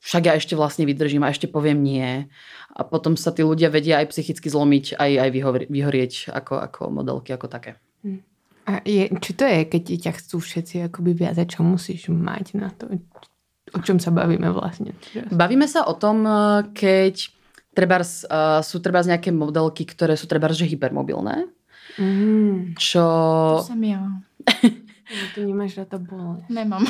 však 0.00 0.22
ja 0.28 0.32
ešte 0.36 0.56
vlastne 0.56 0.88
vydržím 0.88 1.24
a 1.24 1.32
ešte 1.32 1.48
poviem 1.48 1.80
nie. 1.84 2.28
A 2.76 2.80
potom 2.84 3.16
sa 3.16 3.32
tí 3.32 3.44
ľudia 3.44 3.68
vedia 3.68 4.00
aj 4.00 4.12
psychicky 4.12 4.48
zlomiť, 4.48 4.96
aj, 4.96 5.10
aj 5.20 5.30
vyhorieť 5.68 6.12
ako, 6.32 6.54
ako 6.60 6.80
modelky, 6.92 7.32
ako 7.32 7.48
také. 7.48 7.80
Hm. 8.04 8.20
A 8.66 8.72
je, 8.84 9.04
či 9.20 9.30
to 9.36 9.44
je, 9.44 9.58
keď 9.68 9.82
ťa 10.00 10.12
chcú 10.20 10.36
všetci 10.40 10.74
akoby 10.88 11.12
viazať, 11.12 11.56
čo 11.56 11.60
musíš 11.60 12.08
mať 12.08 12.56
na 12.56 12.72
to? 12.72 12.88
O 13.74 13.82
čom 13.82 13.98
sa 13.98 14.14
bavíme 14.14 14.46
vlastne? 14.54 14.94
Bavíme 15.32 15.66
sa 15.66 15.88
o 15.90 15.94
tom, 15.98 16.22
eh, 16.22 16.62
keď 16.70 17.34
trebárs, 17.76 18.24
uh, 18.24 18.64
sú 18.64 18.80
trebárs 18.80 19.04
nejaké 19.04 19.28
modelky, 19.36 19.84
ktoré 19.84 20.16
sú 20.16 20.24
trebárs, 20.24 20.56
že 20.56 20.64
hypermobilné. 20.64 21.44
Mm. 22.00 22.72
Čo... 22.80 23.04
To 23.60 23.68
som 23.68 23.84
ja. 23.84 24.00
No, 25.06 25.24
ty 25.38 25.46
nemáš 25.46 25.78
rada 25.78 26.02
bol. 26.02 26.42
Nemám. 26.50 26.82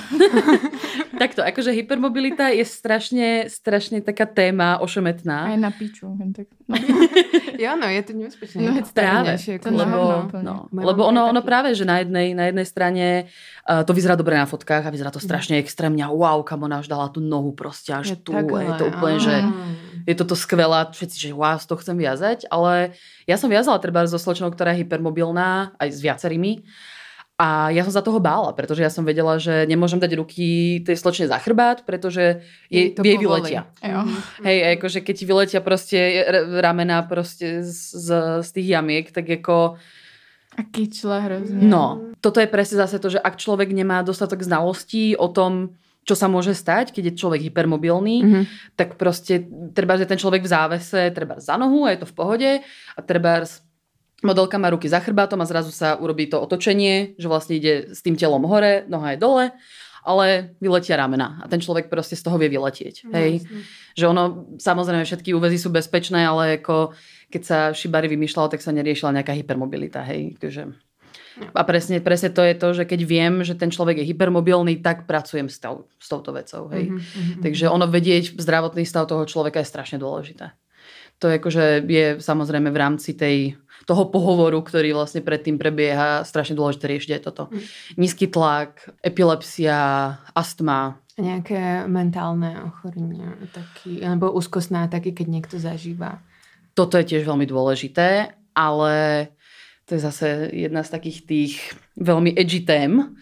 Takto, 1.20 1.44
akože 1.44 1.68
hypermobilita 1.76 2.48
je 2.48 2.64
strašne, 2.64 3.52
strašne 3.52 4.00
taká 4.00 4.24
téma 4.24 4.80
ošemetná. 4.80 5.52
Aj 5.52 5.60
na 5.60 5.68
piču. 5.68 6.16
Tak, 6.16 6.48
no. 6.64 6.74
jo, 7.64 7.70
no, 7.76 7.86
je 7.92 8.02
to 8.08 8.12
nebezpečné. 8.16 8.58
No, 8.64 8.80
práve, 8.88 9.36
to 9.36 9.68
lebo, 9.68 10.32
no, 10.40 10.64
lebo 10.72 11.02
ono, 11.04 11.28
ono 11.28 11.44
práve, 11.44 11.76
že 11.76 11.84
na 11.84 12.00
jednej, 12.00 12.32
na 12.32 12.48
jednej 12.48 12.64
strane 12.64 13.06
uh, 13.68 13.84
to 13.84 13.92
vyzerá 13.92 14.16
dobre 14.16 14.32
na 14.32 14.48
fotkách 14.48 14.88
a 14.88 14.94
vyzerá 14.94 15.12
to 15.12 15.20
strašne 15.20 15.60
extrémne. 15.60 16.08
Wow, 16.08 16.40
kam 16.40 16.64
ona 16.64 16.80
už 16.80 16.88
dala 16.88 17.12
tú 17.12 17.20
nohu 17.20 17.52
proste 17.52 17.92
až 17.92 18.16
je 18.16 18.18
tu. 18.24 18.32
Takhle. 18.32 18.64
Je 18.64 18.72
to 18.80 18.86
úplne, 18.96 19.18
že 19.20 19.34
je 20.08 20.14
toto 20.16 20.32
skvelá, 20.32 20.88
všetci, 20.88 21.16
že 21.20 21.28
wow, 21.36 21.60
to 21.60 21.76
chcem 21.76 22.00
viazať, 22.00 22.48
ale 22.48 22.96
ja 23.28 23.36
som 23.36 23.52
viazala 23.52 23.76
treba 23.76 24.08
so 24.08 24.16
slečnou, 24.16 24.48
ktorá 24.48 24.72
je 24.72 24.88
hypermobilná, 24.88 25.76
aj 25.76 25.88
s 25.92 26.00
viacerými. 26.00 26.64
A 27.36 27.68
ja 27.68 27.84
som 27.84 27.92
za 27.92 28.00
toho 28.00 28.16
bála, 28.16 28.56
pretože 28.56 28.80
ja 28.80 28.88
som 28.88 29.04
vedela, 29.04 29.36
že 29.36 29.68
nemôžem 29.68 30.00
dať 30.00 30.16
ruky 30.16 30.80
tej 30.80 30.96
slečne 30.96 31.28
za 31.28 31.36
chrbát, 31.36 31.84
pretože 31.84 32.40
jej, 32.72 32.96
jej 32.96 33.18
vyletia. 33.20 33.68
Jo. 33.84 34.08
Hej, 34.40 34.80
akože 34.80 35.04
keď 35.04 35.14
ti 35.20 35.24
vyletia 35.28 35.60
proste 35.60 36.24
ramena 36.64 37.04
proste 37.04 37.60
z, 37.60 37.76
z, 37.92 38.08
z 38.40 38.48
tých 38.56 38.68
jamiek, 38.72 39.06
tak 39.12 39.28
ako... 39.28 39.76
A 40.56 40.64
kyčle 40.64 41.20
hrozne. 41.28 41.60
No, 41.60 42.16
toto 42.24 42.40
je 42.40 42.48
presne 42.48 42.80
zase 42.80 42.96
to, 42.96 43.12
že 43.12 43.20
ak 43.20 43.36
človek 43.36 43.68
nemá 43.68 44.00
dostatok 44.00 44.40
znalostí 44.40 45.12
o 45.12 45.28
tom, 45.28 45.76
čo 46.08 46.16
sa 46.16 46.32
môže 46.32 46.56
stať, 46.56 46.96
keď 46.96 47.12
je 47.12 47.18
človek 47.20 47.44
hypermobilný, 47.52 48.16
mm-hmm. 48.22 48.44
tak 48.78 48.96
proste 48.96 49.44
treba, 49.76 50.00
že 50.00 50.08
ten 50.08 50.16
človek 50.16 50.40
v 50.40 50.52
závese, 50.54 51.12
treba 51.12 51.36
za 51.36 51.60
nohu 51.60 51.84
a 51.84 51.92
je 51.92 52.00
to 52.00 52.08
v 52.08 52.16
pohode 52.16 52.50
a 52.96 52.98
treba 53.04 53.44
modelka 54.24 54.56
má 54.56 54.72
ruky 54.72 54.88
za 54.88 55.00
chrbátom 55.00 55.40
a 55.42 55.48
zrazu 55.48 55.74
sa 55.74 56.00
urobí 56.00 56.28
to 56.30 56.40
otočenie, 56.40 57.18
že 57.20 57.28
vlastne 57.28 57.60
ide 57.60 57.92
s 57.92 58.00
tým 58.00 58.16
telom 58.16 58.44
hore, 58.48 58.88
noha 58.88 59.12
je 59.12 59.18
dole, 59.20 59.44
ale 60.06 60.56
vyletia 60.62 60.94
ramena 60.94 61.42
a 61.42 61.50
ten 61.50 61.58
človek 61.58 61.90
proste 61.90 62.14
z 62.14 62.22
toho 62.22 62.38
vie 62.38 62.46
vyletieť. 62.46 63.10
No, 63.10 63.18
hej? 63.18 63.42
Že 63.98 64.04
ono, 64.14 64.24
samozrejme 64.56 65.02
všetky 65.02 65.34
úvezy 65.34 65.58
sú 65.58 65.74
bezpečné, 65.74 66.22
ale 66.22 66.62
ako 66.62 66.94
keď 67.26 67.42
sa 67.42 67.58
Shibari 67.74 68.06
vymýšľalo, 68.06 68.54
tak 68.54 68.62
sa 68.62 68.70
neriešila 68.70 69.10
nejaká 69.10 69.34
hypermobilita. 69.34 70.06
Hej? 70.06 70.38
Takže... 70.38 70.70
A 71.52 71.66
presne, 71.68 72.00
presne 72.00 72.32
to 72.32 72.40
je 72.40 72.54
to, 72.56 72.68
že 72.72 72.84
keď 72.88 73.00
viem, 73.02 73.34
že 73.44 73.58
ten 73.58 73.68
človek 73.68 74.00
je 74.00 74.08
hypermobilný, 74.08 74.80
tak 74.80 75.04
pracujem 75.04 75.50
s, 75.50 75.58
tou, 75.60 75.90
s 75.98 76.06
touto 76.06 76.30
vecou. 76.32 76.70
Hej? 76.70 76.94
Mm-hmm. 76.94 77.42
Takže 77.42 77.66
ono 77.66 77.90
vedieť 77.90 78.38
zdravotný 78.38 78.86
stav 78.86 79.10
toho 79.10 79.26
človeka 79.26 79.60
je 79.60 79.68
strašne 79.68 79.98
dôležité. 79.98 80.54
To 81.18 81.32
je, 81.32 81.40
akože 81.40 81.64
je 81.88 82.06
samozrejme 82.22 82.70
v 82.70 82.78
rámci 82.78 83.16
tej 83.16 83.58
toho 83.84 84.08
pohovoru, 84.08 84.58
ktorý 84.64 84.96
vlastne 84.96 85.20
predtým 85.20 85.60
prebieha, 85.60 86.24
strašne 86.24 86.56
dôležité 86.56 86.88
riešiť 86.88 87.10
aj 87.20 87.22
toto. 87.22 87.52
Mm. 87.52 87.62
Nízky 88.00 88.26
tlak, 88.26 88.96
epilepsia, 89.04 89.78
astma. 90.32 90.98
Nejaké 91.20 91.84
mentálne 91.86 92.56
ochorenia, 92.64 93.36
taký, 93.52 94.00
alebo 94.00 94.32
úzkostná 94.32 94.88
taky, 94.88 95.12
keď 95.12 95.26
niekto 95.28 95.56
zažíva. 95.60 96.24
Toto 96.76 97.00
je 97.00 97.08
tiež 97.08 97.24
veľmi 97.24 97.48
dôležité, 97.48 98.36
ale 98.52 98.94
to 99.86 99.96
je 99.96 100.00
zase 100.02 100.28
jedna 100.52 100.82
z 100.82 100.92
takých 100.92 101.18
tých 101.24 101.52
veľmi 101.96 102.34
edgy 102.36 102.66
tém, 102.66 103.16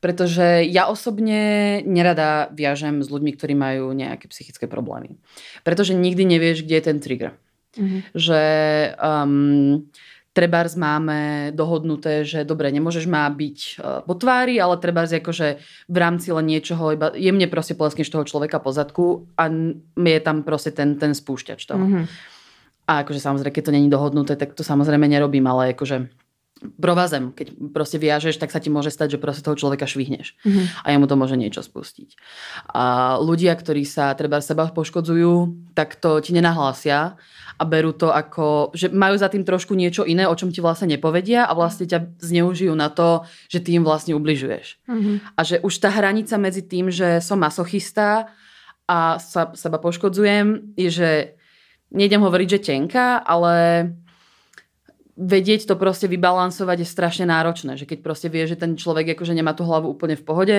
pretože 0.00 0.64
ja 0.68 0.88
osobne 0.88 1.80
nerada 1.84 2.48
viažem 2.52 3.04
s 3.04 3.08
ľuďmi, 3.12 3.36
ktorí 3.36 3.52
majú 3.56 3.92
nejaké 3.92 4.28
psychické 4.32 4.64
problémy. 4.64 5.16
Pretože 5.64 5.92
nikdy 5.92 6.24
nevieš, 6.24 6.64
kde 6.64 6.74
je 6.76 6.84
ten 6.84 6.98
trigger. 7.00 7.32
Mm-hmm. 7.76 8.00
Že 8.14 8.42
um, 8.98 9.86
trebárs 10.30 10.74
máme 10.78 11.50
dohodnuté, 11.54 12.22
že 12.22 12.46
dobre, 12.46 12.70
nemôžeš 12.70 13.06
má 13.10 13.26
byť 13.30 13.58
uh, 13.58 14.00
po 14.06 14.14
tvári, 14.14 14.58
ale 14.62 14.78
trebárs 14.78 15.10
akože 15.10 15.58
v 15.90 15.96
rámci 15.96 16.30
len 16.30 16.46
niečoho, 16.46 16.94
iba 16.94 17.10
jemne 17.14 17.50
proste 17.50 17.74
poleskneš 17.74 18.10
toho 18.10 18.24
človeka 18.26 18.62
po 18.62 18.70
zadku 18.70 19.26
a 19.34 19.50
je 19.98 20.20
tam 20.22 20.42
proste 20.46 20.70
ten, 20.70 20.98
ten 20.98 21.14
spúšťač 21.14 21.60
toho. 21.66 21.82
Mm-hmm. 21.82 22.04
A 22.90 23.06
akože 23.06 23.22
samozrejme, 23.22 23.54
keď 23.54 23.64
to 23.70 23.76
není 23.76 23.86
dohodnuté, 23.86 24.34
tak 24.34 24.58
to 24.58 24.66
samozrejme 24.66 25.06
nerobím, 25.06 25.46
ale 25.46 25.78
akože 25.78 26.10
provazem, 26.60 27.32
keď 27.32 27.56
proste 27.72 27.96
viažeš, 27.96 28.36
tak 28.36 28.52
sa 28.52 28.60
ti 28.60 28.68
môže 28.68 28.92
stať, 28.92 29.16
že 29.16 29.22
proste 29.22 29.40
toho 29.40 29.56
človeka 29.56 29.88
švihneš 29.88 30.36
mm-hmm. 30.44 30.84
a 30.84 30.86
jemu 30.92 31.06
to 31.08 31.16
môže 31.16 31.36
niečo 31.40 31.64
spustiť. 31.64 32.20
A 32.76 33.16
ľudia, 33.16 33.56
ktorí 33.56 33.88
sa 33.88 34.12
treba 34.12 34.44
seba 34.44 34.68
poškodzujú, 34.68 35.32
tak 35.72 35.96
to 35.96 36.20
ti 36.20 36.36
nenahlásia 36.36 37.16
a 37.56 37.62
berú 37.64 37.96
to 37.96 38.12
ako, 38.12 38.72
že 38.76 38.92
majú 38.92 39.16
za 39.16 39.32
tým 39.32 39.44
trošku 39.44 39.72
niečo 39.72 40.04
iné, 40.04 40.28
o 40.28 40.36
čom 40.36 40.52
ti 40.52 40.60
vlastne 40.60 40.92
nepovedia 40.92 41.48
a 41.48 41.52
vlastne 41.56 41.88
ťa 41.88 42.20
zneužijú 42.20 42.72
na 42.76 42.92
to, 42.92 43.24
že 43.48 43.64
ty 43.64 43.76
im 43.76 43.84
vlastne 43.84 44.16
ubližuješ. 44.16 44.84
Mm-hmm. 44.84 45.16
A 45.36 45.40
že 45.44 45.56
už 45.64 45.74
tá 45.80 45.88
hranica 45.92 46.36
medzi 46.36 46.64
tým, 46.64 46.92
že 46.92 47.24
som 47.24 47.40
masochista 47.40 48.28
a 48.84 49.16
sa, 49.16 49.52
seba 49.56 49.80
poškodzujem, 49.80 50.76
je, 50.76 50.90
že 50.92 51.10
nejdem 51.92 52.20
hovoriť, 52.20 52.48
že 52.48 52.64
tenka, 52.64 53.20
ale 53.22 53.86
vedieť 55.20 55.68
to 55.68 55.76
proste 55.76 56.08
vybalansovať 56.08 56.80
je 56.80 56.88
strašne 56.88 57.28
náročné, 57.28 57.76
že 57.76 57.84
keď 57.84 58.00
proste 58.00 58.32
vie, 58.32 58.48
že 58.48 58.56
ten 58.56 58.72
človek 58.72 59.12
akože 59.12 59.36
nemá 59.36 59.52
tú 59.52 59.68
hlavu 59.68 59.92
úplne 59.92 60.16
v 60.16 60.24
pohode, 60.24 60.58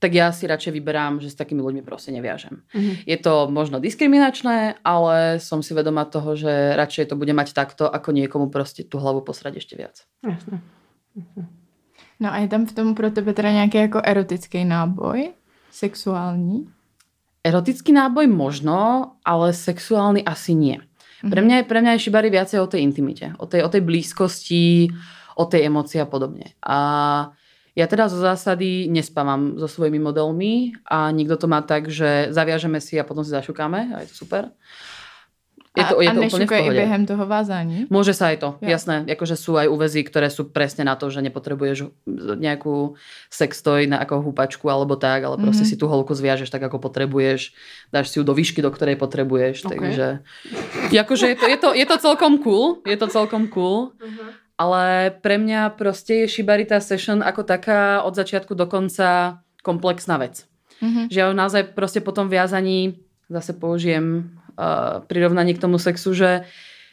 tak 0.00 0.16
ja 0.16 0.32
si 0.32 0.48
radšej 0.48 0.72
vyberám, 0.72 1.20
že 1.20 1.28
s 1.28 1.36
takými 1.36 1.60
ľuďmi 1.60 1.84
proste 1.84 2.08
neviažem. 2.08 2.64
Mm-hmm. 2.72 2.94
Je 3.04 3.18
to 3.20 3.52
možno 3.52 3.76
diskriminačné, 3.84 4.80
ale 4.80 5.36
som 5.44 5.60
si 5.60 5.76
vedomá 5.76 6.08
toho, 6.08 6.32
že 6.32 6.48
radšej 6.72 7.12
to 7.12 7.20
bude 7.20 7.36
mať 7.36 7.52
takto, 7.52 7.84
ako 7.84 8.16
niekomu 8.16 8.48
proste 8.48 8.88
tú 8.88 8.96
hlavu 8.96 9.20
posrať 9.20 9.60
ešte 9.60 9.76
viac. 9.76 10.08
Jasne. 10.24 10.64
No 12.16 12.32
a 12.32 12.40
je 12.40 12.48
tam 12.48 12.66
v 12.66 12.72
tom 12.72 12.94
pro 12.96 13.10
tebe 13.10 13.34
teda 13.34 13.52
nějaký 13.52 13.78
jako 13.78 14.00
erotický 14.04 14.64
náboj? 14.64 15.32
Sexuální? 15.70 16.68
Erotický 17.44 17.92
náboj 17.92 18.26
možno, 18.26 19.12
ale 19.24 19.52
sexuálny 19.52 20.24
asi 20.24 20.54
nie. 20.54 20.78
Pre, 21.24 21.40
mňa 21.42 21.62
je, 21.62 21.64
pre 21.66 21.78
mňa 21.82 21.92
je 21.96 22.04
šibari 22.06 22.30
viacej 22.30 22.58
o 22.62 22.70
tej 22.70 22.86
intimite, 22.86 23.34
o 23.42 23.46
tej, 23.50 23.66
o 23.66 23.68
tej 23.72 23.82
blízkosti, 23.82 24.92
o 25.34 25.44
tej 25.46 25.66
emócii 25.66 25.98
a 25.98 26.06
podobne. 26.06 26.54
A 26.62 26.78
ja 27.78 27.86
teda 27.86 28.10
zo 28.10 28.18
zásady 28.18 28.90
nespávam 28.90 29.54
so 29.54 29.70
svojimi 29.70 30.02
modelmi 30.02 30.74
a 30.90 31.14
nikto 31.14 31.38
to 31.38 31.46
má 31.46 31.62
tak, 31.62 31.86
že 31.86 32.34
zaviažeme 32.34 32.82
si 32.82 32.98
a 32.98 33.06
potom 33.06 33.22
si 33.22 33.30
zašukáme 33.30 33.94
a 33.94 34.02
je 34.02 34.10
to 34.10 34.26
super. 34.26 34.50
Je 35.78 35.84
to, 35.86 35.96
a, 35.96 36.02
je 36.02 36.10
to 36.10 36.20
a 36.20 36.26
úplne 36.26 36.46
v 36.46 36.50
pohode. 36.50 36.74
během 36.74 37.02
toho 37.06 37.24
vázání? 37.26 37.86
Môže 37.86 38.10
sa 38.10 38.34
aj 38.34 38.36
to, 38.42 38.48
ja. 38.66 38.74
jasné. 38.74 39.06
Akože 39.06 39.38
sú 39.38 39.54
aj 39.54 39.70
uväzy, 39.70 40.02
ktoré 40.02 40.26
sú 40.26 40.50
presne 40.50 40.82
na 40.82 40.98
to, 40.98 41.06
že 41.06 41.22
nepotrebuješ 41.22 41.94
nejakú 42.42 42.98
sextoj 43.30 43.86
na 43.86 44.02
ako 44.02 44.26
húpačku 44.26 44.66
alebo 44.66 44.98
tak, 44.98 45.22
ale 45.22 45.38
proste 45.38 45.62
mm-hmm. 45.62 45.78
si 45.78 45.80
tú 45.80 45.86
holku 45.86 46.10
zviažeš 46.18 46.50
tak, 46.50 46.66
ako 46.66 46.82
potrebuješ. 46.82 47.54
Dáš 47.94 48.10
si 48.10 48.18
ju 48.18 48.26
do 48.26 48.34
výšky, 48.34 48.58
do 48.58 48.74
ktorej 48.74 48.98
potrebuješ. 48.98 49.70
Okay. 49.70 49.78
Takže 49.78 50.06
akože 50.90 51.26
je 51.30 51.36
to, 51.38 51.46
je, 51.46 51.58
to, 51.62 51.68
je 51.78 51.86
to 51.86 51.96
celkom 52.02 52.42
cool. 52.42 52.82
Je 52.82 52.98
to 52.98 53.06
celkom 53.06 53.46
cool. 53.48 53.94
Mm-hmm. 54.02 54.28
Ale 54.58 55.14
pre 55.22 55.38
mňa 55.38 55.78
proste 55.78 56.26
je 56.26 56.34
Shibarita 56.34 56.82
Session 56.82 57.22
ako 57.22 57.46
taká 57.46 58.02
od 58.02 58.18
začiatku 58.18 58.58
do 58.58 58.66
konca 58.66 59.38
komplexná 59.62 60.18
vec. 60.18 60.50
Mm-hmm. 60.82 61.06
Že 61.10 61.18
ja 61.18 61.26
naozaj 61.30 61.62
proste 61.78 62.02
po 62.02 62.10
tom 62.10 62.26
viazaní 62.26 62.98
zase 63.30 63.52
použijem 63.52 64.37
uh, 64.58 65.06
prirovnanie 65.06 65.54
k 65.54 65.62
tomu 65.62 65.78
sexu, 65.78 66.10
že, 66.12 66.42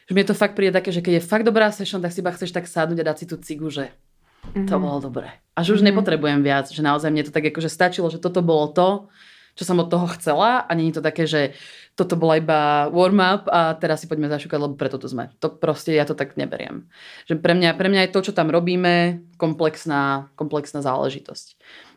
že 0.06 0.14
mi 0.14 0.22
to 0.22 0.38
fakt 0.38 0.54
príde 0.54 0.78
také, 0.78 0.94
že 0.94 1.02
keď 1.02 1.20
je 1.20 1.28
fakt 1.28 1.44
dobrá 1.44 1.74
session, 1.74 2.00
tak 2.00 2.14
si 2.14 2.22
iba 2.22 2.30
chceš 2.30 2.54
tak 2.54 2.70
sadnúť 2.70 3.02
a 3.02 3.08
dať 3.10 3.18
si 3.18 3.26
tú 3.26 3.36
cigu, 3.42 3.74
že 3.74 3.90
mm-hmm. 3.90 4.70
to 4.70 4.78
bolo 4.78 5.02
dobré. 5.02 5.42
A 5.58 5.66
že 5.66 5.74
už 5.74 5.82
mm-hmm. 5.82 5.90
nepotrebujem 5.90 6.42
viac, 6.46 6.70
že 6.70 6.86
naozaj 6.86 7.10
mne 7.10 7.26
to 7.26 7.34
tak 7.34 7.50
akože 7.50 7.68
stačilo, 7.68 8.14
že 8.14 8.22
toto 8.22 8.46
bolo 8.46 8.70
to, 8.70 9.10
čo 9.56 9.64
som 9.64 9.80
od 9.80 9.88
toho 9.88 10.06
chcela 10.20 10.68
a 10.68 10.72
není 10.76 10.92
to 10.92 11.00
také, 11.00 11.26
že 11.26 11.56
toto 11.96 12.20
bola 12.20 12.36
iba 12.36 12.92
warm-up 12.92 13.48
a 13.48 13.72
teraz 13.80 14.04
si 14.04 14.12
poďme 14.12 14.28
zašúkať, 14.28 14.60
lebo 14.60 14.76
preto 14.76 15.00
tu 15.00 15.08
sme. 15.08 15.32
To 15.40 15.48
proste 15.48 15.96
ja 15.96 16.04
to 16.04 16.12
tak 16.12 16.36
neberiem. 16.36 16.92
Že 17.24 17.40
pre 17.40 17.56
mňa, 17.56 17.72
pre 17.80 17.88
mňa 17.88 18.02
je 18.06 18.14
to, 18.14 18.20
čo 18.20 18.34
tam 18.36 18.52
robíme, 18.52 19.24
komplexná, 19.40 20.28
komplexná 20.36 20.84
záležitosť. 20.84 21.56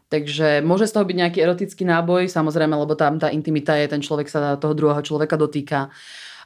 Takže 0.09 0.65
môže 0.65 0.89
z 0.89 0.93
toho 0.97 1.05
byť 1.05 1.17
nejaký 1.21 1.39
erotický 1.45 1.85
náboj, 1.85 2.33
samozrejme, 2.33 2.73
lebo 2.73 2.97
tam 2.97 3.21
tá 3.21 3.29
intimita 3.29 3.77
je, 3.77 3.93
ten 3.93 4.01
človek 4.01 4.29
sa 4.33 4.57
toho 4.57 4.73
druhého 4.73 5.05
človeka 5.05 5.37
dotýka. 5.37 5.93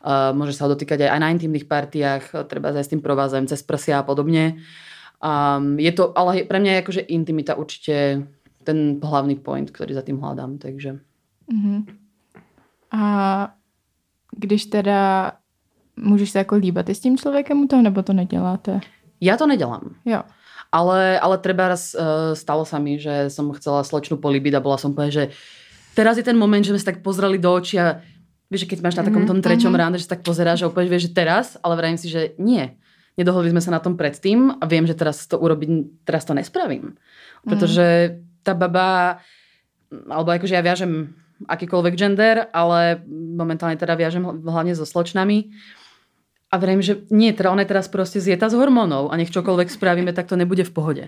Uh, 0.02 0.34
môže 0.34 0.58
sa 0.58 0.66
ho 0.66 0.74
dotýkať 0.74 1.06
aj, 1.06 1.10
aj 1.14 1.20
na 1.22 1.28
intimných 1.30 1.70
partiách, 1.70 2.50
treba 2.50 2.74
aj 2.74 2.82
s 2.82 2.90
tým 2.90 2.98
provázem 2.98 3.46
cez 3.46 3.62
prsia 3.62 4.02
a 4.02 4.06
podobne. 4.06 4.58
Um, 5.22 5.78
je 5.78 5.94
to, 5.94 6.10
ale 6.18 6.42
pre 6.42 6.58
mňa 6.58 6.70
je 6.74 6.82
akože 6.82 7.02
intimita 7.06 7.54
určite 7.54 8.26
ten 8.66 8.98
hlavný 8.98 9.38
point, 9.38 9.70
ktorý 9.70 9.94
za 9.94 10.02
tým 10.02 10.18
hľadám. 10.18 10.58
Takže. 10.58 10.98
Uh-huh. 11.46 11.86
A 12.90 13.02
když 14.36 14.66
teda 14.66 15.32
můžeš 15.96 16.30
se 16.30 16.38
jako 16.38 16.54
líbat 16.54 16.88
i 16.88 16.94
s 16.94 17.00
tím 17.00 17.18
člověkem 17.18 17.60
u 17.60 17.66
toho, 17.66 17.82
nebo 17.82 18.02
to 18.02 18.12
neděláte? 18.12 18.80
Ja 19.22 19.36
to 19.38 19.46
nedelám. 19.46 19.94
Jo. 20.04 20.26
Ale, 20.72 21.20
ale 21.20 21.36
treba 21.36 21.68
raz 21.68 21.92
uh, 21.92 22.32
stalo 22.32 22.64
sa 22.64 22.80
mi, 22.80 22.96
že 22.96 23.28
som 23.28 23.52
chcela 23.52 23.84
slečnú 23.84 24.16
polibiť 24.16 24.56
a 24.56 24.64
bola 24.64 24.80
som 24.80 24.96
povedať, 24.96 25.12
že 25.12 25.24
teraz 25.92 26.16
je 26.16 26.24
ten 26.24 26.36
moment, 26.36 26.64
že 26.64 26.72
sme 26.72 26.80
sa 26.80 26.96
tak 26.96 27.04
pozreli 27.04 27.36
do 27.36 27.52
očí 27.52 27.76
a 27.76 28.00
vieš, 28.48 28.64
keď 28.64 28.80
máš 28.80 28.96
na 28.96 29.04
takom 29.04 29.28
tom 29.28 29.40
mhm, 29.40 29.44
treťom 29.44 29.68
mm-hmm. 29.68 29.80
ráne, 29.80 29.96
že 30.00 30.08
sa 30.08 30.16
tak 30.16 30.24
pozeráš 30.24 30.64
a 30.64 30.72
úplne 30.72 30.88
vieš, 30.88 31.12
že 31.12 31.16
teraz, 31.16 31.60
ale 31.60 31.76
vrajím 31.76 32.00
si, 32.00 32.08
že 32.08 32.32
nie. 32.40 32.72
Nedohodli 33.20 33.52
sme 33.52 33.60
sa 33.60 33.76
na 33.76 33.80
tom 33.84 34.00
predtým 34.00 34.56
a 34.56 34.64
viem, 34.64 34.88
že 34.88 34.96
teraz 34.96 35.28
to 35.28 35.36
urobiť, 35.36 36.00
teraz 36.08 36.24
to 36.24 36.32
nespravím. 36.32 36.96
Pretože 37.44 38.16
tá 38.40 38.56
baba, 38.56 39.20
alebo 40.08 40.32
akože 40.32 40.56
ja 40.56 40.64
viažem 40.64 41.12
akýkoľvek 41.44 41.94
gender, 41.98 42.48
ale 42.56 43.04
momentálne 43.10 43.76
teda 43.76 43.98
viažem 44.00 44.24
hlavne 44.24 44.72
so 44.72 44.88
sločnami 44.88 45.52
a 46.52 46.54
vrejme, 46.60 46.84
že 46.84 47.08
nie, 47.08 47.32
teda 47.32 47.48
ona 47.48 47.64
teraz 47.64 47.88
proste 47.88 48.20
zjeta 48.20 48.52
z 48.52 48.60
hormónov 48.60 49.08
a 49.08 49.16
nech 49.16 49.32
čokoľvek 49.32 49.72
spravíme, 49.72 50.12
tak 50.12 50.28
to 50.28 50.36
nebude 50.36 50.68
v 50.68 50.74
pohode. 50.76 51.04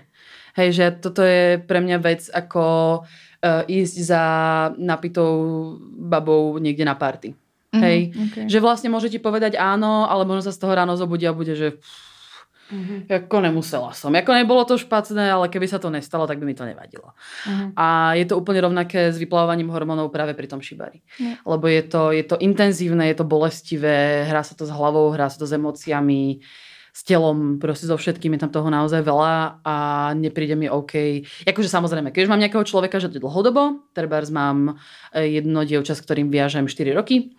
Hej, 0.57 0.69
že 0.73 0.85
toto 0.97 1.21
je 1.21 1.61
pre 1.61 1.85
mňa 1.85 1.97
vec 2.01 2.25
ako 2.33 2.63
uh, 3.05 3.61
ísť 3.69 3.95
za 4.01 4.23
napitou 4.81 5.29
babou 6.01 6.57
niekde 6.57 6.81
na 6.81 6.97
party. 6.97 7.37
Mm-hmm, 7.37 7.83
Hej, 7.83 7.99
okay. 8.15 8.45
že 8.49 8.57
vlastne 8.57 8.89
môže 8.89 9.13
ti 9.13 9.21
povedať 9.21 9.53
áno, 9.59 10.09
ale 10.09 10.25
možno 10.25 10.49
sa 10.49 10.55
z 10.55 10.65
toho 10.65 10.73
ráno 10.73 10.97
zobudia 10.97 11.29
a 11.29 11.37
bude, 11.37 11.53
že 11.53 11.77
Mm-hmm. 12.65 13.29
Ako 13.29 13.37
nemusela 13.45 13.93
som. 13.93 14.09
Ako 14.09 14.31
nebolo 14.33 14.65
to 14.65 14.81
špatné, 14.81 15.29
ale 15.29 15.53
keby 15.53 15.69
sa 15.69 15.77
to 15.77 15.93
nestalo, 15.93 16.25
tak 16.25 16.41
by 16.41 16.49
mi 16.49 16.57
to 16.57 16.65
nevadilo. 16.65 17.13
Mm-hmm. 17.45 17.69
A 17.77 18.17
je 18.17 18.25
to 18.25 18.41
úplne 18.41 18.65
rovnaké 18.65 19.13
s 19.13 19.21
vyplávaním 19.21 19.69
hormónov 19.69 20.09
práve 20.09 20.33
pri 20.33 20.49
tom 20.49 20.65
šibari. 20.65 21.05
Mm. 21.21 21.45
Lebo 21.45 21.65
je 21.69 21.81
to, 21.85 22.01
je 22.09 22.23
to 22.25 22.35
intenzívne, 22.41 23.05
je 23.05 23.17
to 23.21 23.25
bolestivé, 23.25 24.25
hrá 24.25 24.41
sa 24.41 24.57
to 24.57 24.65
s 24.65 24.73
hlavou, 24.73 25.13
hrá 25.13 25.29
sa 25.29 25.37
to 25.37 25.45
s 25.45 25.53
emóciami, 25.53 26.41
s 26.95 27.03
telom, 27.03 27.59
proste 27.59 27.91
so 27.91 27.99
všetkým 27.99 28.39
je 28.39 28.47
tam 28.47 28.55
toho 28.55 28.71
naozaj 28.71 29.03
veľa 29.03 29.59
a 29.67 29.75
nepríde 30.15 30.55
mi 30.55 30.71
OK. 30.71 31.27
Akože 31.43 31.67
samozrejme, 31.67 32.15
keď 32.15 32.23
už 32.23 32.31
mám 32.31 32.39
nejakého 32.39 32.63
človeka, 32.63 33.03
že 33.03 33.11
dlhodobo, 33.11 33.83
trebárs 33.91 34.31
mám 34.31 34.79
eh, 35.11 35.27
jedno 35.27 35.67
dievča, 35.67 35.91
s 35.91 35.99
ktorým 35.99 36.31
viažem 36.31 36.71
4 36.71 36.95
roky, 36.95 37.35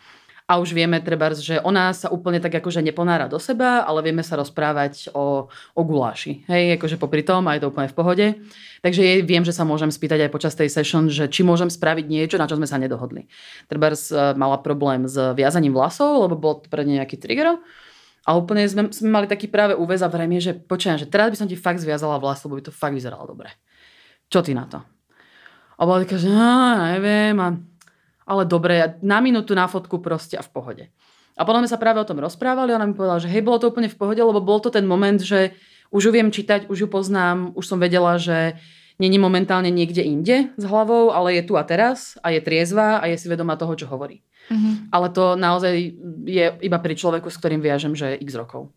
a 0.46 0.62
už 0.62 0.78
vieme 0.78 1.02
treba, 1.02 1.34
že 1.34 1.58
ona 1.58 1.90
sa 1.90 2.06
úplne 2.06 2.38
tak 2.38 2.54
akože 2.62 2.78
neponára 2.78 3.26
do 3.26 3.34
seba, 3.42 3.82
ale 3.82 4.06
vieme 4.06 4.22
sa 4.22 4.38
rozprávať 4.38 5.10
o, 5.10 5.50
o 5.50 5.82
guláši. 5.82 6.46
Hej, 6.46 6.78
akože 6.78 7.02
popri 7.02 7.26
tom 7.26 7.50
a 7.50 7.58
je 7.58 7.66
to 7.66 7.70
úplne 7.74 7.90
v 7.90 7.96
pohode. 7.98 8.26
Takže 8.78 9.02
jej 9.02 9.18
viem, 9.26 9.42
že 9.42 9.50
sa 9.50 9.66
môžem 9.66 9.90
spýtať 9.90 10.22
aj 10.22 10.30
počas 10.30 10.54
tej 10.54 10.70
session, 10.70 11.10
že 11.10 11.26
či 11.26 11.42
môžem 11.42 11.66
spraviť 11.66 12.06
niečo, 12.06 12.38
na 12.38 12.46
čo 12.46 12.54
sme 12.54 12.70
sa 12.70 12.78
nedohodli. 12.78 13.26
Treba 13.66 13.90
e, 13.90 13.98
mala 14.38 14.62
problém 14.62 15.10
s 15.10 15.18
viazaním 15.34 15.74
vlasov, 15.74 16.30
lebo 16.30 16.38
bol 16.38 16.54
pre 16.62 16.86
nejaký 16.86 17.18
trigger. 17.18 17.58
A 18.22 18.30
úplne 18.38 18.62
sme, 18.70 18.86
sme 18.94 19.10
mali 19.10 19.26
taký 19.26 19.50
práve 19.50 19.74
úvez 19.74 19.98
a 19.98 20.10
vrejme, 20.10 20.38
že 20.38 20.54
počujem, 20.54 20.94
že 20.94 21.10
teraz 21.10 21.34
by 21.34 21.42
som 21.42 21.50
ti 21.50 21.58
fakt 21.58 21.82
zviazala 21.82 22.22
vlas, 22.22 22.46
lebo 22.46 22.54
by 22.54 22.70
to 22.70 22.74
fakt 22.74 22.94
vyzeralo 22.94 23.26
dobre. 23.26 23.50
Čo 24.30 24.46
ty 24.46 24.54
na 24.54 24.70
to? 24.70 24.78
A 25.74 25.82
bola 25.82 26.06
taká, 26.06 26.22
že 26.22 26.30
neviem. 26.30 27.34
A 27.42 27.58
ale 28.26 28.42
dobre, 28.44 28.98
na 29.00 29.22
minútu 29.22 29.54
na 29.54 29.70
fotku 29.70 30.02
proste 30.02 30.34
a 30.34 30.42
v 30.42 30.50
pohode. 30.50 30.84
A 31.36 31.44
potom 31.46 31.62
sme 31.62 31.70
sa 31.70 31.78
práve 31.78 32.02
o 32.02 32.08
tom 32.08 32.18
rozprávali 32.18 32.74
a 32.74 32.80
ona 32.80 32.88
mi 32.88 32.96
povedala, 32.96 33.22
že 33.22 33.30
hej, 33.30 33.44
bolo 33.44 33.62
to 33.62 33.70
úplne 33.70 33.86
v 33.86 33.96
pohode, 33.96 34.18
lebo 34.18 34.42
bol 34.42 34.58
to 34.58 34.72
ten 34.72 34.88
moment, 34.88 35.20
že 35.20 35.54
už 35.94 36.08
ju 36.08 36.10
viem 36.10 36.34
čítať, 36.34 36.66
už 36.66 36.78
ju 36.84 36.88
poznám, 36.90 37.54
už 37.54 37.64
som 37.64 37.78
vedela, 37.78 38.18
že 38.18 38.58
není 38.96 39.20
momentálne 39.20 39.68
niekde 39.68 40.02
inde 40.02 40.50
s 40.56 40.64
hlavou, 40.64 41.12
ale 41.12 41.38
je 41.38 41.42
tu 41.46 41.54
a 41.60 41.62
teraz 41.62 42.16
a 42.24 42.32
je 42.32 42.40
triezva 42.40 42.98
a 42.98 43.04
je 43.06 43.20
si 43.20 43.28
vedomá 43.28 43.54
toho, 43.60 43.76
čo 43.76 43.86
hovorí. 43.86 44.24
Mm-hmm. 44.48 44.74
Ale 44.90 45.06
to 45.12 45.36
naozaj 45.36 45.74
je 46.24 46.44
iba 46.64 46.78
pri 46.80 46.94
človeku, 46.96 47.28
s 47.28 47.38
ktorým 47.38 47.60
viažem, 47.60 47.92
že 47.92 48.16
x 48.16 48.32
rokov. 48.34 48.72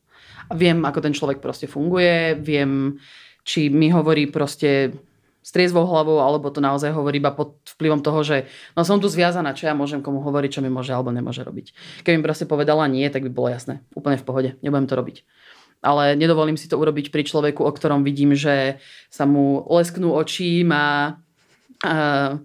A 0.49 0.57
viem, 0.57 0.81
ako 0.83 0.99
ten 0.99 1.13
človek 1.13 1.39
proste 1.39 1.69
funguje, 1.69 2.35
viem, 2.41 2.99
či 3.45 3.71
mi 3.71 3.93
hovorí 3.93 4.27
proste 4.27 4.91
s 5.39 5.71
hlavou, 5.73 6.19
alebo 6.19 6.51
to 6.51 6.59
naozaj 6.59 6.91
hovorí 6.91 7.17
iba 7.17 7.31
pod 7.31 7.57
vplyvom 7.79 8.03
toho, 8.03 8.19
že 8.21 8.37
no 8.75 8.83
som 8.83 8.99
tu 8.99 9.07
zviazaná, 9.07 9.55
čo 9.55 9.71
ja 9.71 9.73
môžem 9.73 10.03
komu 10.03 10.19
hovoriť, 10.19 10.59
čo 10.59 10.61
mi 10.61 10.69
môže 10.69 10.91
alebo 10.91 11.09
nemôže 11.09 11.41
robiť. 11.41 11.73
Keby 12.03 12.19
mi 12.19 12.23
proste 12.23 12.45
povedala 12.45 12.85
nie, 12.91 13.07
tak 13.07 13.23
by 13.23 13.31
bolo 13.31 13.49
jasné. 13.49 13.81
Úplne 13.95 14.17
v 14.19 14.25
pohode. 14.27 14.49
Nebudem 14.59 14.85
to 14.85 14.99
robiť. 14.99 15.17
Ale 15.79 16.19
nedovolím 16.19 16.59
si 16.59 16.67
to 16.67 16.75
urobiť 16.75 17.07
pri 17.07 17.23
človeku, 17.23 17.63
o 17.63 17.71
ktorom 17.71 18.03
vidím, 18.03 18.35
že 18.35 18.83
sa 19.07 19.23
mu 19.23 19.63
lesknú 19.71 20.11
oči, 20.11 20.67
má 20.67 21.15
a, 21.87 22.35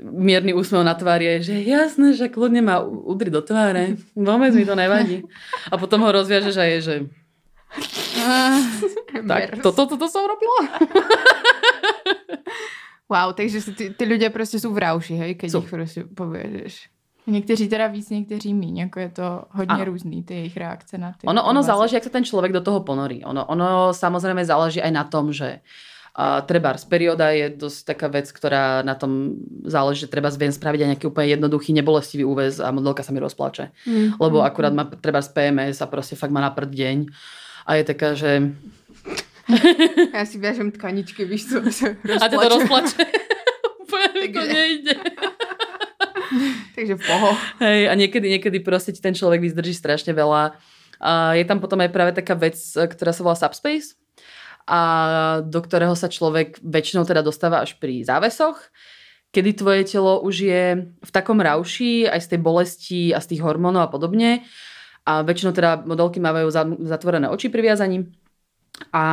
mierny 0.00 0.56
úsmev 0.56 0.80
na 0.80 0.96
tvári, 0.96 1.44
že 1.44 1.60
jasné, 1.60 2.16
že 2.16 2.32
kľudne 2.32 2.64
ma 2.64 2.80
udri 2.80 3.28
do 3.28 3.44
tváre. 3.44 4.00
Vôbec 4.16 4.56
mi 4.56 4.64
to 4.64 4.72
nevadí. 4.72 5.28
A 5.68 5.76
potom 5.76 6.00
ho 6.06 6.10
rozviažeš 6.14 6.56
a 6.56 6.64
je, 6.64 6.78
že 6.80 6.94
tak, 9.28 9.62
toto, 9.62 9.86
toto 9.86 9.96
to 9.96 10.08
som 10.08 10.26
robila. 10.26 10.62
wow, 13.12 13.32
takže 13.32 13.60
ty, 13.74 13.90
ty 13.90 14.06
ľudia 14.06 14.30
prostě 14.30 14.60
jsou 14.60 14.72
vrauši, 14.72 15.14
hej, 15.14 15.34
keď 15.34 15.50
jsou. 15.50 15.62
ich 15.62 15.70
prostě 15.70 16.04
pověžeš. 16.14 16.88
Někteří 17.26 17.68
teda 17.68 17.86
víc, 17.86 18.10
někteří 18.10 18.54
míň, 18.54 18.78
jako 18.78 19.00
je 19.00 19.08
to 19.08 19.44
hodně 19.50 19.74
ano. 19.74 19.84
různý, 19.84 20.22
ty 20.22 20.34
jejich 20.34 20.56
reakce 20.56 20.98
na 20.98 21.12
ty. 21.12 21.26
Ono, 21.26 21.44
ono 21.44 21.62
záleží, 21.62 21.94
jak 21.94 22.04
sa 22.04 22.10
ten 22.10 22.24
človek 22.24 22.52
do 22.52 22.60
toho 22.60 22.80
ponorí. 22.80 23.24
Ono, 23.24 23.44
ono 23.44 23.92
samozrejme 23.92 24.44
záleží 24.44 24.82
aj 24.82 24.90
na 24.90 25.04
tom, 25.04 25.32
že 25.32 25.60
a 26.10 26.42
trebárs 26.42 26.82
perioda 26.84 27.30
je 27.30 27.54
dosť 27.54 27.94
taká 27.94 28.10
vec, 28.10 28.26
ktorá 28.34 28.82
na 28.82 28.98
tom 28.98 29.38
záleží, 29.62 30.04
že 30.04 30.10
treba 30.10 30.26
viem 30.34 30.50
spraviť 30.50 30.80
aj 30.82 30.88
nejaký 30.92 31.06
úplne 31.06 31.28
jednoduchý, 31.38 31.70
nebolestivý 31.70 32.26
úvez 32.26 32.58
a 32.58 32.74
modelka 32.74 33.06
sa 33.06 33.14
mi 33.14 33.22
rozplače. 33.22 33.70
Mm. 33.86 34.18
Lebo 34.18 34.42
akurát 34.42 34.74
má 34.74 34.90
trebárs 34.90 35.30
PMS 35.30 35.78
a 35.78 35.86
proste 35.86 36.18
fakt 36.18 36.34
má 36.34 36.42
na 36.42 36.50
prd 36.50 36.70
deň 36.74 36.96
a 37.66 37.70
je 37.80 37.84
taká, 37.84 38.14
že... 38.14 38.52
Ja 40.14 40.22
si 40.22 40.38
viažem 40.38 40.70
tkaničky, 40.70 41.26
víš 41.26 41.50
co, 41.50 41.58
sa 41.74 41.98
rozplače. 41.98 42.22
A 42.22 42.26
to 42.30 42.48
rozplače. 42.54 43.02
Úplne 43.82 44.24
to 44.30 44.42
nejde. 44.46 44.94
Takže 46.78 46.94
poho. 47.02 47.34
Hej, 47.58 47.90
a 47.90 47.92
niekedy, 47.98 48.26
niekedy 48.38 48.58
proste 48.62 48.94
ti 48.94 49.02
ten 49.02 49.14
človek 49.16 49.42
vyzdrží 49.42 49.74
strašne 49.74 50.14
veľa. 50.14 50.54
A 51.00 51.34
je 51.34 51.44
tam 51.48 51.58
potom 51.58 51.80
aj 51.80 51.90
práve 51.90 52.12
taká 52.14 52.36
vec, 52.36 52.56
ktorá 52.76 53.10
sa 53.10 53.24
volá 53.24 53.36
subspace 53.36 53.96
a 54.68 54.80
do 55.42 55.60
ktorého 55.64 55.96
sa 55.96 56.06
človek 56.06 56.60
väčšinou 56.62 57.02
teda 57.08 57.24
dostáva 57.24 57.64
až 57.64 57.74
pri 57.80 58.04
závesoch, 58.04 58.60
kedy 59.34 59.58
tvoje 59.58 59.82
telo 59.88 60.20
už 60.22 60.34
je 60.46 60.64
v 60.86 61.10
takom 61.10 61.40
rauši 61.40 62.06
aj 62.06 62.20
z 62.22 62.28
tej 62.36 62.40
bolesti 62.40 63.02
a 63.10 63.18
z 63.18 63.34
tých 63.34 63.42
hormónov 63.42 63.88
a 63.88 63.90
podobne, 63.90 64.44
a 65.06 65.24
väčšinou 65.24 65.52
teda 65.56 65.84
modelky 65.84 66.20
mávajú 66.20 66.48
zatvorené 66.84 67.26
oči 67.32 67.48
pri 67.48 67.72
viazaní. 67.72 68.08
A 68.92 69.04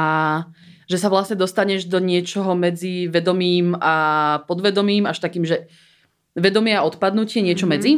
že 0.87 0.95
sa 0.95 1.11
vlastne 1.11 1.35
dostaneš 1.35 1.91
do 1.91 1.99
niečoho 1.99 2.55
medzi 2.55 3.11
vedomím 3.11 3.75
a 3.75 4.39
podvedomím, 4.47 5.03
až 5.03 5.19
takým, 5.19 5.43
že 5.43 5.67
vedomie 6.31 6.77
a 6.79 6.87
odpadnutie, 6.87 7.43
niečo 7.43 7.67
mm-hmm. 7.67 7.75
medzi. 7.75 7.91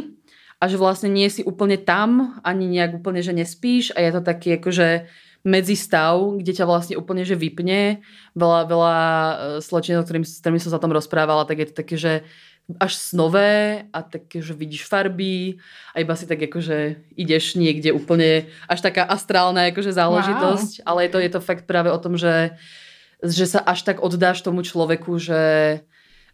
A 0.60 0.68
že 0.68 0.76
vlastne 0.76 1.08
nie 1.08 1.30
si 1.32 1.40
úplne 1.40 1.80
tam, 1.80 2.36
ani 2.44 2.68
nejak 2.68 3.00
úplne, 3.00 3.24
že 3.24 3.32
nespíš 3.32 3.96
a 3.96 4.02
je 4.04 4.10
to 4.12 4.20
taký 4.20 4.60
akože 4.60 5.08
medzistav, 5.40 6.20
kde 6.36 6.52
ťa 6.52 6.68
vlastne 6.68 6.94
úplne 7.00 7.24
že 7.24 7.32
vypne. 7.32 8.04
Veľa, 8.36 8.60
veľa 8.68 8.96
e, 8.98 9.34
slečien, 9.64 9.96
s 10.04 10.40
ktorými 10.44 10.60
som 10.60 10.72
sa 10.72 10.82
tom 10.82 10.92
rozprávala, 10.92 11.48
tak 11.48 11.64
je 11.64 11.66
to 11.72 11.74
také, 11.80 11.96
že 11.96 12.12
až 12.78 12.92
snové 12.94 13.84
a 13.90 14.04
tak, 14.04 14.30
že 14.30 14.54
vidíš 14.54 14.86
farby 14.86 15.58
a 15.96 16.04
iba 16.04 16.14
si 16.14 16.28
tak 16.28 16.38
akože 16.38 17.10
ideš 17.16 17.56
niekde 17.56 17.90
úplne 17.90 18.46
až 18.70 18.84
taká 18.84 19.08
astrálna 19.08 19.72
akože 19.72 19.96
záležitosť, 19.96 20.84
wow. 20.84 20.86
ale 20.86 20.98
je 21.06 21.10
to, 21.10 21.18
je 21.18 21.30
to 21.32 21.40
fakt 21.40 21.64
práve 21.66 21.88
o 21.90 21.98
tom, 21.98 22.14
že, 22.14 22.54
že 23.24 23.48
sa 23.48 23.64
až 23.64 23.82
tak 23.82 24.04
oddáš 24.04 24.44
tomu 24.44 24.62
človeku, 24.62 25.18
že, 25.18 25.44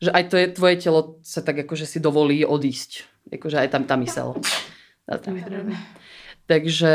že 0.02 0.10
aj 0.12 0.24
to 0.28 0.34
je, 0.36 0.46
tvoje 0.52 0.76
telo 0.82 1.22
sa 1.24 1.40
tak 1.40 1.64
akože 1.64 1.86
si 1.88 1.98
dovolí 2.02 2.44
odísť. 2.44 3.06
Akože 3.32 3.56
aj 3.62 3.68
tam 3.72 3.82
tá 3.86 3.94
mysel. 4.02 4.36
Takže 6.50 6.94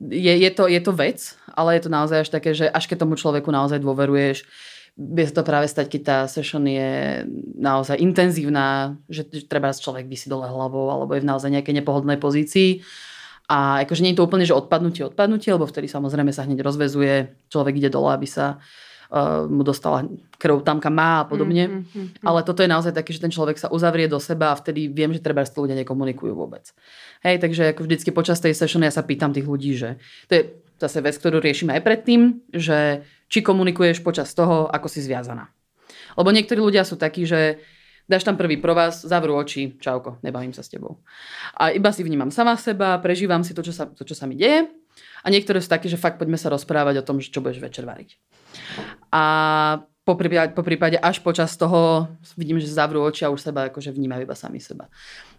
je, 0.00 0.34
je, 0.36 0.50
to, 0.52 0.64
je 0.64 0.80
to 0.80 0.92
vec, 0.96 1.36
ale 1.52 1.76
je 1.76 1.82
to 1.84 1.90
naozaj 1.92 2.24
až 2.24 2.30
také, 2.32 2.56
že 2.56 2.68
až 2.68 2.88
keď 2.88 3.04
tomu 3.04 3.20
človeku 3.20 3.52
naozaj 3.52 3.84
dôveruješ, 3.84 4.48
vie 4.98 5.24
sa 5.30 5.34
to 5.38 5.46
práve 5.46 5.70
stať, 5.70 5.86
keď 5.86 6.00
tá 6.02 6.18
session 6.26 6.66
je 6.66 7.22
naozaj 7.54 8.02
intenzívna, 8.02 8.98
že, 9.06 9.22
že 9.30 9.46
treba 9.46 9.70
človek 9.70 10.10
vysí 10.10 10.26
dole 10.26 10.50
hlavou 10.50 10.90
alebo 10.90 11.14
je 11.14 11.22
v 11.22 11.30
naozaj 11.30 11.54
nejakej 11.54 11.78
nepohodlnej 11.78 12.18
pozícii. 12.18 12.82
A 13.48 13.86
akože 13.86 14.04
nie 14.04 14.12
je 14.12 14.18
to 14.20 14.26
úplne, 14.26 14.44
že 14.44 14.52
odpadnutie, 14.52 15.06
odpadnutie, 15.06 15.54
lebo 15.54 15.64
vtedy 15.64 15.88
samozrejme 15.88 16.34
sa 16.34 16.44
hneď 16.44 16.60
rozvezuje, 16.60 17.32
človek 17.48 17.80
ide 17.80 17.88
dole, 17.88 18.12
aby 18.12 18.28
sa 18.28 18.60
uh, 18.60 19.48
mu 19.48 19.64
dostala 19.64 20.04
krv 20.36 20.60
tam, 20.66 20.84
kam 20.84 20.92
má 20.92 21.24
a 21.24 21.28
podobne. 21.30 21.64
Mm, 21.64 21.74
mm, 21.80 21.88
mm, 21.88 22.08
Ale 22.28 22.44
toto 22.44 22.60
je 22.60 22.68
naozaj 22.68 22.92
také, 22.92 23.16
že 23.16 23.24
ten 23.24 23.32
človek 23.32 23.56
sa 23.56 23.72
uzavrie 23.72 24.04
do 24.04 24.20
seba 24.20 24.52
a 24.52 24.58
vtedy 24.58 24.92
viem, 24.92 25.16
že 25.16 25.24
treba 25.24 25.48
s 25.48 25.56
ľudia 25.56 25.80
nekomunikujú 25.80 26.36
vôbec. 26.36 26.76
Hej, 27.24 27.40
takže 27.40 27.72
ako 27.72 27.88
vždycky 27.88 28.12
počas 28.12 28.36
tej 28.42 28.52
session 28.52 28.84
ja 28.84 28.92
sa 28.92 29.00
pýtam 29.00 29.32
tých 29.32 29.48
ľudí, 29.48 29.72
že 29.80 29.96
to 30.28 30.32
je 30.36 30.42
zase 30.78 31.02
vec, 31.02 31.18
ktorú 31.18 31.42
riešime 31.42 31.74
aj 31.76 31.82
predtým, 31.82 32.42
že 32.54 33.02
či 33.28 33.44
komunikuješ 33.44 34.00
počas 34.00 34.32
toho, 34.32 34.70
ako 34.70 34.86
si 34.88 35.04
zviazaná. 35.04 35.50
Lebo 36.16 36.32
niektorí 36.32 36.58
ľudia 36.58 36.86
sú 36.86 36.96
takí, 36.96 37.28
že 37.28 37.62
dáš 38.08 38.24
tam 38.24 38.40
prvý 38.40 38.56
provaz, 38.56 39.04
zavrú 39.04 39.36
oči, 39.36 39.76
čauko, 39.76 40.16
nebavím 40.24 40.56
sa 40.56 40.64
s 40.64 40.72
tebou. 40.72 41.04
A 41.54 41.70
iba 41.70 41.92
si 41.92 42.00
vnímam 42.02 42.32
sama 42.32 42.56
seba, 42.56 42.96
prežívam 42.98 43.44
si 43.44 43.52
to, 43.52 43.60
čo 43.60 43.70
sa, 43.70 43.84
to, 43.86 44.02
čo 44.02 44.16
sa 44.16 44.24
mi 44.24 44.34
deje. 44.34 44.72
A 45.22 45.30
niektoré 45.30 45.60
sú 45.60 45.68
takí, 45.68 45.86
že 45.86 46.00
fakt 46.00 46.16
poďme 46.16 46.40
sa 46.40 46.48
rozprávať 46.48 47.02
o 47.02 47.06
tom, 47.06 47.20
čo 47.20 47.44
budeš 47.44 47.60
večer 47.60 47.84
variť. 47.84 48.16
A 49.12 49.22
po 50.08 50.16
prípade, 50.16 50.56
po 50.56 50.64
prípade 50.64 50.96
až 50.96 51.20
počas 51.20 51.52
toho 51.60 52.08
vidím, 52.40 52.56
že 52.56 52.72
zavrú 52.72 53.04
oči 53.04 53.28
a 53.28 53.32
už 53.32 53.44
seba 53.44 53.68
akože 53.68 53.92
vnímajú 53.92 54.24
iba 54.24 54.32
sami 54.32 54.56
seba. 54.56 54.88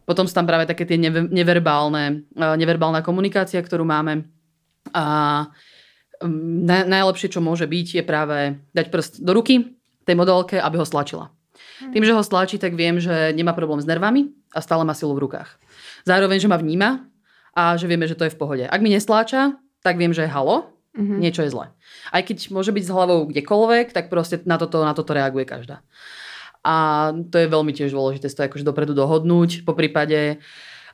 Potom 0.06 0.30
sú 0.30 0.34
tam 0.38 0.46
práve 0.46 0.70
také 0.70 0.86
tie 0.86 1.02
neverbálne, 1.10 2.30
eh, 2.38 2.56
neverbálna 2.56 3.02
komunikácia, 3.02 3.58
ktorú 3.58 3.82
máme. 3.82 4.30
A 4.96 5.06
mm, 6.24 6.66
na, 6.66 6.78
najlepšie, 6.88 7.34
čo 7.34 7.44
môže 7.44 7.66
byť, 7.70 7.88
je 8.00 8.04
práve 8.04 8.38
dať 8.74 8.86
prst 8.90 9.14
do 9.24 9.32
ruky 9.36 9.80
tej 10.04 10.16
modelke, 10.18 10.58
aby 10.58 10.82
ho 10.82 10.86
stlačila. 10.88 11.30
Hmm. 11.80 11.92
Tým, 11.94 12.04
že 12.04 12.16
ho 12.16 12.24
stlačí, 12.24 12.58
tak 12.58 12.76
viem, 12.76 12.98
že 13.00 13.32
nemá 13.36 13.54
problém 13.54 13.80
s 13.80 13.88
nervami 13.88 14.32
a 14.56 14.60
stále 14.60 14.84
má 14.84 14.96
silu 14.96 15.14
v 15.16 15.30
rukách. 15.30 15.60
Zároveň, 16.08 16.40
že 16.40 16.52
ma 16.52 16.58
vníma 16.58 17.06
a 17.54 17.76
že 17.76 17.86
vieme, 17.86 18.08
že 18.08 18.16
to 18.16 18.26
je 18.26 18.34
v 18.34 18.40
pohode. 18.40 18.66
Ak 18.66 18.82
mi 18.82 18.92
nestláča, 18.92 19.60
tak 19.84 19.96
viem, 20.00 20.12
že 20.12 20.28
je 20.28 20.32
halo, 20.32 20.76
mm-hmm. 20.96 21.20
niečo 21.20 21.44
je 21.44 21.54
zle. 21.54 21.72
Aj 22.12 22.22
keď 22.24 22.52
môže 22.52 22.72
byť 22.72 22.84
s 22.84 22.94
hlavou 22.94 23.28
kdekoľvek, 23.30 23.96
tak 23.96 24.12
proste 24.12 24.42
na 24.44 24.60
toto, 24.60 24.84
na 24.84 24.96
toto 24.96 25.12
reaguje 25.16 25.48
každá. 25.48 25.84
A 26.60 27.10
to 27.32 27.40
je 27.40 27.48
veľmi 27.48 27.72
tiež 27.72 27.96
dôležité 27.96 28.28
to 28.28 28.44
akože 28.44 28.68
dopredu 28.68 28.92
dohodnúť. 28.92 29.64
Po 29.64 29.72
prípade 29.72 30.44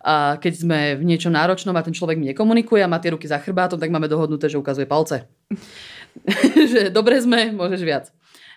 A 0.06 0.38
keď 0.38 0.53
sme 0.53 0.80
v 1.01 1.03
niečom 1.03 1.34
náročnom 1.34 1.74
a 1.74 1.82
ten 1.82 1.89
človek 1.89 2.22
mi 2.22 2.30
nekomunikuje 2.30 2.86
a 2.86 2.91
má 2.91 3.01
tie 3.01 3.18
ruky 3.18 3.26
za 3.26 3.41
chrbátom, 3.41 3.82
tak 3.82 3.89
máme 3.89 4.06
dohodnuté, 4.06 4.45
že 4.45 4.62
ukazuje 4.62 4.86
palce. 4.86 5.26
že 6.72 6.93
dobre 6.93 7.18
sme, 7.18 7.49
môžeš 7.49 7.82
viac. 7.82 8.14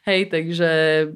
Hej, 0.09 0.33
takže, 0.33 0.71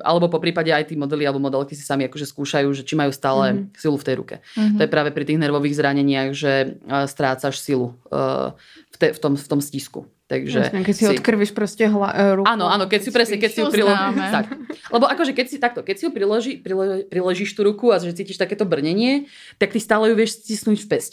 alebo 0.05 0.29
po 0.29 0.43
prípade 0.43 0.69
aj 0.69 0.91
tí 0.91 1.01
modely 1.01 1.25
alebo 1.25 1.41
modelky 1.41 1.73
si 1.73 1.81
sami 1.81 2.09
akože 2.11 2.29
skúšajú, 2.29 2.69
že 2.77 2.83
či 2.85 2.93
majú 2.93 3.09
stále 3.15 3.45
mm-hmm. 3.55 3.79
silu 3.79 3.97
v 3.97 4.07
tej 4.09 4.15
ruke. 4.21 4.37
Mm-hmm. 4.53 4.77
To 4.77 4.81
je 4.85 4.91
práve 4.91 5.11
pri 5.15 5.25
tých 5.25 5.41
nervových 5.41 5.79
zraneniach, 5.79 6.31
že 6.37 6.53
uh, 6.77 7.09
strácaš 7.09 7.63
silu 7.63 7.97
uh, 8.13 8.53
v, 8.93 8.97
te, 9.01 9.09
v, 9.15 9.19
tom, 9.23 9.33
v 9.39 9.47
tom 9.49 9.61
stisku. 9.63 10.11
Takže 10.33 10.59
Jasne, 10.65 10.81
keď 10.81 10.95
si, 10.97 11.05
si 11.05 11.13
odkrvíš 11.13 11.53
proste 11.53 11.85
hla, 11.85 12.09
uh, 12.09 12.33
ruku. 12.41 12.49
Áno, 12.49 12.65
áno, 12.73 12.89
keď 12.89 13.01
si 13.05 13.11
presne, 13.13 13.37
keď 13.37 13.51
si 13.53 13.61
ju 13.61 13.69
priložíš. 13.69 14.17
Tak. 14.17 14.47
Lebo 14.89 15.05
akože 15.05 15.33
keď 15.37 15.47
si 15.53 15.57
takto, 15.61 15.85
keď 15.85 15.95
si 16.01 16.03
ju 16.09 16.11
priloží, 16.11 16.57
priloží, 16.57 17.05
priložíš 17.05 17.53
tú 17.53 17.69
ruku 17.69 17.93
a 17.93 18.01
že 18.01 18.17
cítiš 18.17 18.41
takéto 18.41 18.65
brnenie, 18.65 19.29
tak 19.61 19.77
ty 19.77 19.79
stále 19.85 20.09
ju 20.09 20.17
vieš 20.17 20.41
stisnúť 20.41 20.81
v 20.81 20.89
pesť. 20.89 21.13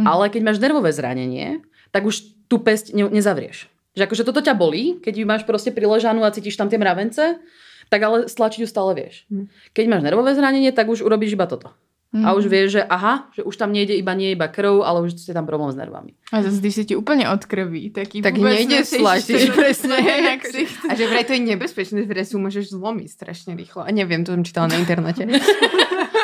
Mm. 0.00 0.08
Ale 0.08 0.32
keď 0.32 0.40
máš 0.48 0.58
nervové 0.64 0.96
zranenie, 0.96 1.60
tak 1.92 2.08
už 2.08 2.24
tú 2.48 2.56
pesť 2.56 2.96
ne, 2.96 3.04
nezavrieš. 3.12 3.68
Že 3.92 4.08
akože 4.08 4.24
toto 4.24 4.40
ťa 4.40 4.56
bolí, 4.56 4.96
keď 5.04 5.14
ju 5.20 5.24
máš 5.28 5.44
proste 5.44 5.68
priležanú 5.68 6.24
a 6.24 6.32
cítiš 6.32 6.56
tam 6.56 6.72
tie 6.72 6.80
mravence, 6.80 7.36
tak 7.92 8.00
ale 8.00 8.32
stlačiť 8.32 8.64
ju 8.64 8.68
stále 8.70 8.96
vieš. 8.96 9.28
Mm. 9.28 9.52
Keď 9.76 9.84
máš 9.92 10.02
nervové 10.08 10.32
zranenie, 10.32 10.72
tak 10.72 10.88
už 10.88 11.04
urobíš 11.04 11.36
iba 11.36 11.44
toto. 11.44 11.76
Mm. 12.10 12.26
A 12.26 12.34
už 12.34 12.50
vieš, 12.50 12.68
že 12.74 12.82
aha, 12.82 13.30
že 13.30 13.46
už 13.46 13.54
tam 13.54 13.70
nejde 13.70 13.94
iba 13.94 14.10
nie 14.18 14.34
iba 14.34 14.50
krv, 14.50 14.82
ale 14.82 15.06
už 15.06 15.14
je 15.14 15.30
tam 15.30 15.46
problém 15.46 15.70
s 15.70 15.78
nervami. 15.78 16.18
A 16.34 16.42
zase, 16.42 16.58
když 16.58 16.74
si 16.74 16.84
ti 16.90 16.94
úplne 16.98 17.30
odkrví, 17.30 17.94
tak, 17.94 18.10
tak 18.18 18.34
nejde 18.34 18.82
stlačiť. 18.82 19.54
presne. 19.54 19.94
a 20.90 20.92
že 20.98 21.06
vraj 21.06 21.22
to 21.22 21.38
je 21.38 21.42
nebezpečné, 21.54 22.02
že 22.10 22.24
sú 22.26 22.42
môžeš 22.42 22.74
zlomiť 22.74 23.08
strašne 23.14 23.54
rýchlo. 23.54 23.86
A 23.86 23.94
neviem, 23.94 24.26
to 24.26 24.34
som 24.34 24.42
čítala 24.42 24.74
na 24.74 24.82
internete. 24.82 25.22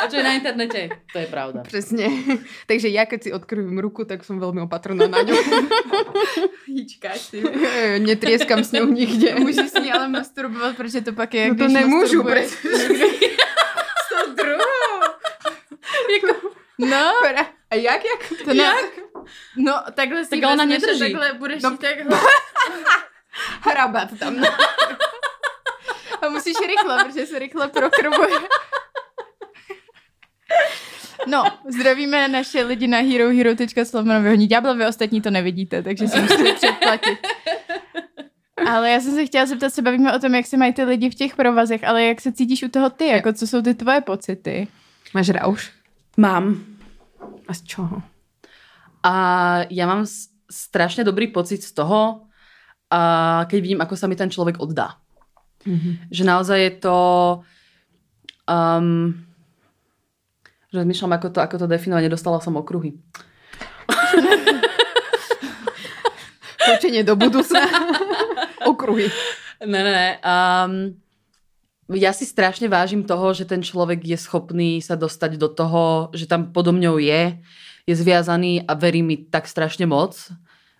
A 0.06 0.10
čo 0.10 0.22
je 0.22 0.24
na 0.26 0.38
internete, 0.38 0.90
to 1.10 1.18
je 1.18 1.26
pravda. 1.26 1.62
Presne. 1.66 2.06
Takže 2.70 2.88
ja 2.90 3.10
keď 3.10 3.20
si 3.22 3.30
odkrvím 3.34 3.78
ruku, 3.82 4.06
tak 4.06 4.22
som 4.22 4.38
veľmi 4.38 4.62
opatrná 4.66 5.10
na 5.10 5.22
ňu. 5.22 5.34
Hýčkáš 6.70 7.20
si. 7.30 7.38
Netrieskam 8.06 8.62
s 8.62 8.70
ňou 8.70 8.86
nikde. 8.86 9.34
Můžeš 9.34 9.70
s 9.70 9.74
ní 9.82 9.90
ale 9.92 10.08
masturbovat, 10.08 10.76
protože 10.76 11.00
to 11.00 11.12
pak 11.12 11.34
je, 11.34 11.48
no 11.48 11.54
to 11.54 11.68
nemôžu, 11.68 12.22
presne. 12.22 12.70
Jako, 16.22 16.50
no. 16.78 17.12
A 17.70 17.74
jak, 17.74 18.02
jak? 18.04 18.40
To 18.44 18.54
na... 18.54 18.64
jak? 18.64 18.84
No, 19.56 19.72
takhle 19.94 20.24
si 20.24 20.40
tak 20.40 20.50
ona 20.52 20.64
nedrží. 20.64 20.98
Takhle 20.98 21.32
budeš 21.32 21.62
no. 21.62 21.76
takhle. 21.76 22.20
Hrabat 23.60 24.08
tam. 24.18 24.44
A 26.22 26.28
musíš 26.28 26.56
rychle, 26.66 27.04
protože 27.04 27.26
se 27.26 27.38
rychle 27.38 27.68
prokrvuje. 27.68 28.38
No, 31.26 31.44
zdravíme 31.68 32.28
naše 32.28 32.62
lidi 32.62 32.86
na 32.86 32.98
herohero.com 32.98 34.22
vyhodní 34.22 34.46
ďábla, 34.46 34.88
ostatní 34.88 35.20
to 35.20 35.30
nevidíte, 35.30 35.82
takže 35.82 36.08
si 36.08 36.20
musíte 36.20 36.52
předplatit. 36.52 37.18
Ale 38.66 38.90
já 38.90 39.00
jsem 39.00 39.14
se 39.14 39.26
chtěla 39.26 39.46
zeptat, 39.46 39.74
se 39.74 39.82
bavíme 39.82 40.16
o 40.16 40.18
tom, 40.18 40.34
jak 40.34 40.46
se 40.46 40.56
mají 40.56 40.72
ty 40.72 40.84
lidi 40.84 41.10
v 41.10 41.14
těch 41.14 41.36
provazech, 41.36 41.84
ale 41.84 42.04
jak 42.04 42.20
se 42.20 42.32
cítíš 42.32 42.62
u 42.62 42.68
toho 42.68 42.90
ty, 42.90 43.06
jako 43.06 43.32
co 43.32 43.46
jsou 43.46 43.62
ty 43.62 43.74
tvoje 43.74 44.00
pocity? 44.00 44.68
Máš 45.14 45.28
rauš? 45.28 45.75
Mám. 46.16 46.64
A 47.46 47.52
z 47.54 47.60
čoho? 47.64 48.02
A 49.04 49.14
ja 49.70 49.84
mám 49.86 50.08
strašne 50.50 51.04
dobrý 51.04 51.28
pocit 51.30 51.62
z 51.62 51.76
toho, 51.76 52.26
a 52.86 53.00
keď 53.50 53.58
vidím, 53.58 53.80
ako 53.82 53.94
sa 53.98 54.06
mi 54.06 54.14
ten 54.14 54.30
človek 54.30 54.62
oddá. 54.62 54.98
Mm-hmm. 55.66 55.94
Že 56.10 56.22
naozaj 56.22 56.58
je 56.62 56.72
to... 56.78 56.96
Um, 58.46 59.26
Rozmýšľam, 60.70 61.12
ako 61.18 61.28
to, 61.30 61.38
ako 61.42 61.56
to 61.62 61.66
definovať. 61.66 62.02
Nedostala 62.06 62.38
som 62.42 62.58
okruhy. 62.58 62.94
Točenie 66.66 67.06
do 67.06 67.14
budúcna. 67.14 67.64
okruhy. 68.70 69.08
Ne, 69.64 69.80
ne, 69.82 69.92
ne. 69.94 70.08
Um, 70.20 71.00
ja 71.94 72.10
si 72.10 72.26
strašne 72.26 72.66
vážim 72.66 73.06
toho, 73.06 73.30
že 73.30 73.46
ten 73.46 73.62
človek 73.62 74.02
je 74.02 74.18
schopný 74.18 74.82
sa 74.82 74.98
dostať 74.98 75.38
do 75.38 75.46
toho, 75.46 76.10
že 76.10 76.26
tam 76.26 76.50
podo 76.50 76.74
mňou 76.74 76.98
je, 76.98 77.38
je 77.86 77.94
zviazaný 77.94 78.66
a 78.66 78.74
verí 78.74 79.06
mi 79.06 79.22
tak 79.22 79.46
strašne 79.46 79.86
moc, 79.86 80.18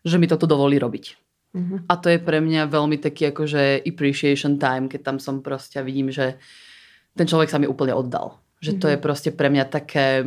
že 0.03 0.17
mi 0.19 0.27
toto 0.27 0.51
dovolí 0.51 0.83
robiť. 0.83 1.15
Mm-hmm. 1.57 1.79
A 1.89 1.93
to 1.97 2.11
je 2.11 2.19
pre 2.19 2.43
mňa 2.43 2.69
veľmi 2.69 2.99
taký 2.99 3.31
akože 3.31 3.87
appreciation 3.87 4.59
time, 4.59 4.91
keď 4.91 5.01
tam 5.15 5.17
som 5.23 5.41
proste 5.41 5.79
a 5.79 5.87
vidím, 5.87 6.11
že 6.11 6.37
ten 7.17 7.25
človek 7.25 7.49
sa 7.49 7.63
mi 7.63 7.71
úplne 7.71 7.97
oddal. 7.97 8.37
Že 8.61 8.73
to 8.77 8.87
je 8.93 8.97
mhm. 9.01 9.03
proste 9.05 9.31
pre 9.33 9.49
mňa 9.49 9.65
také 9.69 10.25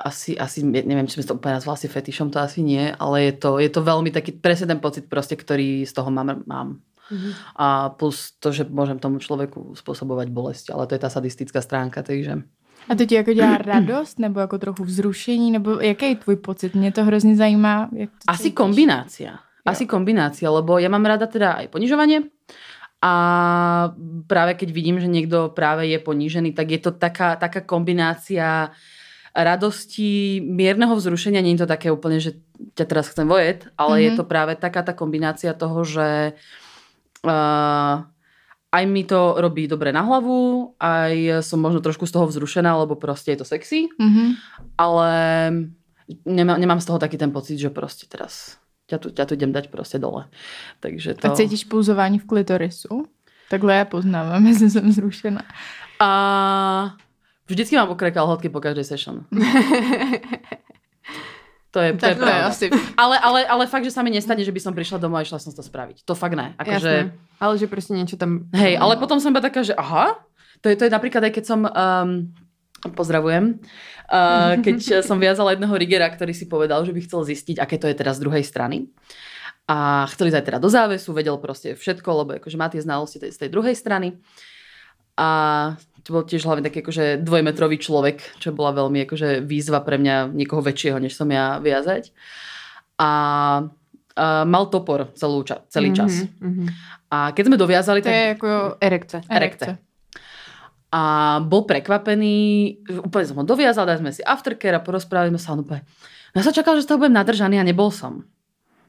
asi, 0.00 0.32
asi 0.32 0.64
neviem, 0.64 1.04
či 1.04 1.20
sme 1.20 1.28
to 1.28 1.36
úplne 1.36 1.60
nazval 1.60 1.76
asi 1.76 1.84
fetišom, 1.84 2.32
to 2.32 2.40
asi 2.40 2.64
nie, 2.64 2.88
ale 2.88 3.28
je 3.28 3.32
to, 3.36 3.60
je 3.60 3.68
to 3.68 3.84
veľmi 3.84 4.08
taký 4.08 4.32
presne 4.32 4.72
ten 4.72 4.80
pocit 4.80 5.04
proste, 5.12 5.36
ktorý 5.36 5.84
z 5.84 5.92
toho 5.92 6.08
mám. 6.08 6.40
mám. 6.48 6.80
Mm-hmm. 7.10 7.32
A 7.58 7.90
plus 7.90 8.32
to, 8.38 8.54
že 8.54 8.64
môžem 8.70 9.02
tomu 9.02 9.18
človeku 9.18 9.74
spôsobovať 9.74 10.30
bolesť, 10.30 10.66
ale 10.70 10.86
to 10.86 10.94
je 10.94 11.02
tá 11.02 11.10
sadistická 11.10 11.60
stránka, 11.60 12.06
takže... 12.06 12.46
A 12.88 12.94
to 12.94 13.06
ti 13.06 13.14
jako 13.14 13.32
dělá 13.32 13.58
radost, 13.58 14.18
nebo 14.18 14.40
jako 14.40 14.58
trochu 14.58 14.84
vzrušení, 14.84 15.50
nebo 15.50 15.80
jaký 15.80 16.08
je 16.08 16.16
tvůj 16.16 16.36
pocit? 16.36 16.74
Mě 16.74 16.92
to 16.92 17.04
hrozně 17.04 17.36
zajímá. 17.36 17.88
Jak 17.92 18.10
to 18.10 18.16
Asi 18.26 18.50
kombinácia. 18.50 19.30
Jo. 19.30 19.66
Asi 19.66 19.86
kombinácia, 19.86 20.50
lebo 20.50 20.80
ja 20.80 20.88
mám 20.88 21.04
rada 21.04 21.28
teda 21.28 21.60
aj 21.60 21.68
ponižovanie, 21.68 22.32
a 23.00 23.12
práve 24.28 24.60
keď 24.60 24.68
vidím, 24.72 25.00
že 25.00 25.08
niekto 25.08 25.48
práve 25.52 25.88
je 25.88 25.96
ponížený, 26.00 26.52
tak 26.52 26.68
je 26.68 26.80
to 26.80 26.92
taká, 26.92 27.36
taká 27.36 27.64
kombinácia 27.64 28.76
radosti, 29.32 30.40
mierneho 30.44 30.92
vzrušenia. 30.96 31.40
Nie 31.40 31.56
je 31.56 31.64
to 31.64 31.68
také 31.68 31.88
úplne, 31.88 32.20
že 32.20 32.36
ťa 32.76 32.84
teraz 32.84 33.08
chcem 33.08 33.24
vojet, 33.24 33.68
ale 33.80 33.96
mm-hmm. 33.96 34.04
je 34.04 34.10
mhm. 34.12 34.18
to 34.20 34.24
práve 34.28 34.52
taká 34.56 34.84
tá 34.84 34.92
kombinácia 34.92 35.56
toho, 35.56 35.80
že 35.84 36.08
uh, 36.32 36.69
aj 38.70 38.84
mi 38.86 39.02
to 39.04 39.34
robí 39.38 39.68
dobre 39.68 39.92
na 39.92 40.00
hlavu, 40.06 40.72
aj 40.80 41.42
som 41.42 41.60
možno 41.60 41.82
trošku 41.82 42.06
z 42.06 42.12
toho 42.14 42.26
vzrušená, 42.30 42.76
lebo 42.78 42.94
proste 42.94 43.34
je 43.34 43.38
to 43.42 43.46
sexy, 43.46 43.90
mm-hmm. 44.00 44.28
ale 44.78 45.10
nemám, 46.24 46.60
nemám 46.60 46.80
z 46.80 46.86
toho 46.86 46.98
taký 46.98 47.18
ten 47.18 47.34
pocit, 47.34 47.58
že 47.58 47.70
proste 47.70 48.06
teraz 48.06 48.56
ťa 48.86 48.98
tu, 48.98 49.08
ťa 49.10 49.24
tu 49.26 49.34
idem 49.34 49.52
dať 49.52 49.70
proste 49.70 49.98
dole. 49.98 50.26
Takže 50.80 51.14
to... 51.14 51.30
A 51.30 51.34
cítiš 51.34 51.64
pulzování 51.64 52.18
v 52.18 52.26
klitorisu? 52.26 53.06
Takhle 53.50 53.74
já 53.74 53.84
poznávám, 53.84 54.46
jestli 54.46 54.70
jsem 54.74 54.92
zrušená. 54.92 55.42
A 56.00 56.96
vždycky 57.46 57.76
mám 57.76 57.88
okré 57.88 58.10
kalhotky 58.10 58.48
po 58.48 58.60
každej 58.60 58.84
session. 58.84 59.24
To 61.70 61.78
je, 61.78 61.94
to 61.94 62.06
je 62.10 62.16
pravda. 62.18 62.50
Asi. 62.50 62.66
Ale, 62.98 63.16
ale, 63.22 63.40
ale 63.46 63.64
fakt, 63.70 63.86
že 63.86 63.94
sa 63.94 64.02
mi 64.02 64.10
nestane, 64.10 64.42
že 64.42 64.50
by 64.50 64.58
som 64.58 64.74
prišla 64.74 64.98
domov 64.98 65.22
a 65.22 65.26
išla 65.26 65.38
som 65.38 65.54
to 65.54 65.62
spraviť. 65.62 66.02
To 66.02 66.18
fakt 66.18 66.34
ne. 66.34 66.58
Ako 66.58 66.66
Jasné. 66.66 66.82
Že... 66.82 66.94
Ale 67.38 67.52
že 67.62 67.66
proste 67.70 67.92
niečo 67.94 68.18
tam... 68.18 68.50
Hej, 68.50 68.74
ale 68.74 68.98
potom 68.98 69.22
som 69.22 69.30
iba 69.30 69.38
taká, 69.38 69.62
že 69.62 69.78
aha, 69.78 70.18
to 70.60 70.66
je, 70.66 70.74
to 70.74 70.84
je 70.86 70.92
napríklad 70.92 71.22
aj 71.30 71.32
keď 71.32 71.44
som... 71.46 71.60
Um, 71.70 72.34
pozdravujem. 72.80 73.60
Uh, 74.08 74.56
keď 74.64 74.76
som 75.08 75.20
viazala 75.20 75.52
jedného 75.52 75.74
rigera, 75.76 76.08
ktorý 76.08 76.32
si 76.32 76.48
povedal, 76.48 76.82
že 76.82 76.96
by 76.96 77.00
chcel 77.04 77.22
zistiť, 77.28 77.60
aké 77.60 77.76
to 77.76 77.86
je 77.86 77.94
teraz 77.94 78.18
z 78.18 78.24
druhej 78.24 78.42
strany. 78.42 78.88
A 79.70 80.08
chceli 80.10 80.34
zajť 80.34 80.46
teda 80.50 80.58
do 80.58 80.66
závesu, 80.66 81.14
vedel 81.14 81.38
proste 81.38 81.78
všetko, 81.78 82.08
lebo 82.24 82.30
akože 82.42 82.58
má 82.58 82.66
tie 82.66 82.82
znalosti 82.82 83.22
z 83.22 83.38
tej 83.38 83.50
druhej 83.52 83.78
strany. 83.78 84.18
A 85.14 85.28
to 86.04 86.08
bol 86.12 86.24
tiež 86.24 86.44
hlavne 86.48 86.64
taký 86.64 86.80
akože 86.80 87.20
dvojmetrový 87.20 87.76
človek, 87.76 88.40
čo 88.40 88.52
bola 88.52 88.72
veľmi 88.72 89.04
akože 89.04 89.44
výzva 89.44 89.84
pre 89.84 90.00
mňa 90.00 90.32
niekoho 90.32 90.64
väčšieho, 90.64 90.98
než 90.98 91.16
som 91.16 91.28
ja 91.30 91.60
viazať. 91.60 92.12
A 93.00 93.10
Uh, 94.10 94.42
mal 94.42 94.66
topor 94.66 95.14
celú 95.14 95.46
ča- 95.46 95.62
celý 95.70 95.94
čas. 95.94 96.26
Mm-hmm. 96.42 96.66
A 97.14 97.30
keď 97.30 97.42
sme 97.46 97.56
doviazali... 97.56 98.02
To 98.02 98.10
tak... 98.10 98.12
je 98.12 98.26
ako 98.36 98.50
erekce. 98.82 99.16
Erekce. 99.30 99.78
a 100.90 101.02
bol 101.46 101.62
prekvapený, 101.62 102.36
úplne 103.06 103.24
som 103.24 103.38
ho 103.38 103.46
doviazal, 103.46 103.86
dali 103.86 104.02
sme 104.02 104.10
si 104.10 104.20
aftercare 104.26 104.76
a 104.76 104.82
porozprávali 104.82 105.30
sme 105.30 105.40
sa 105.40 105.54
úplne. 105.54 105.86
Ja 106.34 106.42
som 106.42 106.50
čakal, 106.52 106.74
že 106.76 106.84
z 106.84 106.88
toho 106.90 106.98
budem 107.00 107.14
nadržaný 107.16 107.62
a 107.62 107.64
nebol 107.64 107.94
som. 107.94 108.26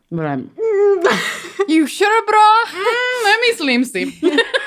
Budem. 0.10 0.50
You 1.70 1.86
sure, 1.86 2.22
bro? 2.26 2.48
Mm, 2.74 3.20
nemyslím 3.24 3.82
si. 3.86 4.02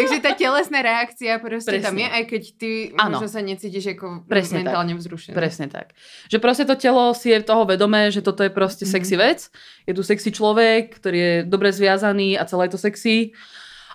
Takže 0.00 0.16
tá 0.24 0.32
telesná 0.32 0.80
reakcia 0.80 1.36
proste 1.36 1.76
Presne. 1.76 1.84
tam 1.84 1.96
je, 2.00 2.08
aj 2.08 2.24
keď 2.24 2.42
ty 2.56 2.70
ano. 2.96 3.20
možno 3.20 3.28
sa 3.28 3.40
necítiš 3.44 4.00
ako 4.00 4.24
Presne 4.24 4.64
mentálne 4.64 4.96
tak. 4.96 5.00
vzrušený. 5.04 5.34
Presne 5.36 5.66
tak. 5.68 5.92
Že 6.32 6.38
proste 6.40 6.64
to 6.64 6.74
telo 6.80 7.12
si 7.12 7.28
je 7.28 7.38
toho 7.44 7.68
vedomé, 7.68 8.08
že 8.08 8.24
toto 8.24 8.40
je 8.40 8.50
proste 8.50 8.88
mm-hmm. 8.88 8.96
sexy 8.96 9.14
vec. 9.20 9.38
Je 9.84 9.92
tu 9.92 10.00
sexy 10.00 10.32
človek, 10.32 10.96
ktorý 10.96 11.18
je 11.20 11.34
dobre 11.44 11.68
zviazaný 11.70 12.40
a 12.40 12.48
celé 12.48 12.66
je 12.66 12.72
to 12.74 12.80
sexy 12.80 13.36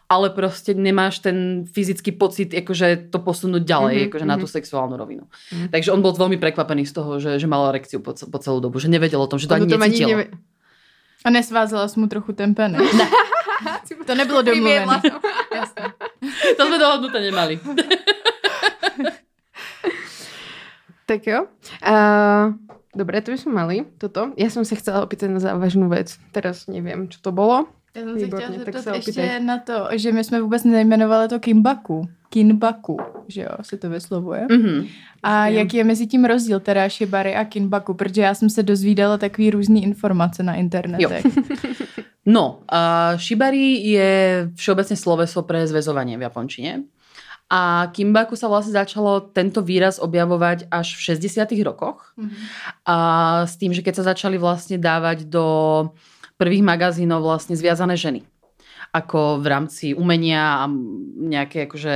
ale 0.05 0.29
proste 0.29 0.77
nemáš 0.77 1.17
ten 1.17 1.65
fyzický 1.65 2.13
pocit, 2.13 2.53
akože 2.53 3.09
to 3.09 3.17
posunúť 3.25 3.65
ďalej, 3.65 3.95
mm-hmm, 3.97 4.09
akože 4.13 4.25
mm-hmm. 4.29 4.37
na 4.37 4.43
tú 4.43 4.45
sexuálnu 4.45 4.95
rovinu. 5.01 5.25
Mm-hmm. 5.25 5.69
Takže 5.73 5.89
on 5.89 6.01
bol 6.05 6.13
veľmi 6.13 6.37
prekvapený 6.37 6.85
z 6.85 6.93
toho, 6.93 7.17
že, 7.17 7.41
že 7.41 7.47
mal 7.49 7.73
erekciu 7.73 8.05
po, 8.05 8.13
po 8.13 8.37
celú 8.37 8.61
dobu, 8.61 8.77
že 8.77 8.85
nevedel 8.85 9.17
o 9.17 9.25
tom, 9.25 9.41
že 9.41 9.49
to 9.49 9.57
ani 9.57 9.65
necítil. 9.65 10.13
Neve... 10.13 10.29
A 11.23 11.27
nesvázala 11.31 11.87
som 11.87 12.03
mu 12.03 12.07
trochu 12.11 12.35
ten 12.35 12.51
penis. 12.51 12.81
Ne. 12.81 13.07
to 14.07 14.13
nebylo 14.15 14.41
domluvené. 14.43 14.99
to 16.57 16.61
sme 16.67 16.77
dohodnuté 16.77 17.17
nemali. 17.21 17.55
Tak 21.05 21.21
jo. 21.21 21.45
Uh, 21.85 22.57
dobre, 22.97 23.21
to 23.21 23.29
by 23.29 23.37
sme 23.37 23.53
mali 23.53 23.85
toto. 24.01 24.33
Ja 24.41 24.49
som 24.49 24.65
sa 24.65 24.73
chcela 24.73 25.05
opýtať 25.05 25.29
na 25.29 25.37
závažnú 25.37 25.85
vec. 25.85 26.17
Teraz 26.33 26.65
neviem, 26.65 27.05
čo 27.13 27.21
to 27.21 27.29
bolo. 27.29 27.69
Já 27.95 28.01
jsem 28.01 28.19
se 28.19 28.27
chtěla 28.27 28.51
zeptat 28.51 28.95
ještě 28.95 29.39
na 29.39 29.57
to, 29.57 29.87
že 29.91 30.11
my 30.11 30.23
jsme 30.23 30.41
vůbec 30.41 30.63
nejmenovali 30.63 31.27
to 31.27 31.39
Kimbaku. 31.39 32.09
Kinbaku, 32.29 32.97
že 33.27 33.41
jo, 33.41 33.49
se 33.61 33.77
to 33.77 33.89
vyslovuje. 33.89 34.47
Mm-hmm. 34.49 34.87
A 35.23 35.47
Vím. 35.47 35.57
jaký 35.57 35.77
je 35.77 35.83
mezi 35.83 36.07
tím 36.07 36.25
rozdíl 36.25 36.59
teda 36.59 36.89
Shibari 36.89 37.35
a 37.35 37.45
Kinbaku? 37.45 37.93
Protože 37.93 38.21
já 38.21 38.33
jsem 38.33 38.49
se 38.49 38.63
dozvídala 38.63 39.17
takový 39.17 39.51
různý 39.51 39.83
informace 39.83 40.43
na 40.43 40.55
internetech. 40.55 41.25
no, 42.25 42.59
uh, 42.71 43.19
Shibari 43.19 43.87
je 43.87 44.11
všeobecne 44.55 44.95
sloveso 44.99 45.41
pre 45.47 45.63
zväzovanie 45.63 46.19
v 46.19 46.27
japončine. 46.27 46.83
A 47.45 47.93
Kimbaku 47.93 48.33
sa 48.35 48.49
vlastne 48.49 48.73
začalo 48.73 49.21
tento 49.21 49.61
výraz 49.61 50.01
objavovať 50.01 50.65
až 50.73 50.97
v 50.97 51.15
60 51.15 51.45
rokoch. 51.61 52.11
Mm-hmm. 52.17 52.41
A 52.89 52.97
s 53.45 53.55
tým, 53.55 53.71
že 53.71 53.85
keď 53.85 54.01
sa 54.01 54.11
začali 54.11 54.35
vlastne 54.41 54.81
dávať 54.81 55.29
do 55.29 55.45
prvých 56.35 56.63
magazínov 56.63 57.23
vlastne 57.23 57.55
zviazané 57.55 57.95
ženy. 57.95 58.21
Ako 58.91 59.39
v 59.43 59.47
rámci 59.47 59.85
umenia 59.95 60.63
a 60.63 60.71
nejaké 61.19 61.67
akože 61.67 61.95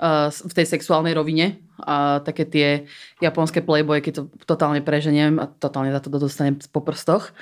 uh, 0.00 0.28
v 0.30 0.52
tej 0.56 0.66
sexuálnej 0.68 1.12
rovine. 1.16 1.60
A 1.74 2.22
také 2.22 2.46
tie 2.46 2.68
japonské 3.18 3.58
playboy, 3.58 3.98
keď 3.98 4.22
to 4.22 4.22
totálne 4.46 4.78
preženiem 4.78 5.42
a 5.42 5.50
totálne 5.50 5.90
za 5.90 5.98
to 5.98 6.12
dostanem 6.12 6.54
po 6.70 6.80
prstoch. 6.80 7.34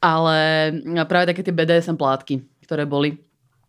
Ale 0.00 0.72
práve 1.04 1.28
také 1.28 1.44
tie 1.44 1.52
BDSM 1.52 2.00
plátky, 2.00 2.40
ktoré 2.64 2.88
boli. 2.88 3.20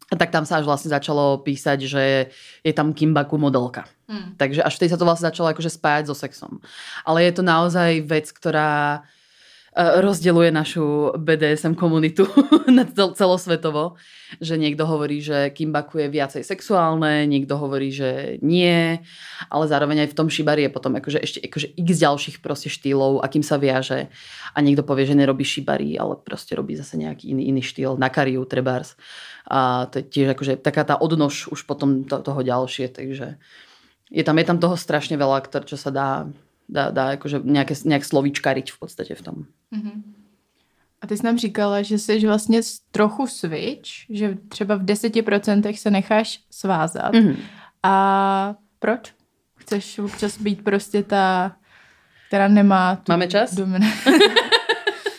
A 0.09 0.17
tak 0.17 0.33
tam 0.33 0.41
sa 0.41 0.57
až 0.57 0.65
vlastne 0.65 0.89
začalo 0.89 1.37
písať, 1.45 1.85
že 1.85 2.33
je 2.65 2.73
tam 2.73 2.95
Kimbaku 2.95 3.37
modelka. 3.37 3.85
Hmm. 4.09 4.33
Takže 4.41 4.65
až 4.65 4.73
vtedy 4.73 4.89
sa 4.89 4.97
to 4.97 5.05
vlastne 5.05 5.29
začalo 5.29 5.53
akože 5.53 5.69
spájať 5.69 6.09
so 6.09 6.17
sexom. 6.17 6.57
Ale 7.05 7.21
je 7.29 7.33
to 7.37 7.43
naozaj 7.45 8.01
vec, 8.07 8.25
ktorá 8.33 9.05
E, 9.05 9.18
rozdeluje 9.77 10.49
našu 10.49 11.13
BDSM 11.13 11.77
komunitu 11.77 12.25
celosvetovo, 13.19 14.01
že 14.41 14.57
niekto 14.57 14.89
hovorí, 14.89 15.21
že 15.21 15.53
Kimbaku 15.53 16.01
je 16.01 16.07
viacej 16.09 16.41
sexuálne, 16.41 17.29
niekto 17.29 17.53
hovorí, 17.53 17.93
že 17.93 18.41
nie, 18.41 18.97
ale 19.49 19.63
zároveň 19.69 20.05
aj 20.05 20.09
v 20.13 20.17
tom 20.17 20.27
šibari 20.29 20.65
je 20.65 20.73
potom 20.73 20.97
akože 20.97 21.19
ešte 21.21 21.39
akože 21.45 21.67
x 21.77 21.89
ďalších 22.01 22.37
proste 22.41 22.69
štýlov, 22.73 23.21
akým 23.21 23.45
sa 23.45 23.61
viaže 23.61 24.09
a 24.53 24.57
niekto 24.59 24.81
povie, 24.81 25.05
že 25.05 25.17
nerobí 25.17 25.45
šibari, 25.45 25.93
ale 25.97 26.17
proste 26.17 26.57
robí 26.57 26.73
zase 26.73 26.97
nejaký 26.97 27.29
iný, 27.29 27.53
iný 27.53 27.61
štýl, 27.61 27.97
na 28.01 28.09
kariu, 28.09 28.41
trebárs. 28.49 28.97
A 29.49 29.89
to 29.89 30.01
je 30.01 30.05
tiež 30.05 30.37
akože 30.37 30.61
taká 30.61 30.85
tá 30.85 30.97
odnož 30.97 31.49
už 31.49 31.65
potom 31.65 32.05
to, 32.05 32.21
toho 32.21 32.41
ďalšie, 32.41 32.89
takže 32.89 33.37
je 34.09 34.23
tam, 34.25 34.37
je 34.41 34.45
tam 34.45 34.57
toho 34.57 34.73
strašne 34.73 35.13
veľa, 35.17 35.45
čo 35.65 35.77
sa 35.77 35.93
dá 35.93 36.09
dá, 36.69 36.93
dá 36.93 37.17
akože 37.17 37.41
nejaké, 37.41 37.73
nejak 37.85 38.05
slovíčkariť 38.05 38.71
v 38.71 38.77
podstate 38.77 39.13
v 39.17 39.21
tom. 39.21 39.35
Mm-hmm. 39.73 39.97
A 41.01 41.07
ty 41.07 41.17
jsi 41.17 41.25
nám 41.25 41.37
říkala, 41.37 41.81
že 41.81 41.99
jsi 41.99 42.27
vlastně 42.27 42.61
trochu 42.91 43.27
switch, 43.27 43.89
že 44.09 44.37
třeba 44.47 44.75
v 44.75 44.85
10% 44.85 45.75
se 45.75 45.91
necháš 45.91 46.39
svázat. 46.51 47.13
Mm-hmm. 47.13 47.37
A 47.83 48.55
proč? 48.79 49.13
Chceš 49.55 49.99
občas 49.99 50.37
být 50.37 50.63
prostě 50.63 51.03
ta, 51.03 51.55
která 52.27 52.47
nemá 52.47 52.95
tu 52.95 53.11
Máme 53.11 53.27
čas? 53.27 53.55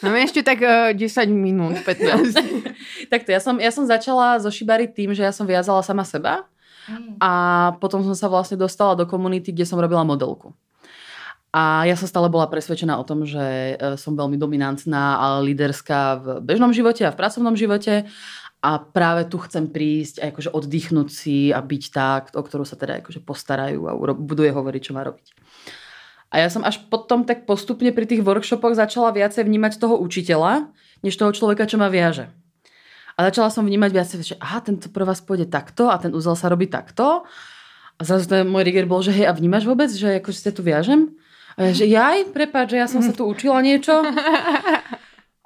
Máme 0.00 0.24
ešte 0.24 0.40
tak 0.40 0.64
uh, 0.64 0.96
10 0.96 1.28
minút, 1.28 1.76
15. 1.84 2.32
Takto, 3.12 3.36
ja 3.36 3.40
som, 3.40 3.60
ja 3.60 3.68
som 3.68 3.84
začala 3.84 4.40
zo 4.40 4.48
Shibari 4.48 4.88
tým, 4.88 5.12
že 5.12 5.20
ja 5.20 5.28
som 5.28 5.44
viazala 5.44 5.84
sama 5.84 6.08
seba 6.08 6.48
mm. 6.88 7.20
a 7.20 7.32
potom 7.76 8.00
som 8.00 8.16
sa 8.16 8.32
vlastne 8.32 8.56
dostala 8.56 8.96
do 8.96 9.04
komunity, 9.04 9.52
kde 9.52 9.68
som 9.68 9.76
robila 9.76 10.00
modelku. 10.00 10.56
A 11.50 11.82
ja 11.82 11.98
som 11.98 12.06
stále 12.06 12.30
bola 12.30 12.46
presvedčená 12.46 12.94
o 12.94 13.02
tom, 13.02 13.26
že 13.26 13.74
e, 13.74 13.74
som 13.98 14.14
veľmi 14.14 14.38
dominantná 14.38 15.18
a 15.18 15.26
líderská 15.42 16.00
v 16.22 16.26
bežnom 16.46 16.70
živote 16.70 17.02
a 17.02 17.10
v 17.10 17.18
pracovnom 17.18 17.58
živote 17.58 18.06
a 18.62 18.70
práve 18.78 19.26
tu 19.26 19.40
chcem 19.42 19.66
prísť 19.66 20.22
a 20.22 20.30
akože 20.30 20.54
oddychnúť 20.54 21.08
si 21.10 21.50
a 21.50 21.58
byť 21.58 21.82
tá, 21.90 22.22
o 22.38 22.42
ktorú 22.44 22.62
sa 22.62 22.78
teda 22.78 23.02
akože 23.02 23.26
postarajú 23.26 23.88
a 23.90 23.96
budú 24.14 24.46
je 24.46 24.54
hovoriť, 24.54 24.82
čo 24.84 24.94
má 24.94 25.02
robiť. 25.02 25.26
A 26.30 26.38
ja 26.38 26.46
som 26.46 26.62
až 26.62 26.78
potom 26.86 27.26
tak 27.26 27.42
postupne 27.42 27.90
pri 27.90 28.06
tých 28.06 28.22
workshopoch 28.22 28.78
začala 28.78 29.10
viacej 29.10 29.42
vnímať 29.42 29.82
toho 29.82 29.98
učiteľa, 29.98 30.70
než 31.02 31.18
toho 31.18 31.34
človeka, 31.34 31.66
čo 31.66 31.80
ma 31.80 31.90
viaže. 31.90 32.30
A 33.18 33.26
začala 33.26 33.50
som 33.50 33.66
vnímať 33.66 33.90
viacej, 33.90 34.16
že 34.22 34.36
aha, 34.38 34.62
tento 34.62 34.86
pro 34.94 35.02
vás 35.02 35.18
pôjde 35.18 35.50
takto 35.50 35.90
a 35.90 35.98
ten 35.98 36.14
úzel 36.14 36.38
sa 36.38 36.46
robí 36.46 36.70
takto. 36.70 37.26
A 37.98 38.00
zrazu 38.06 38.30
ten 38.30 38.46
môj 38.46 38.64
rigger 38.64 38.86
bol, 38.86 39.02
že 39.02 39.12
hej, 39.12 39.26
a 39.26 39.34
vnímaš 39.34 39.66
vôbec, 39.66 39.90
že 39.90 40.22
akože 40.22 40.38
sa 40.38 40.54
tu 40.54 40.62
viažem? 40.62 41.18
A 41.58 41.70
ja, 41.70 41.72
že 41.74 41.86
jaj, 41.90 42.30
prepáč, 42.30 42.74
že 42.74 42.78
ja 42.78 42.86
som 42.86 43.02
sa 43.02 43.10
tu 43.10 43.26
učila 43.26 43.62
niečo. 43.64 43.94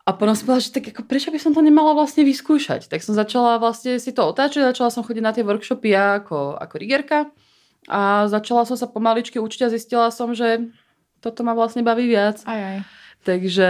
A 0.05 0.12
potom 0.12 0.36
som 0.36 0.44
povedala, 0.44 0.68
že 0.68 0.76
tak 0.76 0.92
ako, 0.92 1.09
prečo 1.09 1.32
by 1.32 1.40
som 1.40 1.57
to 1.57 1.64
nemala 1.64 1.96
vlastne 1.96 2.28
vyskúšať? 2.28 2.92
Tak 2.92 3.00
som 3.00 3.16
začala 3.16 3.57
vlastne 3.57 3.96
si 3.96 4.12
to 4.12 4.20
otáčať, 4.20 4.76
začala 4.76 4.92
som 4.92 5.00
chodiť 5.00 5.24
na 5.24 5.32
tie 5.32 5.40
workshopy 5.40 5.96
ja 5.96 6.20
ako, 6.20 6.61
ako 6.61 6.74
rigerka 6.76 7.32
a 7.88 8.28
začala 8.28 8.68
som 8.68 8.76
sa 8.76 8.84
pomaličky 8.84 9.40
učiť 9.40 9.61
a 9.64 9.72
zistila 9.72 10.09
som, 10.12 10.36
že 10.36 10.68
toto 11.24 11.40
ma 11.40 11.57
vlastne 11.57 11.80
baví 11.80 12.05
viac. 12.05 12.44
Aj, 12.44 12.61
aj. 12.61 12.78
Takže 13.25 13.68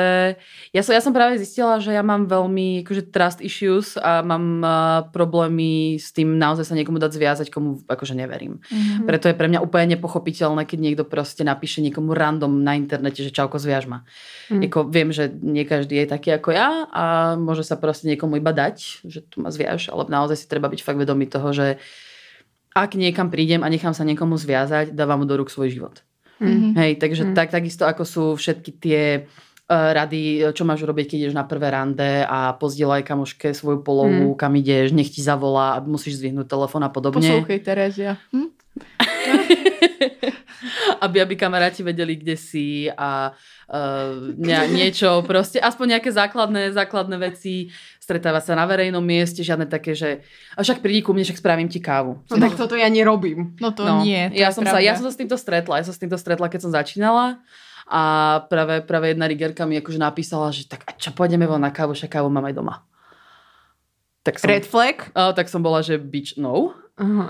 ja 0.75 0.83
som, 0.83 0.93
ja 0.93 0.99
som 0.99 1.15
práve 1.15 1.39
zistila, 1.39 1.79
že 1.79 1.95
ja 1.95 2.03
mám 2.03 2.27
veľmi 2.27 2.83
akože 2.83 3.15
trust 3.15 3.39
issues 3.39 3.95
a 3.95 4.21
mám 4.27 4.61
uh, 4.61 5.07
problémy 5.15 5.95
s 5.97 6.11
tým 6.11 6.35
naozaj 6.35 6.67
sa 6.67 6.75
niekomu 6.75 6.99
dať 6.99 7.15
zviazať, 7.15 7.47
komu 7.55 7.79
akože 7.87 8.19
neverím. 8.19 8.59
Mm-hmm. 8.59 9.07
Preto 9.07 9.31
je 9.31 9.39
pre 9.39 9.47
mňa 9.47 9.63
úplne 9.63 9.95
nepochopiteľné, 9.95 10.67
keď 10.67 10.79
niekto 10.83 11.05
proste 11.07 11.47
napíše 11.47 11.79
niekomu 11.87 12.19
random 12.19 12.67
na 12.67 12.75
internete, 12.75 13.23
že 13.23 13.31
čauko 13.31 13.63
zviaž 13.63 13.87
ma. 13.87 14.03
Mm. 14.51 14.67
Jako, 14.67 14.79
viem, 14.91 15.15
že 15.15 15.31
nie 15.31 15.63
každý 15.63 16.03
je 16.03 16.07
taký 16.11 16.35
ako 16.35 16.51
ja 16.51 16.91
a 16.91 17.05
môže 17.39 17.63
sa 17.63 17.79
proste 17.79 18.11
niekomu 18.11 18.43
iba 18.43 18.51
dať, 18.51 19.07
že 19.07 19.23
tu 19.23 19.39
ma 19.39 19.55
zviaž, 19.55 19.95
ale 19.95 20.11
naozaj 20.11 20.43
si 20.43 20.51
treba 20.51 20.67
byť 20.67 20.83
fakt 20.83 20.99
vedomý 20.99 21.31
toho, 21.31 21.55
že 21.55 21.79
ak 22.75 22.99
niekam 22.99 23.31
prídem 23.31 23.63
a 23.63 23.71
nechám 23.71 23.95
sa 23.95 24.03
niekomu 24.03 24.35
zviazať, 24.35 24.99
dávam 24.99 25.23
mu 25.23 25.31
do 25.31 25.39
rúk 25.39 25.47
svoj 25.47 25.71
život. 25.71 26.03
Mm-hmm. 26.43 26.73
Hej, 26.75 26.93
takže 26.99 27.23
mm-hmm. 27.23 27.39
tak, 27.39 27.49
takisto 27.55 27.87
ako 27.87 28.03
sú 28.03 28.25
všetky 28.35 28.71
tie 28.83 29.31
rady, 29.69 30.53
čo 30.53 30.69
máš 30.69 30.85
robiť, 30.85 31.09
keď 31.09 31.19
ideš 31.25 31.37
na 31.37 31.49
prvé 31.49 31.73
rande 31.73 32.21
a 32.29 32.53
pozdielaj 32.53 33.01
kamoške 33.01 33.57
svoju 33.57 33.81
polohu, 33.81 34.33
mm. 34.33 34.37
kam 34.37 34.53
ideš, 34.61 34.93
nech 34.93 35.09
ti 35.09 35.25
zavolá 35.25 35.81
musíš 35.81 36.21
zvihnúť 36.21 36.45
telefón 36.45 36.85
a 36.85 36.93
podobne. 36.93 37.25
Poslouchej, 37.25 37.65
Terezia. 37.65 38.21
Hm? 38.29 38.53
aby, 41.05 41.21
aby 41.21 41.35
kamaráti 41.37 41.81
vedeli, 41.81 42.17
kde 42.17 42.37
si 42.37 42.89
a 42.93 43.33
uh, 43.33 44.33
ne, 44.37 44.69
niečo, 44.73 45.25
proste 45.25 45.61
aspoň 45.61 45.97
nejaké 45.97 46.11
základné, 46.13 46.73
základné 46.73 47.17
veci, 47.21 47.73
stretávať 48.01 48.53
sa 48.53 48.55
na 48.57 48.69
verejnom 48.69 49.05
mieste, 49.05 49.41
žiadne 49.41 49.69
také, 49.69 49.97
že 49.97 50.25
a 50.57 50.61
však 50.61 50.85
prídi 50.85 51.01
ku 51.01 51.17
mne, 51.17 51.25
však 51.25 51.41
spravím 51.41 51.69
ti 51.73 51.81
kávu. 51.81 52.21
No, 52.29 52.37
tak 52.37 52.57
toto 52.57 52.77
ja 52.77 52.89
nerobím. 52.93 53.57
No 53.61 53.73
to 53.73 53.85
no, 53.85 54.05
nie. 54.05 54.29
To 54.33 54.37
ja, 54.37 54.53
som 54.53 54.65
sa, 54.65 54.81
ja 54.81 54.97
som 54.97 55.09
sa 55.09 55.13
s 55.13 55.21
týmto 55.21 55.41
stretla, 55.41 55.81
ja 55.81 55.85
som 55.89 55.97
s 55.97 56.01
týmto 56.01 56.21
stretla, 56.21 56.53
keď 56.53 56.69
som 56.69 56.73
začínala 56.73 57.41
a 57.85 58.03
práve, 58.49 58.81
práve 58.81 59.13
jedna 59.13 59.29
rigerka 59.29 59.69
mi 59.69 59.77
akože 59.77 60.01
napísala, 60.01 60.49
že 60.49 60.65
tak 60.65 60.85
a 60.89 60.97
čo, 60.97 61.13
pôjdeme 61.13 61.45
von 61.45 61.61
na 61.61 61.69
kávu, 61.69 61.93
však 61.93 62.17
kávu 62.17 62.33
mám 62.33 62.49
aj 62.49 62.57
doma. 62.57 62.75
Tak 64.25 64.41
som, 64.41 64.49
Red 64.49 64.65
flag? 64.65 65.13
Uh, 65.13 65.37
tak 65.37 65.53
som 65.53 65.61
bola, 65.61 65.85
že 65.85 66.01
bitch, 66.01 66.41
no. 66.41 66.73
Uh-huh. 66.97 67.29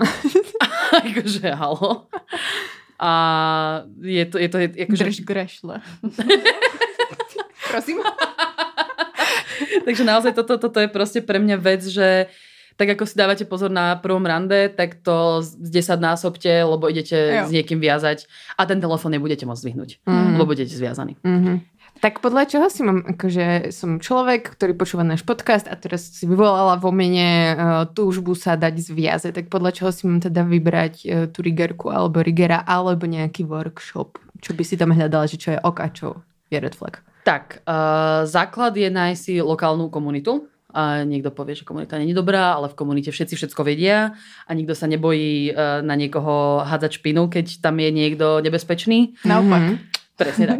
akože 1.03 1.51
halo. 1.51 2.07
A 2.95 3.11
je 3.99 4.23
to, 4.31 4.39
je 4.39 4.47
to, 4.47 4.57
je, 4.63 4.67
akože... 4.87 5.03
Drž 5.03 5.19
grešle. 5.27 5.75
Prosím. 7.71 7.99
Takže 9.83 10.03
naozaj 10.07 10.31
toto, 10.31 10.55
toto 10.55 10.79
je 10.79 10.87
proste 10.87 11.19
pre 11.19 11.43
mňa 11.43 11.57
vec, 11.59 11.83
že 11.83 12.31
tak 12.75 12.91
ako 12.91 13.03
si 13.07 13.15
dávate 13.15 13.47
pozor 13.47 13.71
na 13.71 13.95
prvom 13.95 14.23
rande, 14.27 14.67
tak 14.71 14.99
to 14.99 15.39
z 15.39 15.55
10 15.71 15.99
násobte, 15.99 16.51
lebo 16.51 16.91
idete 16.91 17.15
jo. 17.15 17.43
s 17.47 17.51
niekým 17.51 17.79
viazať 17.79 18.27
a 18.59 18.67
ten 18.67 18.83
telefón 18.83 19.15
nebudete 19.15 19.47
môcť 19.47 19.61
zvyhnúť, 19.63 19.89
mm-hmm. 20.03 20.35
lebo 20.35 20.51
budete 20.51 20.75
zviazaní. 20.75 21.15
Mm-hmm. 21.23 21.75
Tak 22.03 22.19
podľa 22.19 22.43
čoho 22.51 22.67
si 22.67 22.83
mám, 22.83 23.07
akože 23.07 23.71
som 23.71 24.03
človek, 24.03 24.59
ktorý 24.59 24.75
počúva 24.75 25.07
náš 25.07 25.23
podcast 25.23 25.63
a 25.71 25.79
teraz 25.79 26.03
si 26.11 26.27
vyvolala 26.27 26.75
vo 26.75 26.91
mene 26.91 27.55
uh, 27.55 27.55
túžbu 27.87 28.35
sa 28.35 28.59
dať 28.59 28.75
zviaze, 28.83 29.31
tak 29.31 29.47
podľa 29.47 29.71
čoho 29.71 29.95
si 29.95 30.03
mám 30.03 30.19
teda 30.19 30.43
vybrať 30.43 30.93
uh, 31.07 31.09
tú 31.31 31.39
rigerku 31.39 31.87
alebo 31.87 32.19
rigera 32.19 32.67
alebo 32.67 33.07
nejaký 33.07 33.47
workshop? 33.47 34.19
Čo 34.43 34.51
by 34.51 34.63
si 34.67 34.75
tam 34.75 34.91
hľadala, 34.91 35.23
že 35.31 35.39
čo 35.39 35.55
je 35.55 35.59
ok 35.63 35.77
a 35.79 35.89
čo 35.95 36.07
je 36.51 36.59
red 36.59 36.75
flag? 36.75 36.99
Tak, 37.23 37.63
uh, 37.63 38.27
základ 38.27 38.75
je 38.75 38.91
nájsť 38.91 39.19
si 39.19 39.33
lokálnu 39.39 39.87
komunitu. 39.87 40.51
A 40.75 41.07
niekto 41.07 41.31
povie, 41.31 41.55
že 41.55 41.63
komunita 41.63 41.95
není 41.95 42.11
dobrá, 42.11 42.59
ale 42.59 42.67
v 42.67 42.75
komunite 42.75 43.07
všetci 43.07 43.39
všetko 43.39 43.63
vedia 43.63 44.11
a 44.43 44.51
nikto 44.51 44.75
sa 44.75 44.91
nebojí 44.91 45.55
uh, 45.55 45.79
na 45.79 45.95
niekoho 45.95 46.67
hádzať 46.67 46.99
špinu, 46.99 47.31
keď 47.31 47.63
tam 47.63 47.79
je 47.79 47.89
niekto 47.95 48.43
nebezpečný. 48.43 49.15
Naopak. 49.23 49.61
Mm-hmm. 49.63 49.77
Presne 50.19 50.45
tak. 50.51 50.59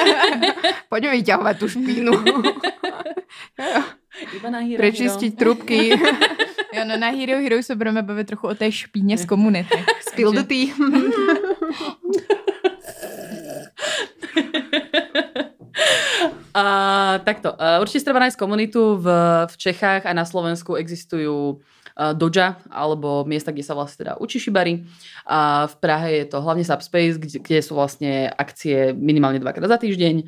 Poďme 0.92 1.20
vyťahovať 1.20 1.54
tú 1.60 1.66
špínu. 1.68 2.12
Iba 4.40 4.48
na 4.50 4.60
hero, 4.64 4.80
Prečistiť 4.80 5.32
hero. 5.36 5.40
trubky. 5.40 5.92
Jo, 6.68 6.84
no 6.84 6.96
na 7.00 7.08
Hero 7.08 7.40
Hero 7.40 7.62
se 7.62 7.74
budeme 7.74 8.02
bavit 8.02 8.26
trochu 8.26 8.46
o 8.46 8.54
té 8.54 8.72
špíně 8.72 9.18
z 9.18 9.24
komunity. 9.24 9.84
Spill 10.00 10.32
the 10.32 10.42
tea. 10.42 10.66
Uh, 16.48 17.20
takto, 17.22 17.52
uh, 17.52 17.78
určite 17.78 18.08
treba 18.08 18.24
nájsť 18.24 18.40
komunitu 18.40 18.96
v, 18.96 19.06
v 19.46 19.54
Čechách 19.54 20.08
a 20.08 20.16
na 20.16 20.24
Slovensku 20.24 20.80
existujú 20.80 21.60
uh, 21.60 22.12
doja, 22.16 22.56
alebo 22.72 23.28
miesta, 23.28 23.52
kde 23.52 23.66
sa 23.66 23.76
vlastne 23.76 24.08
teda 24.08 24.12
učí 24.16 24.40
šibari. 24.40 24.88
A 25.28 25.68
v 25.68 25.74
Prahe 25.76 26.08
je 26.24 26.26
to 26.32 26.40
hlavne 26.40 26.64
Subspace, 26.64 27.20
kde, 27.20 27.38
kde 27.44 27.60
sú 27.60 27.76
vlastne 27.76 28.32
akcie 28.32 28.96
minimálne 28.96 29.38
dvakrát 29.38 29.68
za 29.68 29.78
týždeň. 29.78 30.24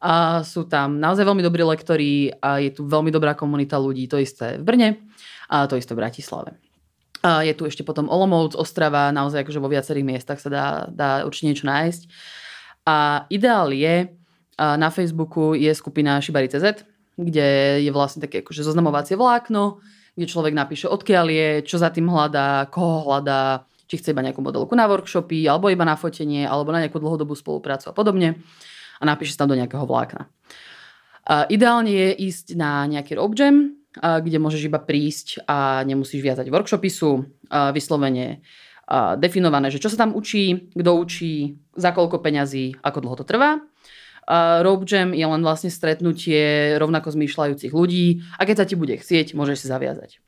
A 0.00 0.40
sú 0.42 0.64
tam 0.64 0.96
naozaj 0.96 1.28
veľmi 1.28 1.44
dobrí 1.44 1.60
lektori 1.60 2.32
a 2.40 2.56
je 2.56 2.72
tu 2.72 2.88
veľmi 2.88 3.12
dobrá 3.12 3.36
komunita 3.36 3.76
ľudí. 3.76 4.08
To 4.08 4.16
isté 4.16 4.56
v 4.56 4.64
Brne 4.64 4.88
a 5.52 5.68
to 5.68 5.76
isté 5.76 5.92
v 5.92 6.00
Bratislave. 6.00 6.56
A 7.20 7.44
je 7.44 7.52
tu 7.52 7.68
ešte 7.68 7.84
potom 7.84 8.08
Olomouc, 8.08 8.56
Ostrava, 8.56 9.12
naozaj 9.12 9.44
akože 9.44 9.60
vo 9.60 9.68
viacerých 9.68 10.08
miestach 10.08 10.40
sa 10.40 10.48
dá, 10.48 10.66
dá 10.88 11.10
určite 11.28 11.52
niečo 11.52 11.68
nájsť. 11.68 12.02
A 12.88 13.28
ideál 13.28 13.68
je, 13.76 14.08
na 14.58 14.88
Facebooku 14.88 15.54
je 15.54 15.70
skupina 15.74 16.18
Shibari.cz, 16.18 16.86
kde 17.20 17.48
je 17.84 17.90
vlastne 17.92 18.24
také 18.24 18.40
akože 18.40 18.64
zoznamovacie 18.64 19.14
vlákno, 19.14 19.78
kde 20.16 20.26
človek 20.26 20.56
napíše, 20.56 20.88
odkiaľ 20.88 21.26
je, 21.28 21.48
čo 21.68 21.76
za 21.76 21.92
tým 21.92 22.08
hľadá, 22.08 22.66
koho 22.72 23.06
hľadá, 23.06 23.68
či 23.90 23.98
chce 23.98 24.14
iba 24.14 24.22
nejakú 24.22 24.40
modelku 24.40 24.72
na 24.78 24.86
workshopy, 24.86 25.44
alebo 25.50 25.68
iba 25.68 25.84
na 25.84 25.98
fotenie, 25.98 26.46
alebo 26.46 26.70
na 26.70 26.82
nejakú 26.82 27.02
dlhodobú 27.02 27.34
spoluprácu 27.34 27.90
a 27.90 27.96
podobne. 27.96 28.40
A 29.00 29.02
napíše 29.04 29.34
sa 29.36 29.44
tam 29.44 29.54
do 29.54 29.58
nejakého 29.60 29.84
vlákna. 29.88 30.28
A 31.26 31.44
ideálne 31.48 31.90
je 31.90 32.08
ísť 32.30 32.58
na 32.58 32.84
nejaký 32.88 33.16
rope 33.16 33.36
kde 33.90 34.38
môžeš 34.38 34.70
iba 34.70 34.78
prísť 34.78 35.42
a 35.50 35.82
nemusíš 35.82 36.22
viazať 36.22 36.46
workshopy 36.46 36.86
sú 36.86 37.26
vyslovene 37.74 38.38
definované, 39.18 39.70
že 39.70 39.82
čo 39.82 39.90
sa 39.90 40.06
tam 40.06 40.14
učí, 40.14 40.70
kto 40.74 40.90
učí, 40.94 41.58
za 41.74 41.90
koľko 41.90 42.22
peňazí, 42.22 42.78
ako 42.82 42.98
dlho 43.02 43.16
to 43.18 43.26
trvá. 43.26 43.58
Uh, 44.30 44.62
Rope 44.62 44.86
Jam 44.86 45.10
je 45.10 45.26
len 45.26 45.42
vlastne 45.42 45.74
stretnutie 45.74 46.78
rovnako 46.78 47.10
zmýšľajúcich 47.10 47.74
ľudí 47.74 48.22
a 48.38 48.46
keď 48.46 48.56
sa 48.62 48.66
ti 48.70 48.78
bude 48.78 48.94
chcieť, 48.94 49.34
môžeš 49.34 49.56
si 49.58 49.66
zaviazať. 49.66 50.22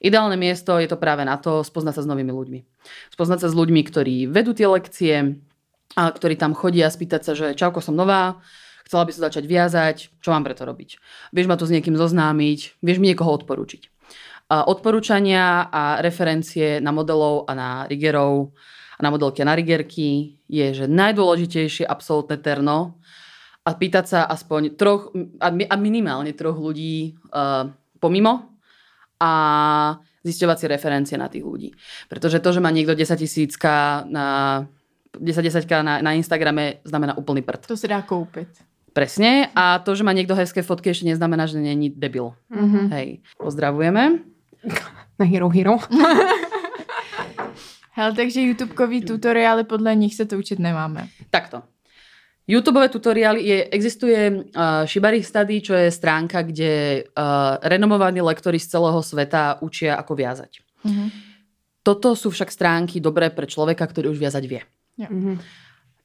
Ideálne 0.00 0.40
miesto 0.40 0.80
je 0.80 0.88
to 0.88 0.96
práve 0.96 1.20
na 1.28 1.36
to 1.36 1.60
spoznať 1.60 2.00
sa 2.00 2.02
s 2.02 2.08
novými 2.08 2.32
ľuďmi. 2.32 2.60
Spoznať 3.12 3.44
sa 3.44 3.48
s 3.52 3.54
ľuďmi, 3.54 3.80
ktorí 3.84 4.16
vedú 4.32 4.56
tie 4.56 4.64
lekcie, 4.72 5.36
a 5.96 6.08
ktorí 6.08 6.40
tam 6.40 6.56
chodia 6.56 6.88
a 6.88 6.94
spýtať 6.94 7.20
sa, 7.20 7.32
že 7.36 7.52
čauko 7.52 7.84
som 7.84 7.92
nová, 7.92 8.40
chcela 8.88 9.04
by 9.04 9.12
som 9.12 9.22
začať 9.28 9.44
viazať, 9.44 9.96
čo 10.24 10.32
mám 10.32 10.44
preto 10.44 10.64
robiť. 10.64 10.96
Vieš 11.32 11.46
ma 11.48 11.60
tu 11.60 11.68
s 11.68 11.74
niekým 11.74 11.96
zoznámiť, 11.96 12.80
vieš 12.80 12.98
mi 13.00 13.12
niekoho 13.12 13.36
odporúčiť. 13.36 13.92
A 14.52 14.68
odporúčania 14.68 15.68
a 15.68 16.00
referencie 16.04 16.80
na 16.80 16.92
modelov 16.92 17.48
a 17.48 17.52
na 17.56 17.70
rigerov 17.88 18.52
a 18.96 19.00
na 19.00 19.08
modelky 19.08 19.40
a 19.40 19.48
na 19.48 19.56
rigerky 19.56 20.36
je, 20.44 20.66
že 20.76 20.84
najdôležitejšie 20.88 21.88
absolútne 21.88 22.36
terno 22.36 23.00
a 23.62 23.70
pýtať 23.78 24.04
sa 24.06 24.20
aspoň 24.26 24.74
troch, 24.74 25.14
a 25.38 25.76
minimálne 25.78 26.34
troch 26.34 26.58
ľudí 26.58 27.14
uh, 27.30 27.70
pomimo 28.02 28.58
a 29.22 29.30
zisťovať 30.26 30.56
si 30.58 30.66
referencie 30.66 31.16
na 31.18 31.30
tých 31.30 31.46
ľudí. 31.46 31.70
Pretože 32.10 32.42
to, 32.42 32.50
že 32.50 32.62
má 32.62 32.74
niekto 32.74 32.94
10 32.94 33.06
tisícka 33.14 34.02
na 34.10 34.26
10 35.14 35.44
10 35.44 35.68
na, 35.84 36.00
na 36.00 36.12
Instagrame 36.16 36.80
znamená 36.82 37.14
úplný 37.14 37.42
prd. 37.44 37.68
To 37.68 37.76
sa 37.76 37.86
dá 37.86 38.00
kúpiť. 38.02 38.48
Presne. 38.92 39.48
A 39.56 39.80
to, 39.80 39.96
že 39.96 40.04
má 40.04 40.12
niekto 40.12 40.36
hezké 40.36 40.60
fotky, 40.60 40.92
ešte 40.92 41.08
neznamená, 41.08 41.48
že 41.48 41.60
není 41.60 41.88
debil. 41.92 42.36
Mm-hmm. 42.52 42.86
Hej. 42.92 43.08
Pozdravujeme. 43.40 44.20
Na 45.18 45.24
Hero 45.24 45.48
Hero. 45.48 45.76
Hej, 47.92 48.16
takže 48.16 48.40
YouTubekový 48.40 49.04
tutoriály, 49.04 49.64
podle 49.64 49.94
nich 49.96 50.14
se 50.14 50.24
to 50.24 50.38
učit 50.38 50.58
nemáme. 50.58 51.08
Takto. 51.30 51.62
YouTubeové 52.52 52.92
tutoriály, 52.92 53.40
je, 53.40 53.58
existuje 53.72 54.20
uh, 54.28 54.84
Shibari 54.84 55.24
Study, 55.24 55.64
čo 55.64 55.72
je 55.72 55.88
stránka, 55.88 56.44
kde 56.44 57.00
uh, 57.08 57.56
renomovaní 57.64 58.20
lektori 58.20 58.60
z 58.60 58.76
celého 58.76 59.00
sveta 59.00 59.56
učia, 59.64 59.96
ako 59.96 60.12
viazať. 60.12 60.60
Mm-hmm. 60.84 61.08
Toto 61.80 62.12
sú 62.12 62.28
však 62.28 62.52
stránky 62.52 63.00
dobré 63.00 63.32
pre 63.32 63.48
človeka, 63.48 63.88
ktorý 63.88 64.12
už 64.12 64.20
viazať 64.20 64.44
vie. 64.44 64.60
Ja. 65.00 65.08
Mm-hmm. 65.08 65.36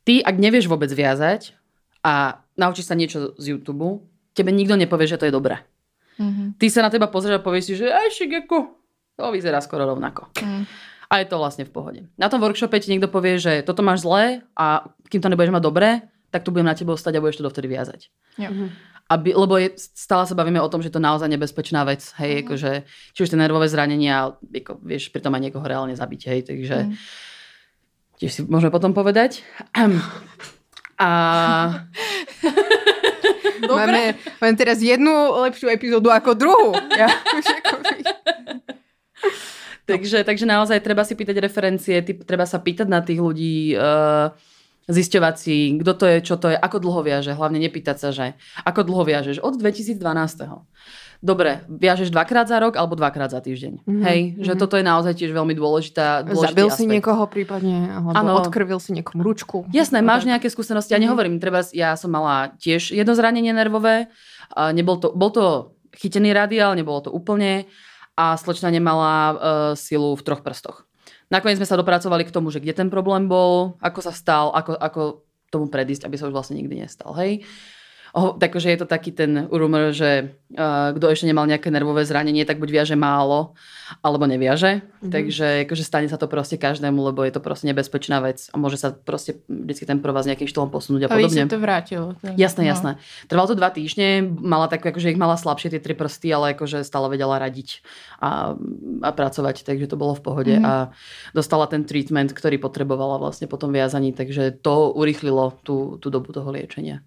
Ty, 0.07 0.13
ak 0.23 0.35
nevieš 0.39 0.71
vôbec 0.71 0.87
viazať 0.87 1.51
a 1.99 2.39
naučíš 2.55 2.87
sa 2.87 2.95
niečo 2.95 3.35
z 3.35 3.45
YouTube, 3.51 4.07
tebe 4.31 4.55
nikto 4.55 4.79
nepovie, 4.79 5.03
že 5.03 5.19
to 5.19 5.27
je 5.27 5.35
dobré. 5.35 5.67
Mm-hmm. 6.15 6.55
Ty 6.55 6.65
sa 6.71 6.81
na 6.87 6.89
teba 6.89 7.11
pozrieš 7.11 7.43
a 7.43 7.45
povieš 7.45 7.63
si, 7.67 7.73
že 7.75 7.91
aj 7.91 8.23
ako, 8.47 8.71
to 9.19 9.35
vyzerá 9.35 9.59
skoro 9.59 9.83
rovnako. 9.83 10.31
Mm. 10.39 10.63
A 11.07 11.13
je 11.23 11.27
to 11.27 11.39
vlastne 11.39 11.63
v 11.67 11.71
pohode. 11.71 12.01
Na 12.19 12.27
tom 12.27 12.39
workshope 12.43 12.77
ti 12.79 12.91
niekto 12.91 13.07
povie, 13.07 13.39
že 13.39 13.63
toto 13.63 13.83
máš 13.83 14.03
zlé 14.03 14.43
a 14.55 14.91
kým 15.07 15.23
to 15.23 15.31
nebudeš 15.31 15.55
mať 15.55 15.63
dobré, 15.63 15.89
tak 16.32 16.43
tu 16.43 16.51
budem 16.51 16.67
na 16.67 16.75
tebou 16.75 16.99
stať 16.99 17.17
a 17.17 17.23
budeš 17.23 17.39
to 17.39 17.47
dovtedy 17.47 17.71
viazať. 17.71 18.11
Mhm. 18.38 18.67
Aby, 19.07 19.39
lebo 19.39 19.55
je, 19.55 19.71
stále 19.80 20.28
sa 20.28 20.36
bavíme 20.36 20.59
o 20.59 20.67
tom, 20.67 20.84
že 20.84 20.91
to 20.91 20.99
naozaj 20.99 21.32
nebezpečná 21.32 21.88
vec, 21.88 22.03
hej, 22.19 22.28
uh-huh. 22.28 22.43
akože, 22.43 22.71
či 23.15 23.19
už 23.23 23.32
tie 23.32 23.39
nervové 23.39 23.71
zranenia, 23.71 24.36
ako, 24.36 24.84
vieš, 24.84 25.15
pritom 25.15 25.32
aj 25.32 25.47
niekoho 25.47 25.63
reálne 25.63 25.95
zabiť, 25.95 26.21
hej, 26.28 26.39
takže 26.43 26.91
uh-huh. 26.91 28.19
tiež 28.19 28.32
si 28.36 28.41
môžeme 28.43 28.67
potom 28.67 28.91
povedať. 28.91 29.47
A... 30.99 31.07
Dobre. 33.63 33.80
Máme, 33.80 34.03
máme 34.43 34.55
teraz 34.59 34.84
jednu 34.84 35.39
lepšiu 35.47 35.71
epizódu 35.71 36.11
ako 36.11 36.36
druhú. 36.36 36.69
Ja, 36.93 37.07
takže, 39.89 40.28
takže 40.28 40.45
naozaj 40.45 40.84
treba 40.84 41.07
si 41.07 41.15
pýtať 41.15 41.41
referencie, 41.41 42.03
treba 42.28 42.43
sa 42.43 42.59
pýtať 42.59 42.91
na 42.91 43.01
tých 43.01 43.23
ľudí, 43.23 43.73
uh, 43.73 44.36
zisťovať 44.88 45.35
si, 45.35 45.75
kto 45.83 45.91
to 45.93 46.05
je, 46.07 46.17
čo 46.23 46.35
to 46.39 46.51
je, 46.51 46.57
ako 46.57 46.79
dlho 46.79 47.03
viaže. 47.03 47.35
Hlavne 47.35 47.59
nepýtať 47.59 47.97
sa, 47.99 48.09
že 48.15 48.39
ako 48.63 48.88
dlho 48.88 49.03
viažeš. 49.03 49.43
Od 49.43 49.59
2012. 49.59 49.99
Dobre, 51.17 51.65
viažeš 51.65 52.13
dvakrát 52.13 52.45
za 52.45 52.61
rok 52.61 52.77
alebo 52.77 52.93
dvakrát 52.93 53.33
za 53.33 53.41
týždeň. 53.41 53.83
Mm-hmm. 53.83 54.03
Hej, 54.05 54.19
že 54.38 54.53
mm-hmm. 54.53 54.61
toto 54.61 54.77
je 54.77 54.85
naozaj 54.85 55.13
tiež 55.17 55.31
veľmi 55.33 55.57
dôležitá 55.57 56.29
Zabil 56.29 56.69
aspekt. 56.69 56.77
si 56.77 56.83
niekoho 56.85 57.25
prípadne, 57.25 57.89
alebo 57.89 58.38
ano. 58.38 58.45
odkrvil 58.45 58.77
si 58.77 58.93
niekomu 58.93 59.25
ručku. 59.25 59.65
Jasné, 59.73 60.05
máš 60.05 60.29
tak. 60.29 60.38
nejaké 60.38 60.47
skúsenosti. 60.53 60.93
Ja 60.93 61.01
mm-hmm. 61.01 61.05
nehovorím, 61.09 61.35
treba, 61.41 61.65
ja 61.73 61.97
som 61.97 62.13
mala 62.13 62.53
tiež 62.61 62.93
jedno 62.93 63.17
zranenie 63.17 63.49
nervové. 63.49 64.13
Nebol 64.53 65.01
to, 65.01 65.09
bol 65.09 65.33
to 65.33 65.73
chytený 65.97 66.38
radiál, 66.38 66.77
nebolo 66.77 67.01
to 67.01 67.09
úplne 67.09 67.65
a 68.17 68.38
slečna 68.38 68.73
nemala 68.73 69.13
uh, 69.13 69.38
silu 69.77 70.17
v 70.17 70.25
troch 70.25 70.41
prstoch. 70.41 70.89
Nakoniec 71.28 71.59
sme 71.59 71.67
sa 71.67 71.75
dopracovali 71.75 72.23
k 72.23 72.34
tomu, 72.34 72.51
že 72.51 72.63
kde 72.63 72.71
ten 72.71 72.88
problém 72.88 73.28
bol, 73.28 73.75
ako 73.84 73.99
sa 73.99 74.15
stal, 74.15 74.55
ako, 74.55 74.80
ako 74.80 75.01
tomu 75.51 75.67
predísť, 75.67 76.07
aby 76.07 76.15
sa 76.15 76.28
už 76.28 76.36
vlastne 76.36 76.59
nikdy 76.59 76.84
nestal. 76.84 77.11
Hej. 77.15 77.43
Takže 78.18 78.74
je 78.74 78.80
to 78.82 78.88
taký 78.89 79.13
ten 79.13 79.45
rumor, 79.53 79.93
že 79.93 80.34
uh, 80.57 80.89
kto 80.97 81.13
ešte 81.13 81.30
nemal 81.30 81.45
nejaké 81.45 81.70
nervové 81.70 82.01
zranenie, 82.01 82.49
tak 82.49 82.57
buď 82.57 82.70
viaže 82.82 82.95
málo, 82.97 83.53
alebo 84.01 84.26
neviaže. 84.26 84.82
Mm-hmm. 84.82 85.11
Takže 85.13 85.47
akože 85.70 85.84
stane 85.86 86.09
sa 86.09 86.18
to 86.18 86.26
proste 86.26 86.57
každému, 86.57 86.97
lebo 87.13 87.22
je 87.22 87.36
to 87.36 87.43
proste 87.43 87.70
nebezpečná 87.70 88.18
vec 88.26 88.49
a 88.49 88.55
môže 88.57 88.82
sa 88.82 88.89
proste 88.89 89.38
vždycky 89.45 89.86
ten 89.86 90.01
provaz 90.01 90.26
nejakým 90.26 90.49
štýlom 90.49 90.74
posunúť 90.74 91.05
a, 91.05 91.07
a 91.07 91.13
podobne. 91.13 91.45
A 91.45 91.51
to 91.51 91.61
vrátilo. 91.61 92.07
Ten, 92.18 92.34
jasné, 92.39 92.65
no. 92.65 92.70
jasné. 92.74 92.91
Trvalo 93.30 93.53
to 93.53 93.59
dva 93.59 93.70
týždne, 93.70 94.26
mala 94.26 94.65
tak, 94.65 94.82
akože 94.82 95.13
ich 95.13 95.20
mala 95.22 95.38
slabšie 95.38 95.78
tie 95.78 95.82
tri 95.84 95.93
prsty, 95.93 96.34
ale 96.34 96.57
akože 96.57 96.82
stále 96.82 97.13
vedela 97.13 97.38
radiť 97.38 97.86
a, 98.18 98.57
a 99.05 99.09
pracovať, 99.13 99.61
takže 99.61 99.86
to 99.86 99.99
bolo 99.99 100.18
v 100.18 100.24
pohode 100.26 100.55
mm-hmm. 100.57 100.65
a 100.65 100.89
dostala 101.38 101.70
ten 101.70 101.86
treatment, 101.86 102.34
ktorý 102.34 102.57
potrebovala 102.57 103.22
vlastne 103.22 103.45
po 103.45 103.61
tom 103.61 103.70
viazaní, 103.70 104.09
takže 104.15 104.57
to 104.57 104.89
urychlilo 104.97 105.53
tú, 105.61 106.01
tú 106.01 106.09
dobu 106.09 106.34
toho 106.34 106.49
liečenia. 106.49 107.05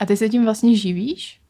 A 0.00 0.08
ty 0.08 0.16
sa 0.16 0.24
tým 0.26 0.48
vlastne 0.48 0.72
živíš? 0.72 1.40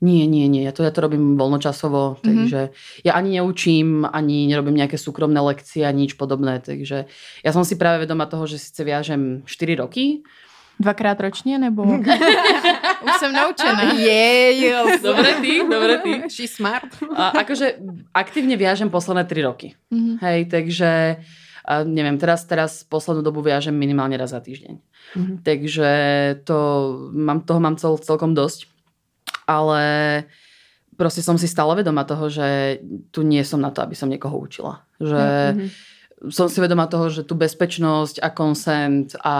Nie, 0.00 0.24
nie, 0.24 0.48
nie. 0.48 0.64
Ja 0.64 0.72
to, 0.72 0.80
ja 0.80 0.88
to 0.88 1.04
robím 1.04 1.36
voľnočasovo, 1.36 2.16
mm-hmm. 2.16 2.24
takže 2.24 2.60
ja 3.04 3.12
ani 3.12 3.36
neučím, 3.36 4.08
ani 4.08 4.48
nerobím 4.48 4.80
nejaké 4.80 4.96
súkromné 4.96 5.36
lekcie, 5.44 5.84
ani 5.84 6.08
nič 6.08 6.16
podobné. 6.16 6.64
Takže 6.64 7.04
ja 7.44 7.50
som 7.52 7.68
si 7.68 7.76
práve 7.76 8.08
vedoma 8.08 8.24
toho, 8.24 8.48
že 8.48 8.56
síce 8.56 8.80
viažem 8.80 9.44
4 9.44 9.84
roky. 9.84 10.24
Dvakrát 10.80 11.20
ročne, 11.20 11.60
nebo? 11.60 11.84
Už 13.04 13.14
som 13.20 13.28
naučená. 13.28 13.92
Je, 14.00 14.64
yes. 14.64 15.04
Dobre 15.04 15.36
ty, 15.44 15.60
dobre 15.60 15.94
ty. 16.00 16.10
She 16.32 16.48
smart. 16.48 16.88
A 17.12 17.36
akože 17.44 17.76
aktívne 18.16 18.56
viažem 18.56 18.88
posledné 18.88 19.28
3 19.28 19.48
roky. 19.52 19.76
Mm-hmm. 19.92 20.16
Hej, 20.24 20.40
takže 20.48 20.90
a 21.70 21.86
neviem, 21.86 22.18
teraz, 22.18 22.42
teraz 22.50 22.82
poslednú 22.82 23.22
dobu 23.22 23.46
viažem 23.46 23.70
minimálne 23.70 24.18
raz 24.18 24.34
za 24.34 24.42
týždeň. 24.42 24.74
Mm-hmm. 24.74 25.36
Takže 25.46 25.90
to, 26.42 26.58
mám, 27.14 27.46
toho 27.46 27.62
mám 27.62 27.78
cel, 27.78 27.94
celkom 28.02 28.34
dosť. 28.34 28.66
Ale 29.46 29.82
proste 30.98 31.22
som 31.22 31.38
si 31.38 31.46
stále 31.46 31.78
vedoma 31.78 32.02
toho, 32.02 32.26
že 32.26 32.82
tu 33.14 33.22
nie 33.22 33.46
som 33.46 33.62
na 33.62 33.70
to, 33.70 33.86
aby 33.86 33.94
som 33.94 34.10
niekoho 34.10 34.34
učila. 34.34 34.82
Že 34.98 35.22
mm-hmm. 35.22 35.68
som 36.34 36.50
si 36.50 36.58
vedoma 36.58 36.90
toho, 36.90 37.06
že 37.06 37.22
tu 37.22 37.38
bezpečnosť 37.38 38.18
a 38.18 38.28
consent 38.34 39.14
a 39.22 39.38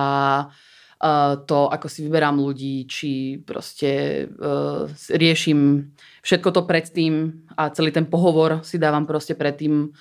to, 1.49 1.59
ako 1.72 1.89
si 1.89 2.05
vyberám 2.05 2.37
ľudí, 2.37 2.85
či 2.85 3.41
proste 3.41 4.28
uh, 4.28 4.85
riešim 5.09 5.89
všetko 6.20 6.49
to 6.53 6.68
predtým 6.68 7.49
a 7.57 7.72
celý 7.72 7.89
ten 7.89 8.05
pohovor 8.05 8.61
si 8.61 8.76
dávam 8.76 9.09
proste 9.09 9.33
predtým 9.33 9.97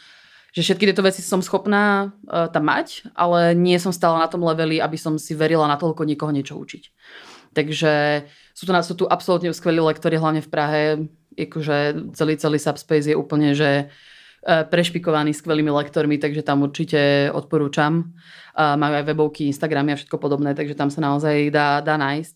že 0.54 0.66
všetky 0.66 0.90
tieto 0.90 1.06
veci 1.06 1.22
som 1.22 1.46
schopná 1.46 2.10
uh, 2.10 2.50
tam 2.50 2.66
mať, 2.66 3.14
ale 3.14 3.54
nie 3.54 3.78
som 3.78 3.94
stále 3.94 4.18
na 4.18 4.30
tom 4.30 4.42
leveli, 4.42 4.82
aby 4.82 4.98
som 4.98 5.18
si 5.22 5.38
verila 5.38 5.70
natoľko 5.70 6.06
niekoho 6.06 6.34
niečo 6.34 6.58
učiť. 6.58 6.84
Takže 7.54 8.26
sú 8.54 8.64
tu, 8.68 8.72
sú 8.74 8.94
tu 8.94 9.06
absolútne 9.10 9.50
skvelí 9.54 9.82
lektory, 9.82 10.22
hlavne 10.22 10.42
v 10.44 10.52
Prahe. 10.52 10.82
Akože 11.34 12.12
celý, 12.14 12.36
celý 12.38 12.58
Subspace 12.60 13.10
je 13.10 13.16
úplne, 13.18 13.56
že 13.56 13.88
e, 14.44 14.54
prešpikovaný 14.68 15.34
skvelými 15.34 15.72
lektormi, 15.72 16.22
takže 16.22 16.46
tam 16.46 16.62
určite 16.68 17.34
odporúčam. 17.34 18.14
Majú 18.60 18.94
aj 19.00 19.08
webovky, 19.08 19.48
Instagramy 19.48 19.96
a 19.96 19.98
všetko 19.98 20.20
podobné, 20.20 20.52
takže 20.52 20.76
tam 20.76 20.92
sa 20.92 21.00
naozaj 21.00 21.48
dá, 21.48 21.80
dá 21.80 21.96
nájsť. 21.96 22.36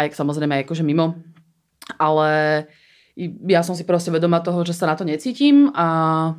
Aj 0.00 0.08
samozrejme 0.08 0.64
akože 0.64 0.80
mimo. 0.80 1.20
Ale 2.00 2.64
ja 3.48 3.60
som 3.66 3.74
si 3.74 3.82
proste 3.84 4.14
vedoma 4.14 4.40
toho, 4.40 4.62
že 4.64 4.72
sa 4.72 4.86
na 4.86 4.94
to 4.94 5.04
necítim 5.04 5.70
a 5.74 5.86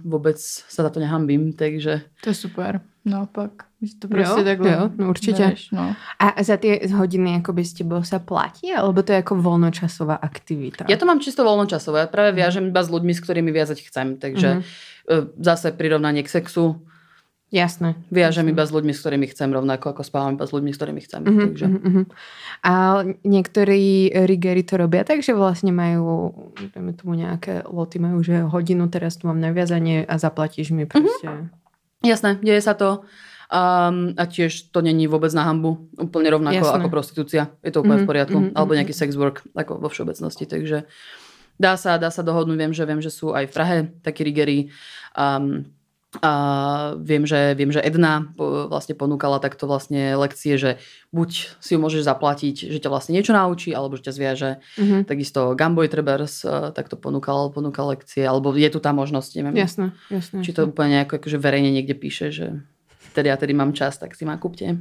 vôbec 0.02 0.40
sa 0.44 0.82
na 0.84 0.90
to 0.90 1.04
nehambím, 1.04 1.52
takže... 1.54 2.08
To 2.24 2.32
je 2.32 2.38
super, 2.38 2.80
naopak. 3.04 3.68
To 3.82 4.06
proste 4.06 4.42
jo, 4.42 4.46
tak 4.46 4.60
jo, 4.62 4.94
no 4.94 5.10
určite. 5.10 5.42
Bereš, 5.42 5.74
no. 5.74 5.98
A 6.22 6.38
za 6.46 6.62
tie 6.62 6.86
hodiny 6.86 7.42
akoby 7.42 7.66
s 7.66 7.74
tebou 7.74 8.06
sa 8.06 8.22
platí? 8.22 8.70
Alebo 8.70 9.02
to 9.02 9.10
je 9.10 9.26
ako 9.26 9.42
voľnočasová 9.42 10.22
aktivita? 10.22 10.86
Ja 10.86 11.02
to 11.02 11.10
mám 11.10 11.18
čisto 11.18 11.42
voľnočasové. 11.42 12.06
Práve 12.14 12.38
viažem 12.38 12.70
iba 12.70 12.78
s 12.78 12.94
ľuďmi, 12.94 13.10
s 13.10 13.26
ktorými 13.26 13.50
viazať 13.50 13.90
chcem. 13.90 14.22
Takže 14.22 14.50
mm-hmm. 14.62 15.34
zase 15.34 15.74
prirovnanie 15.74 16.22
k 16.22 16.30
sexu 16.30 16.86
Jasné. 17.52 18.00
Viažem 18.08 18.48
iba 18.48 18.64
s 18.64 18.72
ľuďmi, 18.72 18.96
s 18.96 19.04
ktorými 19.04 19.28
chcem, 19.28 19.52
rovnako 19.52 19.92
ako 19.92 20.08
spávam 20.08 20.40
iba 20.40 20.48
s 20.48 20.56
ľuďmi, 20.56 20.72
s 20.72 20.78
ktorými 20.80 21.02
chcem. 21.04 21.22
Mm-hmm, 21.28 21.44
takže. 21.52 21.68
Mm-hmm. 21.68 22.06
A 22.64 22.74
niektorí 23.28 24.16
rigery 24.24 24.64
to 24.64 24.80
robia 24.80 25.04
tak, 25.04 25.20
že 25.20 25.36
vlastne 25.36 25.76
majú, 25.76 26.32
dajme 26.56 26.96
tomu 26.96 27.20
nejaké 27.20 27.68
loty, 27.68 28.00
majú, 28.00 28.24
že 28.24 28.48
hodinu 28.48 28.88
teraz 28.88 29.20
tu 29.20 29.28
mám 29.28 29.44
naviazanie 29.44 30.08
a 30.08 30.16
zaplatíš 30.16 30.72
mi 30.72 30.88
proste. 30.88 31.28
Mm-hmm. 31.28 32.08
Jasné, 32.08 32.40
deje 32.40 32.64
sa 32.64 32.72
to. 32.72 33.04
Um, 33.52 34.16
a 34.16 34.32
tiež 34.32 34.72
to 34.72 34.80
není 34.80 35.12
vôbec 35.12 35.36
na 35.36 35.44
hambu. 35.44 35.92
Úplne 36.00 36.32
rovnako 36.32 36.64
Jasné. 36.64 36.78
ako 36.80 36.88
prostitúcia. 36.88 37.44
Je 37.60 37.76
to 37.76 37.84
úplne 37.84 38.00
mm-hmm, 38.00 38.08
v 38.08 38.12
poriadku. 38.16 38.38
Mm-hmm, 38.40 38.56
Alebo 38.56 38.80
nejaký 38.80 38.96
sex 38.96 39.20
work, 39.20 39.44
ako 39.60 39.76
vo 39.76 39.92
všeobecnosti. 39.92 40.48
Takže 40.48 40.88
dá 41.60 41.76
sa, 41.76 42.00
dá 42.00 42.08
sa 42.16 42.24
dohodnúť. 42.24 42.56
Viem, 42.56 42.72
že 42.72 42.88
viem, 42.88 43.04
že 43.04 43.12
sú 43.12 43.36
aj 43.36 43.52
v 43.52 43.54
Prahe 43.54 43.78
takí 44.08 44.24
rigery. 44.24 44.72
Um, 45.20 45.68
a 46.20 46.32
viem, 47.00 47.24
že, 47.24 47.56
viem, 47.56 47.72
že 47.72 47.80
Edna 47.80 48.36
vlastne 48.68 49.00
ponúkala 49.00 49.40
takto 49.40 49.64
vlastne 49.64 50.20
lekcie, 50.20 50.60
že 50.60 50.76
buď 51.16 51.56
si 51.64 51.72
ju 51.72 51.80
môžeš 51.80 52.04
zaplatiť, 52.04 52.68
že 52.68 52.84
ťa 52.84 52.92
vlastne 52.92 53.16
niečo 53.16 53.32
naučí, 53.32 53.72
alebo 53.72 53.96
že 53.96 54.12
ťa 54.12 54.14
zviaže. 54.20 54.52
Mm-hmm. 54.76 55.02
Takisto 55.08 55.56
Gamboy 55.56 55.88
Trebers 55.88 56.44
e, 56.44 56.76
takto 56.76 57.00
ponúkal, 57.00 57.56
ponúkal 57.56 57.96
lekcie, 57.96 58.28
alebo 58.28 58.52
je 58.52 58.68
tu 58.68 58.84
tá 58.84 58.92
možnosť, 58.92 59.40
neviem. 59.40 59.56
Jasné, 59.64 59.96
jasné. 60.12 60.44
Či 60.44 60.52
to 60.52 60.68
úplne 60.68 61.00
nejako 61.00 61.24
akože 61.24 61.40
verejne 61.40 61.72
niekde 61.72 61.96
píše, 61.96 62.28
že 62.36 62.60
tedy 63.16 63.32
a 63.32 63.40
tedy 63.40 63.56
mám 63.56 63.72
čas, 63.72 63.96
tak 63.96 64.12
si 64.12 64.28
ma 64.28 64.36
kúpte. 64.36 64.68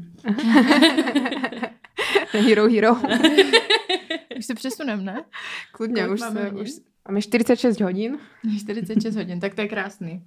hero, 2.34 2.66
hero. 2.66 2.98
už 4.34 4.46
se 4.46 4.54
přesunem, 4.54 5.04
ne? 5.04 5.24
Kľudne, 5.72 6.08
už, 6.08 6.20
se, 6.20 6.50
už, 6.50 6.68
Máme 7.08 7.22
46 7.22 7.80
hodin. 7.80 8.18
46 8.58 9.16
hodin, 9.16 9.40
tak 9.40 9.54
to 9.54 9.60
je 9.60 9.68
krásný. 9.68 10.22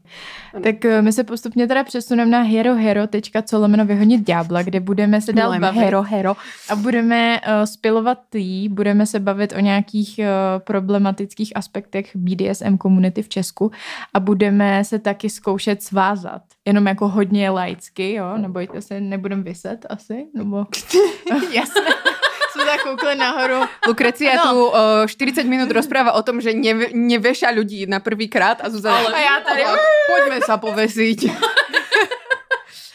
Ano. 0.54 0.64
Tak 0.64 0.86
eh, 0.86 1.02
my 1.02 1.14
se 1.14 1.24
postupně 1.24 1.68
teda 1.68 1.84
přesuneme 1.84 2.32
na 2.32 2.42
herohero.co 2.42 3.60
lomeno 3.60 3.86
vyhodnit 3.86 4.22
ďábla, 4.22 4.64
kde 4.64 4.80
budeme 4.80 5.22
se 5.22 5.34
dál 5.34 5.60
bavit. 5.60 5.80
Hero, 5.80 6.02
hero. 6.02 6.36
A 6.70 6.76
budeme 6.76 7.40
uh, 7.40 7.64
spilovat 7.64 8.20
tý, 8.30 8.70
budeme 8.70 9.06
se 9.06 9.20
bavit 9.20 9.54
o 9.58 9.60
nějakých 9.60 10.20
uh, 10.20 10.26
problematických 10.64 11.58
aspektech 11.58 12.16
BDSM 12.16 12.78
komunity 12.78 13.22
v 13.22 13.30
Česku 13.30 13.72
a 14.14 14.20
budeme 14.20 14.84
se 14.84 15.00
taky 15.00 15.30
zkoušet 15.30 15.84
svázat. 15.84 16.42
Jenom 16.66 16.88
jako 16.88 17.08
hodně 17.08 17.50
laicky, 17.50 18.14
jo, 18.14 18.38
nebojte 18.38 18.82
se, 18.82 19.02
nebudem 19.02 19.44
vyset 19.44 19.86
asi, 19.90 20.26
nebo... 20.36 20.66
Jasné 21.54 22.13
tak 22.62 22.86
koukli 22.86 23.18
nahoru. 23.18 23.66
Lukrecia 23.88 24.38
no. 24.38 24.44
tu 24.44 24.56
uh, 24.70 25.10
40 25.10 25.50
minút 25.50 25.72
rozpráva 25.74 26.14
o 26.14 26.22
tom, 26.22 26.38
že 26.38 26.54
ne, 26.54 26.94
neveša 26.94 27.50
ľudí 27.50 27.90
na 27.90 27.98
prvý 27.98 28.30
krát 28.30 28.62
a 28.62 28.70
Zuzana, 28.70 29.10
ale, 29.10 29.18
a 29.18 29.20
ja 29.20 29.36
tady, 29.42 29.64
tak, 29.66 29.82
poďme 30.10 30.38
sa 30.46 30.56
povesiť. 30.62 31.20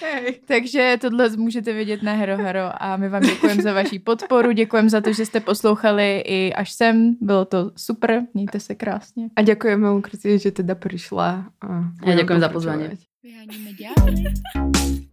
Hej. 0.01 0.41
Takže 0.47 0.99
tohle 1.01 1.29
můžete 1.37 1.73
vidět 1.73 2.03
na 2.03 2.13
Hero 2.13 2.37
Hero 2.37 2.71
a 2.83 2.97
my 2.97 3.09
vám 3.09 3.23
děkujeme 3.23 3.63
za 3.63 3.73
vaši 3.73 3.99
podporu, 3.99 4.53
děkujeme 4.53 4.91
za 4.91 5.01
to, 5.01 5.13
že 5.13 5.27
jste 5.27 5.41
poslouchali 5.41 6.23
i 6.27 6.53
až 6.55 6.73
sem, 6.73 7.15
bylo 7.21 7.45
to 7.45 7.71
super, 7.77 8.23
mějte 8.35 8.61
se 8.61 8.75
krásně. 8.75 9.29
A 9.37 9.43
děkujeme 9.43 9.91
Lukreci, 9.91 10.39
že 10.39 10.51
teda 10.51 10.75
přišla. 10.75 11.45
A 11.61 11.67
ja 12.07 12.15
ďakujem 12.15 12.41
za 12.41 12.49
pozvanie. 12.49 12.89
Vyháníme 13.23 13.73
ďábly. 13.75 15.08